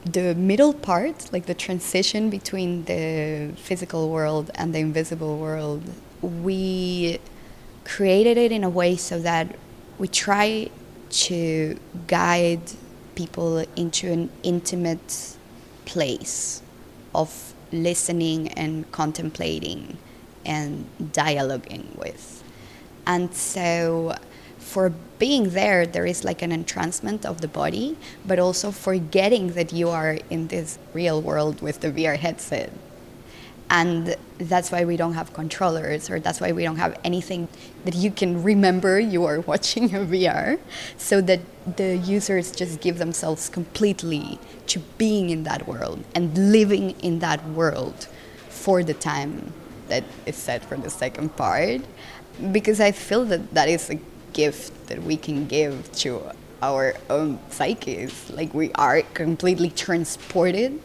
the 0.04 0.34
middle 0.36 0.74
part, 0.74 1.32
like 1.32 1.46
the 1.46 1.54
transition 1.54 2.30
between 2.30 2.86
the 2.86 3.52
physical 3.58 4.10
world 4.10 4.50
and 4.56 4.74
the 4.74 4.80
invisible 4.80 5.38
world, 5.38 5.84
we 6.22 7.20
created 7.84 8.38
it 8.38 8.52
in 8.52 8.64
a 8.64 8.70
way 8.70 8.96
so 8.96 9.20
that 9.20 9.56
we 10.00 10.08
try 10.08 10.70
to 11.10 11.78
guide 12.08 12.62
people 13.16 13.60
into 13.76 14.12
an 14.12 14.30
intimate 14.44 15.38
place 15.86 16.62
of 17.18 17.54
listening 17.74 18.48
and 18.50 18.90
contemplating 18.92 19.98
and 20.46 20.86
dialoguing 21.12 21.94
with. 21.98 22.44
And 23.06 23.34
so 23.34 24.16
for 24.60 24.94
being 25.18 25.50
there, 25.50 25.86
there 25.88 26.06
is 26.06 26.24
like 26.24 26.42
an 26.42 26.52
entrancement 26.52 27.26
of 27.26 27.42
the 27.42 27.48
body, 27.48 27.98
but 28.26 28.38
also 28.38 28.72
forgetting 28.72 29.54
that 29.54 29.74
you 29.74 29.90
are 29.90 30.20
in 30.30 30.48
this 30.48 30.78
real 30.94 31.22
world 31.22 31.62
with 31.62 31.82
the 31.82 31.92
VR 31.92 32.18
headset. 32.18 32.72
And 33.70 34.16
that's 34.38 34.72
why 34.72 34.86
we 34.86 34.96
don't 34.96 35.14
have 35.14 35.34
controllers, 35.34 36.10
or 36.10 36.20
that's 36.20 36.40
why 36.40 36.52
we 36.54 36.64
don't 36.64 36.78
have 36.78 36.98
anything 37.04 37.50
that 37.84 37.96
you 37.96 38.12
can 38.12 38.42
remember 38.44 39.00
you 39.00 39.26
are 39.26 39.40
watching 39.52 39.94
a 39.96 40.00
VR, 40.00 40.60
so 40.98 41.22
that 41.22 41.42
the 41.76 41.98
users 41.98 42.52
just 42.52 42.80
give 42.80 42.98
themselves 42.98 43.50
completely 43.50 44.40
to 44.68 44.80
being 44.98 45.30
in 45.30 45.44
that 45.44 45.68
world 45.68 46.04
and 46.16 46.52
living 46.52 46.92
in 47.02 47.20
that 47.20 47.46
world 47.50 48.08
for 48.50 48.84
the 48.84 48.94
time 48.94 49.54
that 49.88 50.04
is 50.26 50.36
set 50.36 50.64
for 50.64 50.78
the 50.78 50.90
second 50.90 51.36
part. 51.36 51.82
Because 52.52 52.80
I 52.80 52.92
feel 52.92 53.26
that 53.26 53.54
that 53.54 53.68
is 53.68 53.90
a 53.90 54.00
gift 54.34 54.88
that 54.88 55.02
we 55.04 55.18
can 55.18 55.48
give 55.48 55.92
to 55.94 56.22
our 56.62 56.96
own 57.10 57.40
psyches. 57.50 58.30
Like 58.30 58.54
we 58.54 58.72
are 58.74 59.02
completely 59.14 59.70
transported, 59.70 60.80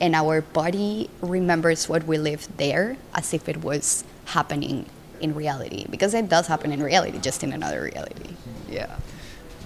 and 0.00 0.14
our 0.14 0.40
body 0.40 1.10
remembers 1.20 1.88
what 1.88 2.04
we 2.04 2.18
lived 2.18 2.56
there 2.58 2.96
as 3.14 3.34
if 3.34 3.48
it 3.48 3.58
was 3.58 4.04
happening 4.26 4.86
in 5.20 5.34
reality. 5.34 5.86
Because 5.90 6.14
it 6.14 6.28
does 6.28 6.46
happen 6.46 6.72
in 6.72 6.82
reality, 6.82 7.18
just 7.18 7.42
in 7.42 7.52
another 7.52 7.82
reality. 7.82 8.34
Yeah. 8.68 8.96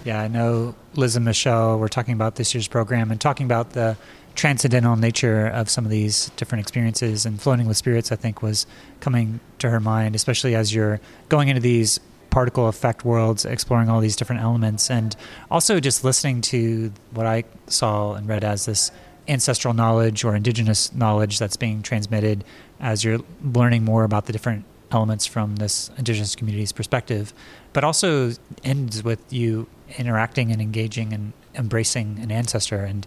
Yeah, 0.03 0.21
I 0.21 0.27
know 0.27 0.75
Liz 0.95 1.15
and 1.15 1.23
Michel 1.23 1.79
were 1.79 1.87
talking 1.87 2.13
about 2.13 2.35
this 2.35 2.53
year's 2.53 2.67
program 2.67 3.09
and 3.11 3.21
talking 3.21 3.45
about 3.45 3.71
the 3.71 3.95
transcendental 4.35 4.95
nature 4.95 5.47
of 5.47 5.69
some 5.69 5.85
of 5.85 5.91
these 5.91 6.29
different 6.35 6.61
experiences 6.61 7.25
and 7.25 7.39
floating 7.39 7.67
with 7.67 7.77
spirits 7.77 8.11
i 8.11 8.15
think 8.15 8.41
was 8.41 8.65
coming 8.99 9.39
to 9.59 9.69
her 9.69 9.79
mind 9.79 10.15
especially 10.15 10.55
as 10.55 10.73
you're 10.73 10.99
going 11.29 11.49
into 11.49 11.61
these 11.61 11.99
particle 12.31 12.67
effect 12.67 13.05
worlds 13.05 13.45
exploring 13.45 13.89
all 13.89 13.99
these 13.99 14.15
different 14.15 14.41
elements 14.41 14.89
and 14.89 15.15
also 15.51 15.79
just 15.79 16.03
listening 16.03 16.41
to 16.41 16.91
what 17.11 17.27
i 17.27 17.43
saw 17.67 18.13
and 18.13 18.27
read 18.27 18.43
as 18.43 18.65
this 18.65 18.91
ancestral 19.27 19.73
knowledge 19.73 20.23
or 20.23 20.35
indigenous 20.35 20.93
knowledge 20.93 21.39
that's 21.39 21.57
being 21.57 21.81
transmitted 21.81 22.43
as 22.79 23.03
you're 23.03 23.19
learning 23.43 23.83
more 23.83 24.03
about 24.03 24.25
the 24.25 24.33
different 24.33 24.65
elements 24.91 25.25
from 25.25 25.55
this 25.55 25.89
indigenous 25.97 26.35
community's 26.35 26.71
perspective 26.71 27.33
but 27.73 27.83
also 27.83 28.31
ends 28.63 29.03
with 29.03 29.21
you 29.33 29.67
interacting 29.97 30.51
and 30.51 30.61
engaging 30.61 31.13
and 31.13 31.33
embracing 31.55 32.19
an 32.19 32.31
ancestor. 32.31 32.83
And 32.83 33.05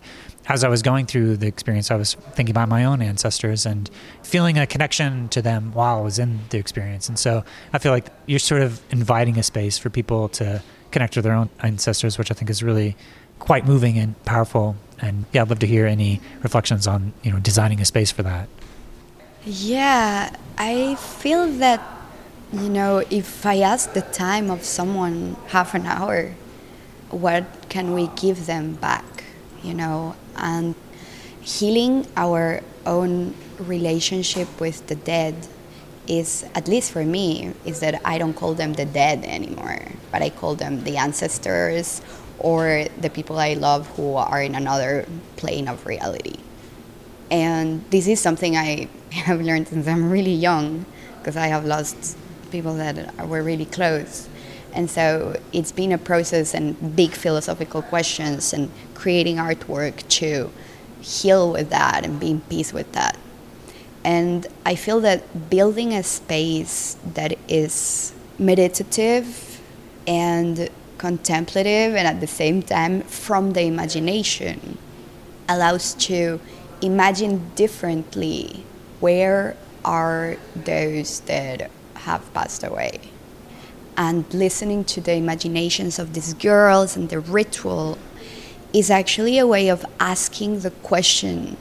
as 0.48 0.62
I 0.62 0.68
was 0.68 0.82
going 0.82 1.06
through 1.06 1.38
the 1.38 1.46
experience, 1.46 1.90
I 1.90 1.96
was 1.96 2.14
thinking 2.14 2.52
about 2.52 2.68
my 2.68 2.84
own 2.84 3.02
ancestors 3.02 3.66
and 3.66 3.90
feeling 4.22 4.58
a 4.58 4.66
connection 4.66 5.28
to 5.30 5.42
them 5.42 5.72
while 5.72 5.98
I 5.98 6.02
was 6.02 6.18
in 6.18 6.40
the 6.50 6.58
experience. 6.58 7.08
And 7.08 7.18
so 7.18 7.44
I 7.72 7.78
feel 7.78 7.92
like 7.92 8.06
you're 8.26 8.38
sort 8.38 8.62
of 8.62 8.80
inviting 8.90 9.38
a 9.38 9.42
space 9.42 9.78
for 9.78 9.90
people 9.90 10.28
to 10.30 10.62
connect 10.90 11.14
to 11.14 11.22
their 11.22 11.34
own 11.34 11.50
ancestors, 11.60 12.18
which 12.18 12.30
I 12.30 12.34
think 12.34 12.50
is 12.50 12.62
really 12.62 12.96
quite 13.38 13.66
moving 13.66 13.98
and 13.98 14.22
powerful. 14.24 14.76
And 15.00 15.26
yeah, 15.32 15.42
I'd 15.42 15.50
love 15.50 15.58
to 15.60 15.66
hear 15.66 15.86
any 15.86 16.20
reflections 16.42 16.86
on 16.86 17.12
you 17.22 17.32
know 17.32 17.38
designing 17.38 17.80
a 17.80 17.84
space 17.84 18.10
for 18.10 18.22
that. 18.22 18.48
Yeah, 19.44 20.34
I 20.58 20.94
feel 20.96 21.46
that 21.58 21.82
you 22.52 22.68
know 22.68 23.04
if 23.10 23.44
I 23.44 23.60
ask 23.60 23.92
the 23.92 24.02
time 24.02 24.50
of 24.50 24.64
someone 24.64 25.36
half 25.48 25.74
an 25.74 25.86
hour 25.86 26.34
what 27.10 27.44
can 27.68 27.92
we 27.92 28.08
give 28.16 28.46
them 28.46 28.74
back, 28.74 29.24
you 29.62 29.74
know, 29.74 30.16
and 30.36 30.74
healing 31.40 32.06
our 32.16 32.60
own 32.84 33.34
relationship 33.58 34.48
with 34.60 34.86
the 34.88 34.94
dead 34.94 35.34
is 36.06 36.44
at 36.54 36.68
least 36.68 36.92
for 36.92 37.04
me 37.04 37.52
is 37.64 37.80
that 37.80 38.00
I 38.04 38.18
don't 38.18 38.34
call 38.34 38.54
them 38.54 38.74
the 38.74 38.84
dead 38.84 39.24
anymore, 39.24 39.80
but 40.12 40.22
I 40.22 40.30
call 40.30 40.54
them 40.54 40.84
the 40.84 40.96
ancestors 40.96 42.00
or 42.38 42.84
the 43.00 43.10
people 43.10 43.38
I 43.38 43.54
love 43.54 43.86
who 43.96 44.14
are 44.14 44.42
in 44.42 44.54
another 44.54 45.06
plane 45.36 45.68
of 45.68 45.86
reality. 45.86 46.36
And 47.30 47.84
this 47.90 48.06
is 48.06 48.20
something 48.20 48.56
I 48.56 48.88
have 49.12 49.40
learned 49.40 49.68
since 49.68 49.86
I'm 49.86 50.10
really 50.10 50.34
young 50.34 50.86
because 51.18 51.36
I 51.36 51.48
have 51.48 51.64
lost 51.64 52.16
people 52.50 52.74
that 52.74 53.26
were 53.26 53.42
really 53.42 53.64
close. 53.64 54.28
And 54.72 54.90
so 54.90 55.40
it's 55.52 55.72
been 55.72 55.92
a 55.92 55.98
process 55.98 56.54
and 56.54 56.94
big 56.94 57.12
philosophical 57.12 57.82
questions 57.82 58.52
and 58.52 58.70
creating 58.94 59.36
artwork 59.36 60.06
to 60.20 60.50
heal 61.00 61.52
with 61.52 61.70
that 61.70 62.04
and 62.04 62.20
be 62.20 62.30
in 62.30 62.40
peace 62.42 62.72
with 62.72 62.92
that. 62.92 63.16
And 64.04 64.46
I 64.64 64.76
feel 64.76 65.00
that 65.00 65.50
building 65.50 65.92
a 65.92 66.02
space 66.02 66.96
that 67.14 67.36
is 67.48 68.12
meditative 68.38 69.60
and 70.06 70.68
contemplative 70.98 71.94
and 71.94 72.06
at 72.06 72.20
the 72.20 72.26
same 72.26 72.62
time 72.62 73.02
from 73.02 73.52
the 73.52 73.62
imagination 73.62 74.78
allows 75.48 75.94
to 75.94 76.40
imagine 76.82 77.50
differently 77.54 78.64
where 79.00 79.56
are 79.84 80.36
those 80.54 81.20
that 81.20 81.70
have 81.94 82.32
passed 82.34 82.64
away. 82.64 83.00
And 83.96 84.32
listening 84.34 84.84
to 84.84 85.00
the 85.00 85.14
imaginations 85.14 85.98
of 85.98 86.12
these 86.12 86.34
girls 86.34 86.96
and 86.96 87.08
the 87.08 87.20
ritual 87.20 87.96
is 88.72 88.90
actually 88.90 89.38
a 89.38 89.46
way 89.46 89.68
of 89.68 89.86
asking 89.98 90.60
the 90.60 90.70
question 90.70 91.56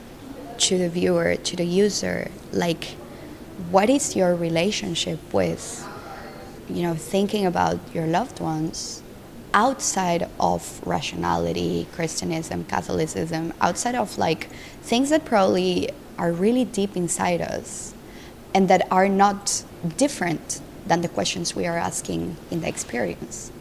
to 0.57 0.77
the 0.77 0.89
viewer, 0.89 1.35
to 1.35 1.55
the 1.55 1.65
user, 1.65 2.29
like, 2.51 2.95
what 3.69 3.89
is 3.89 4.15
your 4.15 4.35
relationship 4.35 5.19
with, 5.33 5.87
you 6.67 6.83
know, 6.83 6.95
thinking 6.95 7.45
about 7.45 7.79
your 7.93 8.05
loved 8.05 8.39
ones 8.39 9.01
outside 9.55 10.29
of 10.37 10.85
rationality, 10.85 11.87
Christianism, 11.93 12.65
Catholicism, 12.65 13.53
outside 13.61 13.95
of 13.95 14.17
like 14.17 14.49
things 14.83 15.09
that 15.09 15.23
probably 15.23 15.89
are 16.17 16.31
really 16.31 16.65
deep 16.65 16.95
inside 16.95 17.41
us 17.41 17.93
and 18.53 18.67
that 18.67 18.85
are 18.91 19.07
not 19.07 19.63
different 19.97 20.61
than 20.85 21.01
the 21.01 21.07
questions 21.07 21.55
we 21.55 21.65
are 21.65 21.77
asking 21.77 22.35
in 22.51 22.61
the 22.61 22.67
experience. 22.67 23.51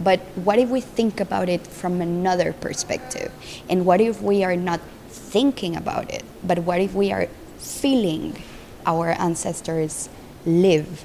But 0.00 0.20
what 0.34 0.58
if 0.58 0.68
we 0.68 0.80
think 0.80 1.20
about 1.20 1.48
it 1.48 1.66
from 1.66 2.00
another 2.00 2.52
perspective? 2.52 3.32
And 3.68 3.86
what 3.86 4.00
if 4.00 4.20
we 4.20 4.44
are 4.44 4.56
not 4.56 4.80
thinking 5.08 5.76
about 5.76 6.12
it, 6.12 6.24
but 6.44 6.60
what 6.60 6.80
if 6.80 6.94
we 6.94 7.12
are 7.12 7.28
feeling 7.58 8.42
our 8.86 9.10
ancestors 9.10 10.08
live 10.44 11.04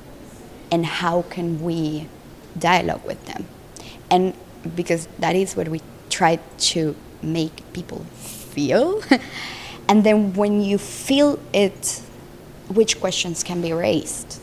and 0.72 0.86
how 0.86 1.22
can 1.24 1.64
we 1.64 2.08
dialogue 2.58 3.06
with 3.06 3.24
them? 3.26 3.46
And 4.14 4.36
because 4.76 5.08
that 5.18 5.36
is 5.36 5.56
what 5.56 5.70
we 5.70 5.82
try 6.12 6.36
to 6.70 6.96
make 7.24 7.64
people 7.74 8.06
feel. 8.54 9.02
and 9.90 10.04
then 10.04 10.36
when 10.36 10.62
you 10.62 10.78
feel 10.78 11.40
it, 11.52 12.00
which 12.70 13.00
questions 13.00 13.44
can 13.44 13.60
be 13.60 13.74
raised? 13.74 14.40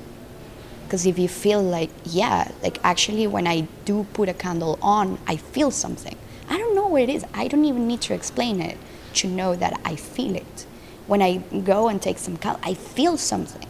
Because 0.83 1.07
if 1.07 1.21
you 1.21 1.29
feel 1.29 1.63
like, 1.63 1.91
yeah, 2.05 2.51
like 2.65 2.81
actually 2.83 3.29
when 3.29 3.47
I 3.47 3.69
do 3.85 4.09
put 4.13 4.29
a 4.29 4.35
candle 4.35 4.77
on, 4.83 5.21
I 5.29 5.37
feel 5.37 5.71
something. 5.71 6.17
I 6.49 6.59
don't 6.59 6.75
know 6.75 6.89
what 6.89 7.03
it 7.03 7.09
is. 7.09 7.25
I 7.33 7.47
don't 7.47 7.65
even 7.65 7.87
need 7.87 8.01
to 8.03 8.13
explain 8.13 8.61
it 8.61 8.77
to 9.15 9.29
know 9.29 9.55
that 9.55 9.81
I 9.85 9.95
feel 9.95 10.35
it. 10.35 10.67
When 11.07 11.23
I 11.23 11.37
go 11.37 11.87
and 11.87 12.03
take 12.03 12.19
some 12.19 12.37
candle, 12.39 12.61
I 12.65 12.75
feel 12.75 13.17
something, 13.17 13.69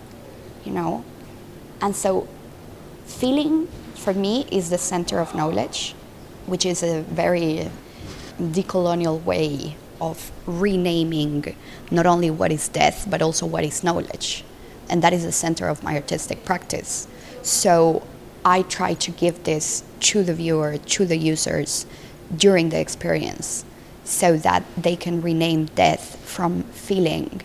you 0.64 0.72
know? 0.72 1.04
And 1.82 1.94
so 1.94 2.26
feeling 3.04 3.68
for 4.00 4.14
me 4.14 4.46
is 4.50 4.70
the 4.70 4.78
center 4.78 5.20
of 5.20 5.34
knowledge, 5.34 5.94
which 6.46 6.64
is 6.64 6.82
a 6.82 7.02
very 7.02 7.70
decolonial 8.40 9.22
way 9.24 9.76
of 10.00 10.32
renaming 10.46 11.54
not 11.90 12.06
only 12.06 12.30
what 12.30 12.50
is 12.50 12.68
death, 12.68 13.06
but 13.10 13.20
also 13.20 13.44
what 13.44 13.62
is 13.62 13.84
knowledge. 13.84 14.42
And 14.88 15.02
that 15.02 15.12
is 15.12 15.24
the 15.24 15.32
center 15.32 15.68
of 15.68 15.82
my 15.82 15.94
artistic 15.94 16.44
practice. 16.46 17.06
So 17.42 18.02
I 18.44 18.62
try 18.62 18.94
to 18.94 19.10
give 19.10 19.44
this 19.44 19.84
to 20.00 20.22
the 20.22 20.32
viewer, 20.32 20.78
to 20.78 21.04
the 21.04 21.18
users 21.18 21.84
during 22.34 22.70
the 22.70 22.80
experience 22.80 23.66
so 24.04 24.38
that 24.38 24.64
they 24.78 24.96
can 24.96 25.20
rename 25.20 25.66
death 25.66 26.16
from 26.24 26.62
feeling 26.72 27.42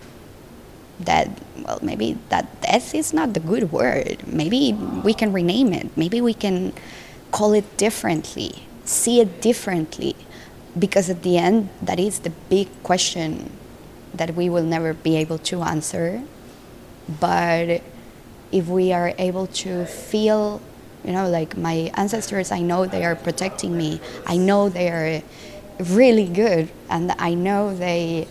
that 1.00 1.30
well 1.64 1.80
maybe 1.82 2.18
that 2.30 2.62
death 2.62 2.96
is 2.96 3.14
not 3.14 3.34
the 3.34 3.40
good 3.40 3.72
word. 3.72 4.26
Maybe 4.28 4.74
we 4.74 5.14
can 5.14 5.34
rename 5.34 5.74
it. 5.74 5.96
Maybe 5.98 6.22
we 6.22 6.34
can 6.34 6.74
call 7.32 7.54
it 7.54 7.78
differently 7.78 8.66
see 8.86 9.20
it 9.20 9.42
differently. 9.42 10.16
Because 10.78 11.10
at 11.10 11.24
the 11.24 11.38
end 11.38 11.70
that 11.82 12.00
is 12.00 12.20
the 12.20 12.32
big 12.50 12.68
question 12.84 13.52
that 14.14 14.36
we 14.36 14.50
will 14.50 14.64
never 14.64 14.94
be 14.94 15.16
able 15.18 15.38
to 15.40 15.62
answer. 15.64 16.22
But 17.20 17.82
if 18.52 18.68
we 18.68 18.94
are 18.94 19.14
able 19.18 19.48
to 19.48 19.86
feel 19.86 20.62
you 21.04 21.12
know 21.12 21.30
like 21.30 21.56
my 21.56 21.92
ancestors 21.94 22.52
i 22.52 22.60
know 22.60 22.86
they 22.86 23.04
are 23.06 23.16
protecting 23.16 23.78
me. 23.78 24.00
I 24.26 24.38
know 24.38 24.70
they 24.70 24.90
are 24.90 25.24
really 25.80 26.28
good. 26.28 26.70
And 26.90 27.12
i 27.20 27.34
know 27.34 27.76
they 27.76 28.28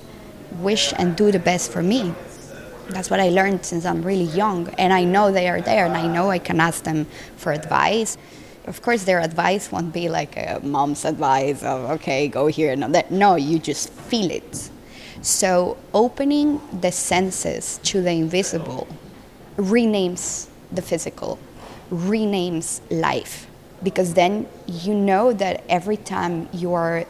wish 0.60 0.92
and 0.96 1.16
do 1.16 1.32
the 1.32 1.38
best 1.38 1.72
for 1.72 1.82
me 1.82 2.14
That's 2.89 3.11
what 3.11 3.20
I 3.20 3.30
learned 3.30 3.64
since 3.64 3.85
I'm 3.85 4.03
really 4.03 4.24
young. 4.24 4.68
And 4.78 4.93
I 4.93 5.05
know 5.05 5.32
they 5.32 5.49
are 5.49 5.61
there 5.61 5.87
and 5.87 5.97
I 5.97 6.07
know 6.07 6.30
I 6.30 6.39
can 6.39 6.61
ask 6.61 6.85
them 6.85 7.07
for 7.37 7.53
advice. 7.53 8.16
Of 8.66 8.82
course, 8.82 9.05
their 9.05 9.20
advice 9.20 9.70
won't 9.70 9.93
be 9.93 10.09
like 10.09 10.37
a 10.37 10.61
mom's 10.62 11.05
advice 11.05 11.62
of, 11.62 11.91
okay, 11.93 12.28
go 12.28 12.47
here. 12.47 12.74
No, 12.76 12.89
that, 12.89 13.11
no 13.11 13.37
you 13.37 13.59
just 13.59 13.91
feel 13.91 14.30
it. 14.30 14.70
So, 15.22 15.78
opening 15.95 16.61
the 16.80 16.93
senses 16.93 17.80
to 17.85 18.03
the 18.03 18.11
invisible 18.11 18.87
renames 19.57 20.49
the 20.70 20.82
physical, 20.82 21.39
renames 21.91 22.80
life. 22.91 23.47
Because 23.82 24.14
then 24.14 24.47
you 24.66 24.95
know 24.95 25.32
that 25.32 25.64
every 25.68 25.97
time 25.97 26.49
you 26.53 26.74
are 26.74 27.07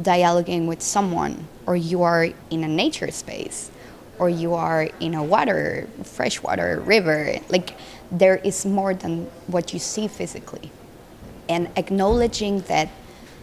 dialoguing 0.00 0.66
with 0.66 0.82
someone, 0.82 1.48
or 1.66 1.76
you 1.76 2.02
are 2.02 2.28
in 2.50 2.64
a 2.64 2.68
nature 2.68 3.10
space, 3.10 3.70
or 4.18 4.28
you 4.28 4.54
are 4.54 4.88
in 5.00 5.14
a 5.14 5.22
water, 5.22 5.88
freshwater 6.04 6.80
river, 6.80 7.38
like 7.48 7.76
there 8.10 8.36
is 8.36 8.64
more 8.64 8.94
than 8.94 9.26
what 9.46 9.72
you 9.72 9.78
see 9.78 10.08
physically. 10.08 10.70
And 11.48 11.68
acknowledging 11.76 12.60
that 12.62 12.88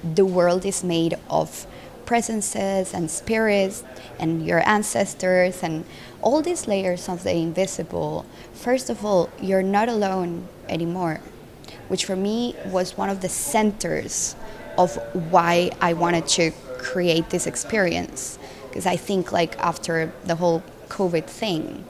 the 0.04 0.26
world 0.26 0.66
is 0.66 0.84
made 0.84 1.16
of 1.30 1.66
presences 2.06 2.94
and 2.94 3.10
spirits 3.10 3.84
and 4.20 4.46
your 4.46 4.68
ancestors 4.68 5.64
and 5.64 5.86
all 6.22 6.42
these 6.42 6.68
layers 6.68 7.08
of 7.08 7.24
the 7.24 7.32
invisible, 7.34 8.26
first 8.54 8.90
of 8.90 9.06
all, 9.06 9.30
you're 9.42 9.64
not 9.64 9.90
alone 9.90 10.48
anymore, 10.68 11.22
which 11.88 12.06
for 12.06 12.16
me 12.16 12.56
was 12.66 12.98
one 12.98 13.10
of 13.10 13.22
the 13.22 13.30
centers 13.30 14.36
of 14.78 14.96
why 15.32 15.72
I 15.80 15.94
wanted 15.94 16.28
to 16.30 16.52
create 16.78 17.30
this 17.30 17.48
experience. 17.48 18.38
Because 18.74 18.88
I 18.88 18.96
think, 18.96 19.32
like, 19.32 19.56
after 19.60 20.12
the 20.26 20.34
whole 20.34 20.64
COVID 20.90 21.28
thing, 21.28 21.86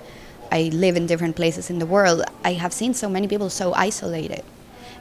I 0.51 0.63
live 0.73 0.97
in 0.97 1.07
different 1.07 1.37
places 1.37 1.69
in 1.69 1.79
the 1.79 1.85
world. 1.85 2.23
I 2.43 2.53
have 2.53 2.73
seen 2.73 2.93
so 2.93 3.07
many 3.07 3.25
people 3.25 3.49
so 3.49 3.73
isolated 3.73 4.43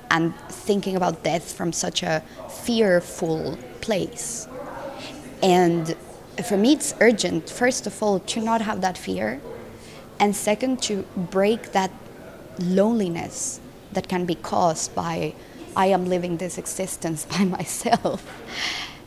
and 0.09 0.33
thinking 0.49 0.95
about 0.95 1.25
death 1.25 1.53
from 1.53 1.73
such 1.73 2.05
a 2.05 2.23
fearful 2.49 3.59
place. 3.81 4.47
And 5.43 5.97
for 6.45 6.57
me, 6.57 6.75
it's 6.75 6.95
urgent, 7.01 7.51
first 7.51 7.89
of 7.89 8.01
all, 8.01 8.21
to 8.21 8.41
not 8.41 8.61
have 8.61 8.81
that 8.83 8.97
fear, 8.97 9.41
and 10.21 10.37
second, 10.37 10.81
to 10.83 11.03
break 11.17 11.73
that 11.73 11.91
loneliness 12.61 13.59
that 13.91 14.07
can 14.07 14.25
be 14.25 14.37
caused 14.37 14.95
by 14.95 15.35
I 15.75 15.87
am 15.87 16.07
living 16.07 16.37
this 16.37 16.59
existence 16.59 17.25
by 17.31 17.43
myself. 17.45 18.25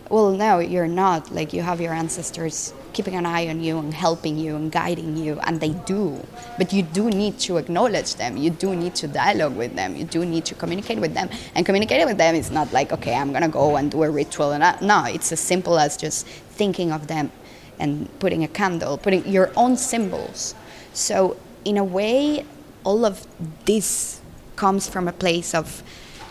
Well, 0.09 0.31
no, 0.31 0.59
you're 0.59 0.87
not. 0.87 1.31
Like, 1.31 1.51
you 1.51 1.61
have 1.61 1.81
your 1.81 1.93
ancestors 1.93 2.73
keeping 2.93 3.15
an 3.15 3.25
eye 3.25 3.47
on 3.47 3.61
you 3.61 3.79
and 3.79 3.93
helping 3.93 4.37
you 4.37 4.55
and 4.55 4.71
guiding 4.71 5.17
you, 5.17 5.39
and 5.41 5.59
they 5.59 5.69
do. 5.69 6.23
But 6.57 6.71
you 6.71 6.83
do 6.83 7.09
need 7.09 7.39
to 7.39 7.57
acknowledge 7.57 8.15
them. 8.15 8.37
You 8.37 8.51
do 8.51 8.75
need 8.75 8.95
to 8.95 9.07
dialogue 9.07 9.55
with 9.55 9.75
them. 9.75 9.95
You 9.95 10.05
do 10.05 10.23
need 10.23 10.45
to 10.45 10.55
communicate 10.55 10.99
with 10.99 11.13
them. 11.13 11.29
And 11.55 11.65
communicating 11.65 12.05
with 12.05 12.17
them 12.17 12.35
is 12.35 12.51
not 12.51 12.71
like, 12.71 12.93
okay, 12.93 13.15
I'm 13.15 13.33
gonna 13.33 13.49
go 13.49 13.75
and 13.77 13.91
do 13.91 14.03
a 14.03 14.09
ritual. 14.09 14.51
And 14.51 14.63
I, 14.63 14.77
no, 14.79 15.05
it's 15.05 15.31
as 15.31 15.39
simple 15.39 15.79
as 15.79 15.97
just 15.97 16.27
thinking 16.27 16.91
of 16.91 17.07
them 17.07 17.31
and 17.79 18.07
putting 18.19 18.43
a 18.43 18.47
candle, 18.47 18.97
putting 18.97 19.27
your 19.27 19.51
own 19.57 19.75
symbols. 19.75 20.55
So, 20.93 21.35
in 21.65 21.77
a 21.77 21.83
way, 21.83 22.45
all 22.83 23.05
of 23.05 23.25
this 23.65 24.21
comes 24.55 24.87
from 24.87 25.07
a 25.07 25.11
place 25.11 25.53
of 25.53 25.83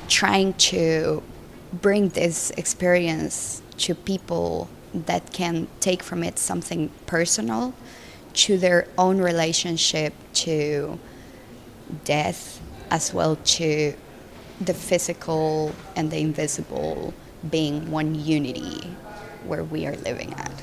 trying 0.08 0.54
to 0.54 1.22
bring 1.82 2.08
this 2.10 2.50
experience 2.52 3.60
to 3.78 3.94
people 3.94 4.68
that 4.92 5.32
can 5.32 5.66
take 5.80 6.02
from 6.02 6.22
it 6.22 6.38
something 6.38 6.90
personal 7.06 7.74
to 8.32 8.58
their 8.58 8.86
own 8.98 9.18
relationship 9.18 10.12
to 10.32 10.98
death 12.04 12.60
as 12.90 13.12
well 13.12 13.36
to 13.36 13.94
the 14.60 14.74
physical 14.74 15.74
and 15.96 16.10
the 16.10 16.18
invisible 16.18 17.12
being 17.50 17.90
one 17.90 18.14
unity 18.14 18.80
where 19.44 19.64
we 19.64 19.86
are 19.86 19.96
living 19.96 20.32
at. 20.34 20.62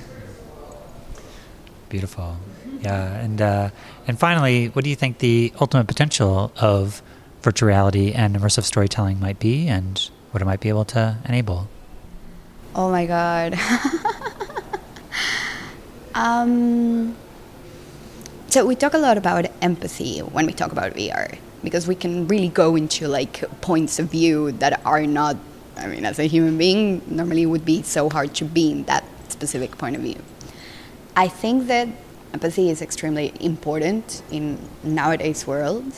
Beautiful. 1.89 2.38
Yeah 2.82 3.14
and 3.18 3.41
uh, 3.41 3.70
and 4.07 4.18
finally 4.18 4.68
what 4.70 4.84
do 4.84 4.89
you 4.89 4.95
think 4.95 5.20
the 5.20 5.53
ultimate 5.62 5.88
potential 5.88 6.51
of 6.57 7.01
virtual 7.41 7.68
reality 7.68 8.12
and 8.12 8.36
immersive 8.36 8.64
storytelling 8.64 9.20
might 9.20 9.39
be 9.39 9.68
and 9.68 10.09
what 10.32 10.41
it 10.41 10.45
might 10.45 10.62
be 10.62 10.70
able 10.70 10.86
to 10.86 11.18
enable 11.28 11.68
Oh 12.74 12.89
my 12.89 13.05
god. 13.05 13.59
um, 16.15 17.15
so 18.47 18.65
we 18.65 18.76
talk 18.76 18.93
a 18.93 18.97
lot 18.97 19.17
about 19.17 19.45
empathy 19.61 20.19
when 20.19 20.45
we 20.45 20.53
talk 20.53 20.72
about 20.72 20.93
VR 20.93 21.38
because 21.63 21.88
we 21.88 21.95
can 21.95 22.28
really 22.28 22.47
go 22.47 22.76
into 22.76 23.07
like 23.07 23.43
points 23.61 23.99
of 23.99 24.09
view 24.09 24.51
that 24.53 24.82
are 24.86 25.05
not. 25.05 25.38
I 25.78 25.88
mean, 25.88 26.05
as 26.05 26.19
a 26.19 26.28
human 26.28 26.57
being, 26.57 27.01
normally 27.07 27.45
would 27.45 27.65
be 27.65 27.82
so 27.82 28.09
hard 28.09 28.34
to 28.36 28.45
be 28.45 28.72
in 28.72 28.84
that 28.84 29.03
specific 29.30 29.78
point 29.78 29.95
of 29.95 30.01
view. 30.01 30.22
I 31.15 31.28
think 31.28 31.67
that 31.67 31.89
empathy 32.34 32.69
is 32.69 32.82
extremely 32.82 33.34
important 33.39 34.22
in 34.32 34.59
nowadays 34.84 35.45
world, 35.45 35.91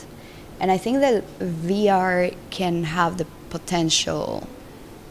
and 0.58 0.72
I 0.72 0.78
think 0.78 1.00
that 1.00 1.24
VR 1.38 2.34
can 2.50 2.84
have 2.84 3.18
the 3.18 3.26
potential 3.50 4.48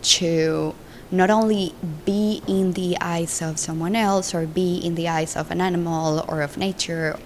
to 0.01 0.75
not 1.13 1.29
only 1.29 1.75
be 2.05 2.41
in 2.47 2.73
the 2.73 2.97
eyes 2.99 3.39
of 3.39 3.59
someone 3.59 3.95
else 3.95 4.33
or 4.33 4.47
be 4.47 4.77
in 4.77 4.95
the 4.95 5.07
eyes 5.07 5.35
of 5.35 5.51
an 5.51 5.61
animal 5.61 6.25
or 6.27 6.41
of 6.41 6.57
nature, 6.57 7.19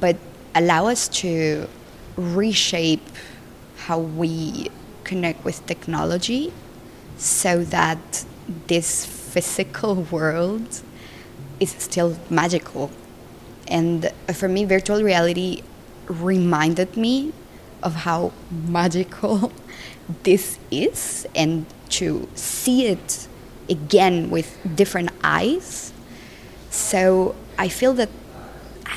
but 0.00 0.16
allow 0.52 0.88
us 0.88 1.06
to 1.06 1.68
reshape 2.16 3.08
how 3.86 4.00
we 4.00 4.68
connect 5.04 5.44
with 5.44 5.64
technology 5.66 6.52
so 7.16 7.62
that 7.62 8.24
this 8.66 9.06
physical 9.06 9.94
world 10.10 10.82
is 11.60 11.70
still 11.78 12.18
magical. 12.28 12.90
And 13.68 14.10
for 14.34 14.48
me, 14.48 14.64
virtual 14.64 15.04
reality 15.04 15.62
reminded 16.08 16.96
me 16.96 17.32
of 17.80 17.94
how 17.94 18.32
magical 18.50 19.52
this 20.24 20.58
is 20.72 21.28
and 21.36 21.64
to 21.90 22.28
see 22.34 22.86
it 22.86 23.28
again 23.68 24.30
with 24.30 24.58
different 24.74 25.10
eyes. 25.22 25.92
So 26.70 27.34
I 27.58 27.68
feel 27.68 27.92
that 27.94 28.08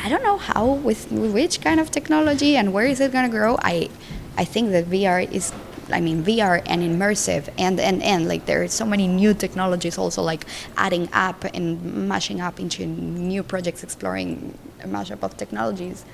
I 0.04 0.10
don't 0.10 0.24
know 0.24 0.38
how 0.38 0.66
with 0.66 1.12
which 1.12 1.62
kind 1.62 1.80
of 1.80 1.92
technology 1.92 2.58
and 2.58 2.74
where 2.74 2.86
is 2.86 3.00
it 3.00 3.12
going 3.12 3.30
to 3.30 3.36
grow. 3.36 3.58
I 3.62 3.90
I 4.38 4.46
think 4.46 4.72
that 4.72 4.86
VR 4.90 5.32
is 5.32 5.54
I 5.92 6.02
mean 6.02 6.24
VR 6.24 6.62
and 6.66 6.82
immersive 6.82 7.50
and 7.58 7.80
and 7.80 8.02
and 8.02 8.28
like 8.28 8.46
there 8.46 8.64
are 8.64 8.68
so 8.68 8.86
many 8.86 9.08
new 9.08 9.34
technologies 9.34 9.98
also 9.98 10.22
like 10.22 10.46
adding 10.78 11.10
up 11.14 11.46
and 11.54 12.08
mashing 12.08 12.42
up 12.42 12.60
into 12.60 12.86
new 12.86 13.44
projects 13.44 13.84
exploring 13.84 14.58
a 14.84 14.88
mashup 14.88 15.24
of 15.24 15.38
technologies. 15.38 16.06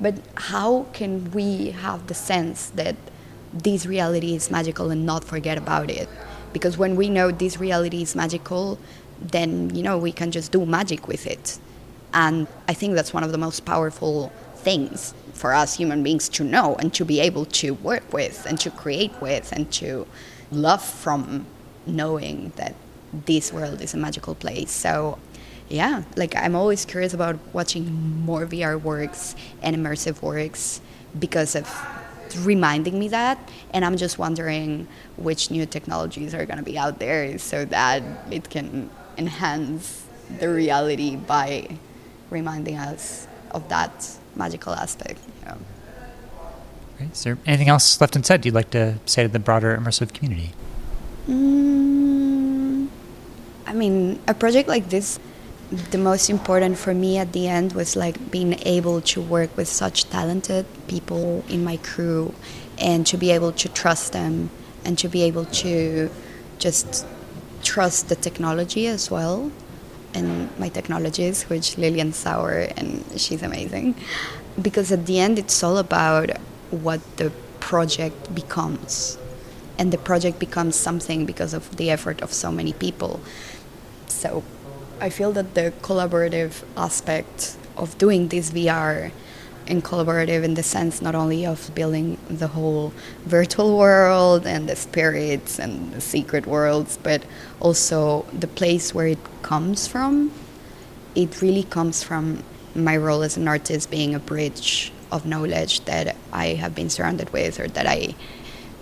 But 0.00 0.14
how 0.34 0.86
can 0.92 1.30
we 1.32 1.70
have 1.70 2.06
the 2.06 2.14
sense 2.14 2.70
that 2.70 2.96
this 3.52 3.86
reality 3.86 4.34
is 4.34 4.50
magical 4.50 4.90
and 4.90 5.04
not 5.06 5.24
forget 5.24 5.58
about 5.58 5.90
it? 5.90 6.08
Because 6.52 6.78
when 6.78 6.96
we 6.96 7.08
know 7.08 7.30
this 7.30 7.58
reality 7.58 8.02
is 8.02 8.14
magical 8.14 8.78
then 9.20 9.74
you 9.74 9.82
know 9.82 9.98
we 9.98 10.12
can 10.12 10.30
just 10.30 10.52
do 10.52 10.64
magic 10.64 11.08
with 11.08 11.26
it. 11.26 11.58
And 12.14 12.46
i 12.68 12.74
think 12.74 12.94
that's 12.94 13.12
one 13.12 13.24
of 13.24 13.32
the 13.32 13.38
most 13.38 13.64
powerful 13.64 14.32
things 14.56 15.14
for 15.34 15.54
us 15.54 15.76
human 15.76 16.02
beings 16.02 16.28
to 16.28 16.44
know 16.44 16.74
and 16.76 16.92
to 16.94 17.04
be 17.04 17.20
able 17.20 17.44
to 17.44 17.74
work 17.74 18.12
with 18.12 18.44
and 18.46 18.58
to 18.60 18.70
create 18.70 19.12
with 19.20 19.52
and 19.52 19.70
to 19.72 20.06
love 20.50 20.82
from 20.82 21.46
knowing 21.86 22.52
that 22.56 22.74
this 23.12 23.52
world 23.52 23.80
is 23.80 23.94
a 23.94 23.96
magical 23.96 24.34
place. 24.34 24.70
So 24.70 25.18
yeah 25.68 26.02
like 26.16 26.34
i'm 26.34 26.54
always 26.54 26.84
curious 26.84 27.12
about 27.12 27.36
watching 27.52 27.92
more 28.24 28.46
vr 28.46 28.80
works 28.80 29.36
and 29.62 29.76
immersive 29.76 30.22
works 30.22 30.80
because 31.18 31.54
of 31.54 31.68
reminding 32.36 32.98
me 32.98 33.08
that 33.08 33.38
and 33.72 33.84
i'm 33.84 33.96
just 33.96 34.18
wondering 34.18 34.86
which 35.16 35.50
new 35.50 35.66
technologies 35.66 36.34
are 36.34 36.46
going 36.46 36.58
to 36.58 36.64
be 36.64 36.78
out 36.78 36.98
there 36.98 37.38
so 37.38 37.64
that 37.64 38.02
it 38.30 38.48
can 38.50 38.90
enhance 39.16 40.04
the 40.38 40.48
reality 40.48 41.16
by 41.16 41.68
reminding 42.30 42.76
us 42.76 43.26
of 43.50 43.68
that 43.68 44.18
magical 44.36 44.72
aspect. 44.72 45.20
Great. 46.96 47.12
Is 47.12 47.24
there 47.24 47.38
anything 47.46 47.68
else 47.68 48.00
left 48.00 48.16
unsaid 48.16 48.44
you'd 48.44 48.54
like 48.54 48.70
to 48.70 48.98
say 49.06 49.22
to 49.22 49.28
the 49.28 49.38
broader 49.38 49.76
immersive 49.76 50.12
community? 50.12 50.52
Mm, 51.28 52.88
I 53.66 53.72
mean, 53.72 54.20
a 54.26 54.34
project 54.34 54.68
like 54.68 54.88
this 54.88 55.18
the 55.70 55.98
most 55.98 56.30
important 56.30 56.78
for 56.78 56.94
me 56.94 57.18
at 57.18 57.32
the 57.32 57.46
end 57.46 57.72
was 57.74 57.94
like 57.94 58.30
being 58.30 58.54
able 58.66 59.00
to 59.02 59.20
work 59.20 59.54
with 59.56 59.68
such 59.68 60.08
talented 60.08 60.64
people 60.86 61.44
in 61.48 61.62
my 61.62 61.76
crew 61.78 62.34
and 62.78 63.06
to 63.06 63.16
be 63.16 63.30
able 63.30 63.52
to 63.52 63.68
trust 63.68 64.12
them 64.12 64.50
and 64.84 64.96
to 64.98 65.08
be 65.08 65.22
able 65.22 65.44
to 65.44 66.10
just 66.58 67.06
trust 67.62 68.08
the 68.08 68.16
technology 68.16 68.86
as 68.86 69.10
well 69.10 69.50
and 70.14 70.48
my 70.58 70.68
technologies, 70.68 71.44
which 71.44 71.76
Lillian 71.76 72.12
Sauer, 72.12 72.68
and 72.76 73.04
she's 73.16 73.42
amazing. 73.42 73.94
Because 74.60 74.90
at 74.90 75.06
the 75.06 75.20
end, 75.20 75.38
it's 75.38 75.62
all 75.62 75.76
about 75.76 76.30
what 76.70 77.00
the 77.18 77.30
project 77.60 78.34
becomes. 78.34 79.18
And 79.78 79.92
the 79.92 79.98
project 79.98 80.38
becomes 80.38 80.76
something 80.76 81.26
because 81.26 81.52
of 81.52 81.76
the 81.76 81.90
effort 81.90 82.22
of 82.22 82.32
so 82.32 82.50
many 82.50 82.72
people. 82.72 83.20
So 84.06 84.42
I 85.00 85.10
feel 85.10 85.32
that 85.32 85.54
the 85.54 85.72
collaborative 85.82 86.64
aspect 86.76 87.56
of 87.76 87.96
doing 87.98 88.28
this 88.28 88.50
VR 88.50 89.12
and 89.68 89.84
collaborative 89.84 90.42
in 90.42 90.54
the 90.54 90.62
sense 90.62 91.00
not 91.00 91.14
only 91.14 91.46
of 91.46 91.72
building 91.74 92.18
the 92.28 92.48
whole 92.48 92.92
virtual 93.24 93.76
world 93.78 94.46
and 94.46 94.68
the 94.68 94.74
spirits 94.74 95.60
and 95.60 95.92
the 95.92 96.00
secret 96.00 96.46
worlds, 96.46 96.98
but 97.00 97.22
also 97.60 98.24
the 98.32 98.48
place 98.48 98.92
where 98.92 99.06
it 99.06 99.18
comes 99.42 99.86
from. 99.86 100.32
It 101.14 101.40
really 101.42 101.64
comes 101.64 102.02
from 102.02 102.42
my 102.74 102.96
role 102.96 103.22
as 103.22 103.36
an 103.36 103.46
artist 103.46 103.90
being 103.90 104.14
a 104.14 104.18
bridge 104.18 104.92
of 105.12 105.26
knowledge 105.26 105.84
that 105.84 106.16
I 106.32 106.54
have 106.54 106.74
been 106.74 106.90
surrounded 106.90 107.32
with 107.32 107.60
or 107.60 107.68
that 107.68 107.86
I 107.86 108.14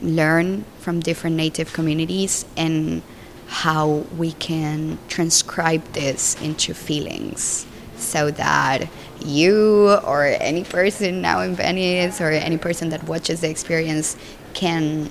learn 0.01 0.65
from 0.79 1.01
different 1.01 1.37
native 1.37 1.73
communities 1.73 2.45
and 2.57 3.03
how 3.47 4.05
we 4.17 4.33
can 4.33 4.99
transcribe 5.09 5.85
this 5.93 6.41
into 6.43 6.75
feelings 6.75 7.67
so 7.97 8.31
that 8.33 8.89
you 9.25 9.91
or 10.05 10.25
any 10.25 10.65
person 10.65 11.23
now 11.23 11.41
in 11.41 11.55
Venice 11.55 12.21
or 12.21 12.31
any 12.31 12.59
person 12.59 12.91
that 12.91 13.03
watches 13.05 13.41
the 13.41 13.49
experience 13.49 14.17
can 14.55 15.11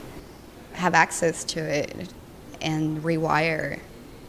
have 0.73 0.93
access 0.93 1.43
to 1.43 1.59
it 1.59 2.09
and 2.61 3.01
rewire 3.03 3.79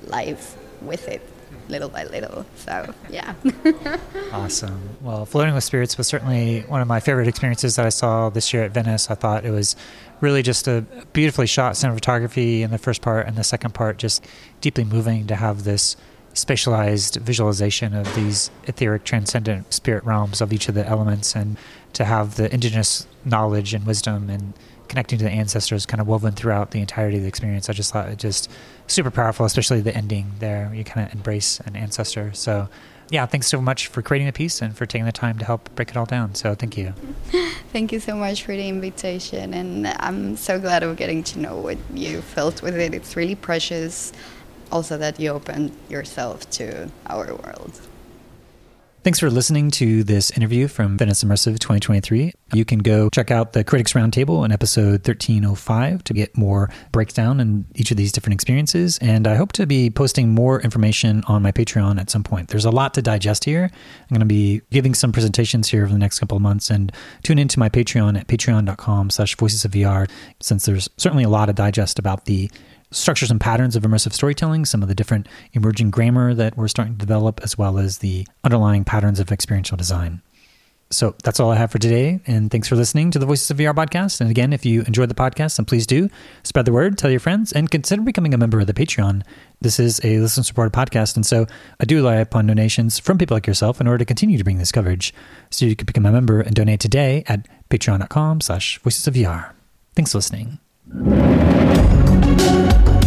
life 0.05 0.57
with 0.81 1.09
it 1.09 1.21
little 1.69 1.89
by 1.89 2.05
little. 2.05 2.47
So, 2.57 2.95
yeah. 3.11 3.35
awesome. 4.33 4.97
Well, 5.01 5.27
Floating 5.27 5.55
with 5.55 5.65
Spirits 5.65 5.99
was 5.99 6.07
certainly 6.07 6.61
one 6.63 6.81
of 6.81 6.89
my 6.89 7.01
favorite 7.01 7.29
experiences 7.29 7.77
that 7.77 7.87
I 7.87 7.91
saw 7.91 8.31
this 8.31 8.53
year 8.53 8.63
at 8.65 8.71
Venice. 8.71 9.11
I 9.11 9.15
thought 9.15 9.45
it 9.45 9.51
was 9.51 9.77
really 10.21 10.43
just 10.43 10.67
a 10.67 10.85
beautifully 11.13 11.47
shot 11.47 11.75
cinematography 11.75 12.61
in 12.61 12.71
the 12.71 12.79
first 12.79 13.03
part, 13.03 13.27
and 13.27 13.37
the 13.37 13.45
second 13.45 13.75
part 13.75 13.99
just 13.99 14.25
deeply 14.61 14.85
moving 14.85 15.27
to 15.27 15.37
have 15.37 15.65
this 15.65 15.97
spatialized 16.35 17.19
visualization 17.19 17.95
of 17.95 18.15
these 18.15 18.51
etheric, 18.65 19.05
transcendent 19.05 19.73
spirit 19.73 20.05
realms 20.05 20.41
of 20.41 20.53
each 20.53 20.69
of 20.69 20.75
the 20.75 20.87
elements, 20.87 21.35
and 21.35 21.57
to 21.93 22.05
have 22.05 22.37
the 22.37 22.53
indigenous 22.53 23.07
knowledge 23.25 23.73
and 23.73 23.87
wisdom 23.87 24.29
and 24.29 24.53
connecting 24.89 25.19
to 25.19 25.25
the 25.25 25.31
ancestors 25.31 25.87
kind 25.87 26.01
of 26.01 26.07
woven 26.07 26.33
throughout 26.33 26.71
the 26.71 26.81
entirety 26.81 27.17
of 27.17 27.23
the 27.23 27.29
experience. 27.29 27.69
I 27.69 27.73
just 27.73 27.93
thought 27.93 28.09
it 28.09 28.19
just 28.19 28.51
super 28.87 29.11
powerful, 29.11 29.47
especially 29.47 29.81
the 29.81 29.97
ending 29.97 30.33
there. 30.39 30.73
You 30.75 30.85
kind 30.85 31.07
of 31.07 31.15
embrace 31.15 31.61
an 31.61 31.75
ancestor. 31.75 32.33
So, 32.35 32.69
yeah, 33.11 33.27
thanks 33.27 33.47
so 33.47 33.61
much 33.61 33.89
for 33.89 34.03
creating 34.03 34.27
the 34.27 34.33
piece 34.33 34.63
and 34.63 34.77
for 34.77 34.87
taking 34.87 35.07
the 35.07 35.13
time 35.13 35.39
to 35.39 35.45
help 35.45 35.75
break 35.75 35.91
it 35.91 35.97
all 35.97 36.07
down. 36.07 36.35
So, 36.35 36.55
thank 36.55 36.77
you. 36.77 36.95
thank 37.73 37.93
you 37.93 38.01
so 38.01 38.17
much 38.17 38.45
for 38.45 38.53
the 38.53 38.69
invitation. 38.69 39.55
And 39.55 39.87
I'm 39.87 40.37
so 40.37 40.59
glad 40.59 40.83
of 40.83 40.97
getting 40.97 41.23
to 41.25 41.39
know 41.39 41.57
what 41.57 41.79
you 41.93 42.21
felt 42.23 42.63
with 42.63 42.77
it. 42.77 42.95
It's 42.95 43.17
really 43.17 43.35
precious 43.35 44.13
also 44.73 44.97
that 44.99 45.21
you 45.21 45.31
open 45.31 45.73
yourself 45.89 46.49
to 46.51 46.91
our 47.07 47.35
world. 47.35 47.81
Thanks 49.07 49.21
for 49.21 49.31
listening 49.31 49.71
to 49.71 50.03
this 50.03 50.33
interview 50.33 50.67
from 50.67 50.99
Venice 50.99 51.23
Immersive 51.23 51.61
2023. 51.61 52.33
You 52.55 52.65
can 52.65 52.81
go 52.81 53.09
check 53.09 53.31
out 53.31 53.53
the 53.53 53.63
Critics 53.63 53.93
Roundtable 53.93 54.45
in 54.45 54.51
episode 54.51 55.07
1305 55.07 56.03
to 56.03 56.13
get 56.13 56.37
more 56.37 56.71
breakdown 56.91 57.39
in 57.39 57.67
each 57.77 57.93
of 57.93 57.97
these 57.97 58.11
different 58.11 58.35
experiences. 58.35 58.99
And 58.99 59.29
I 59.29 59.37
hope 59.37 59.53
to 59.53 59.65
be 59.65 59.91
posting 59.91 60.31
more 60.31 60.61
information 60.61 61.23
on 61.29 61.41
my 61.41 61.53
Patreon 61.53 62.01
at 62.01 62.11
some 62.11 62.25
point. 62.25 62.49
There's 62.49 62.65
a 62.65 62.71
lot 62.73 62.95
to 62.95 63.03
digest 63.03 63.45
here. 63.45 63.71
I'm 63.73 64.09
going 64.09 64.19
to 64.19 64.27
be 64.27 64.63
giving 64.73 64.93
some 64.93 65.13
presentations 65.13 65.69
here 65.69 65.85
over 65.85 65.93
the 65.93 66.01
next 66.01 66.19
couple 66.19 66.35
of 66.35 66.43
months 66.43 66.69
and 66.69 66.91
tune 67.23 67.39
into 67.39 67.61
my 67.61 67.69
Patreon 67.69 68.19
at 68.19 68.27
patreon.com 68.27 69.11
slash 69.11 69.37
voices 69.37 69.65
of 69.65 69.71
VR 69.71 70.11
since 70.41 70.67
there's 70.67 70.91
certainly 70.97 71.23
a 71.23 71.29
lot 71.29 71.47
to 71.47 71.53
digest 71.53 72.01
about 72.01 72.25
the 72.25 72.51
structures 72.97 73.31
and 73.31 73.41
patterns 73.41 73.77
of 73.77 73.83
immersive 73.83 74.13
storytelling, 74.13 74.65
some 74.65 74.83
of 74.83 74.89
the 74.89 74.95
different 74.95 75.29
emerging 75.53 75.91
grammar 75.91 76.35
that 76.35 76.57
we're 76.57 76.69
starting 76.69 76.95
to 76.95 76.99
develop, 76.99 77.41
as 77.43 77.57
well 77.57 77.79
as 77.79 77.99
the 77.99 78.27
underlying 78.45 78.85
patterns 78.85 79.21
of 79.21 79.31
experiential 79.31 79.77
design. 79.77 80.23
So 80.91 81.17
that's 81.25 81.41
all 81.41 81.51
I 81.51 81.57
have 81.57 81.73
for 81.73 81.79
today. 81.79 82.21
And 82.29 82.49
thanks 82.49 82.69
for 82.69 82.77
listening 82.77 83.11
to 83.11 83.19
the 83.19 83.27
Voices 83.27 83.51
of 83.51 83.57
VR 83.57 83.75
podcast. 83.75 84.21
And 84.21 84.31
again, 84.31 84.53
if 84.53 84.65
you 84.65 84.83
enjoyed 84.83 85.11
the 85.11 85.17
podcast, 85.17 85.57
then 85.57 85.67
please 85.67 85.85
do 85.85 86.09
spread 86.45 86.65
the 86.65 86.73
word, 86.73 86.97
tell 86.97 87.11
your 87.11 87.19
friends, 87.19 87.53
and 87.53 87.71
consider 87.71 88.03
becoming 88.03 88.33
a 88.33 88.39
member 88.39 88.61
of 88.61 88.69
the 88.69 88.75
Patreon. 88.75 89.23
This 89.61 89.81
is 89.81 90.01
a 90.05 90.21
listener 90.21 90.45
supported 90.45 90.73
podcast. 90.73 91.17
And 91.17 91.27
so 91.27 91.47
I 91.81 91.87
do 91.87 91.97
rely 91.97 92.17
upon 92.17 92.47
donations 92.47 93.01
from 93.01 93.19
people 93.19 93.35
like 93.35 93.49
yourself 93.49 93.81
in 93.81 93.89
order 93.89 93.99
to 93.99 94.05
continue 94.05 94.39
to 94.39 94.45
bring 94.45 94.59
this 94.59 94.71
coverage. 94.71 95.13
So 95.51 95.67
you 95.67 95.75
can 95.75 95.87
become 95.87 96.07
a 96.07 96.13
member 96.13 96.41
and 96.41 96.55
donate 96.55 96.81
today 96.81 97.25
at 97.27 97.49
patreon.com 97.69 98.41
slash 98.41 98.79
voices 98.79 99.09
of 99.09 99.15
VR. 99.15 99.53
Thanks 99.97 100.13
for 100.13 100.19
listening. 100.19 100.61
Thank 100.99 102.91
you. 103.05 103.06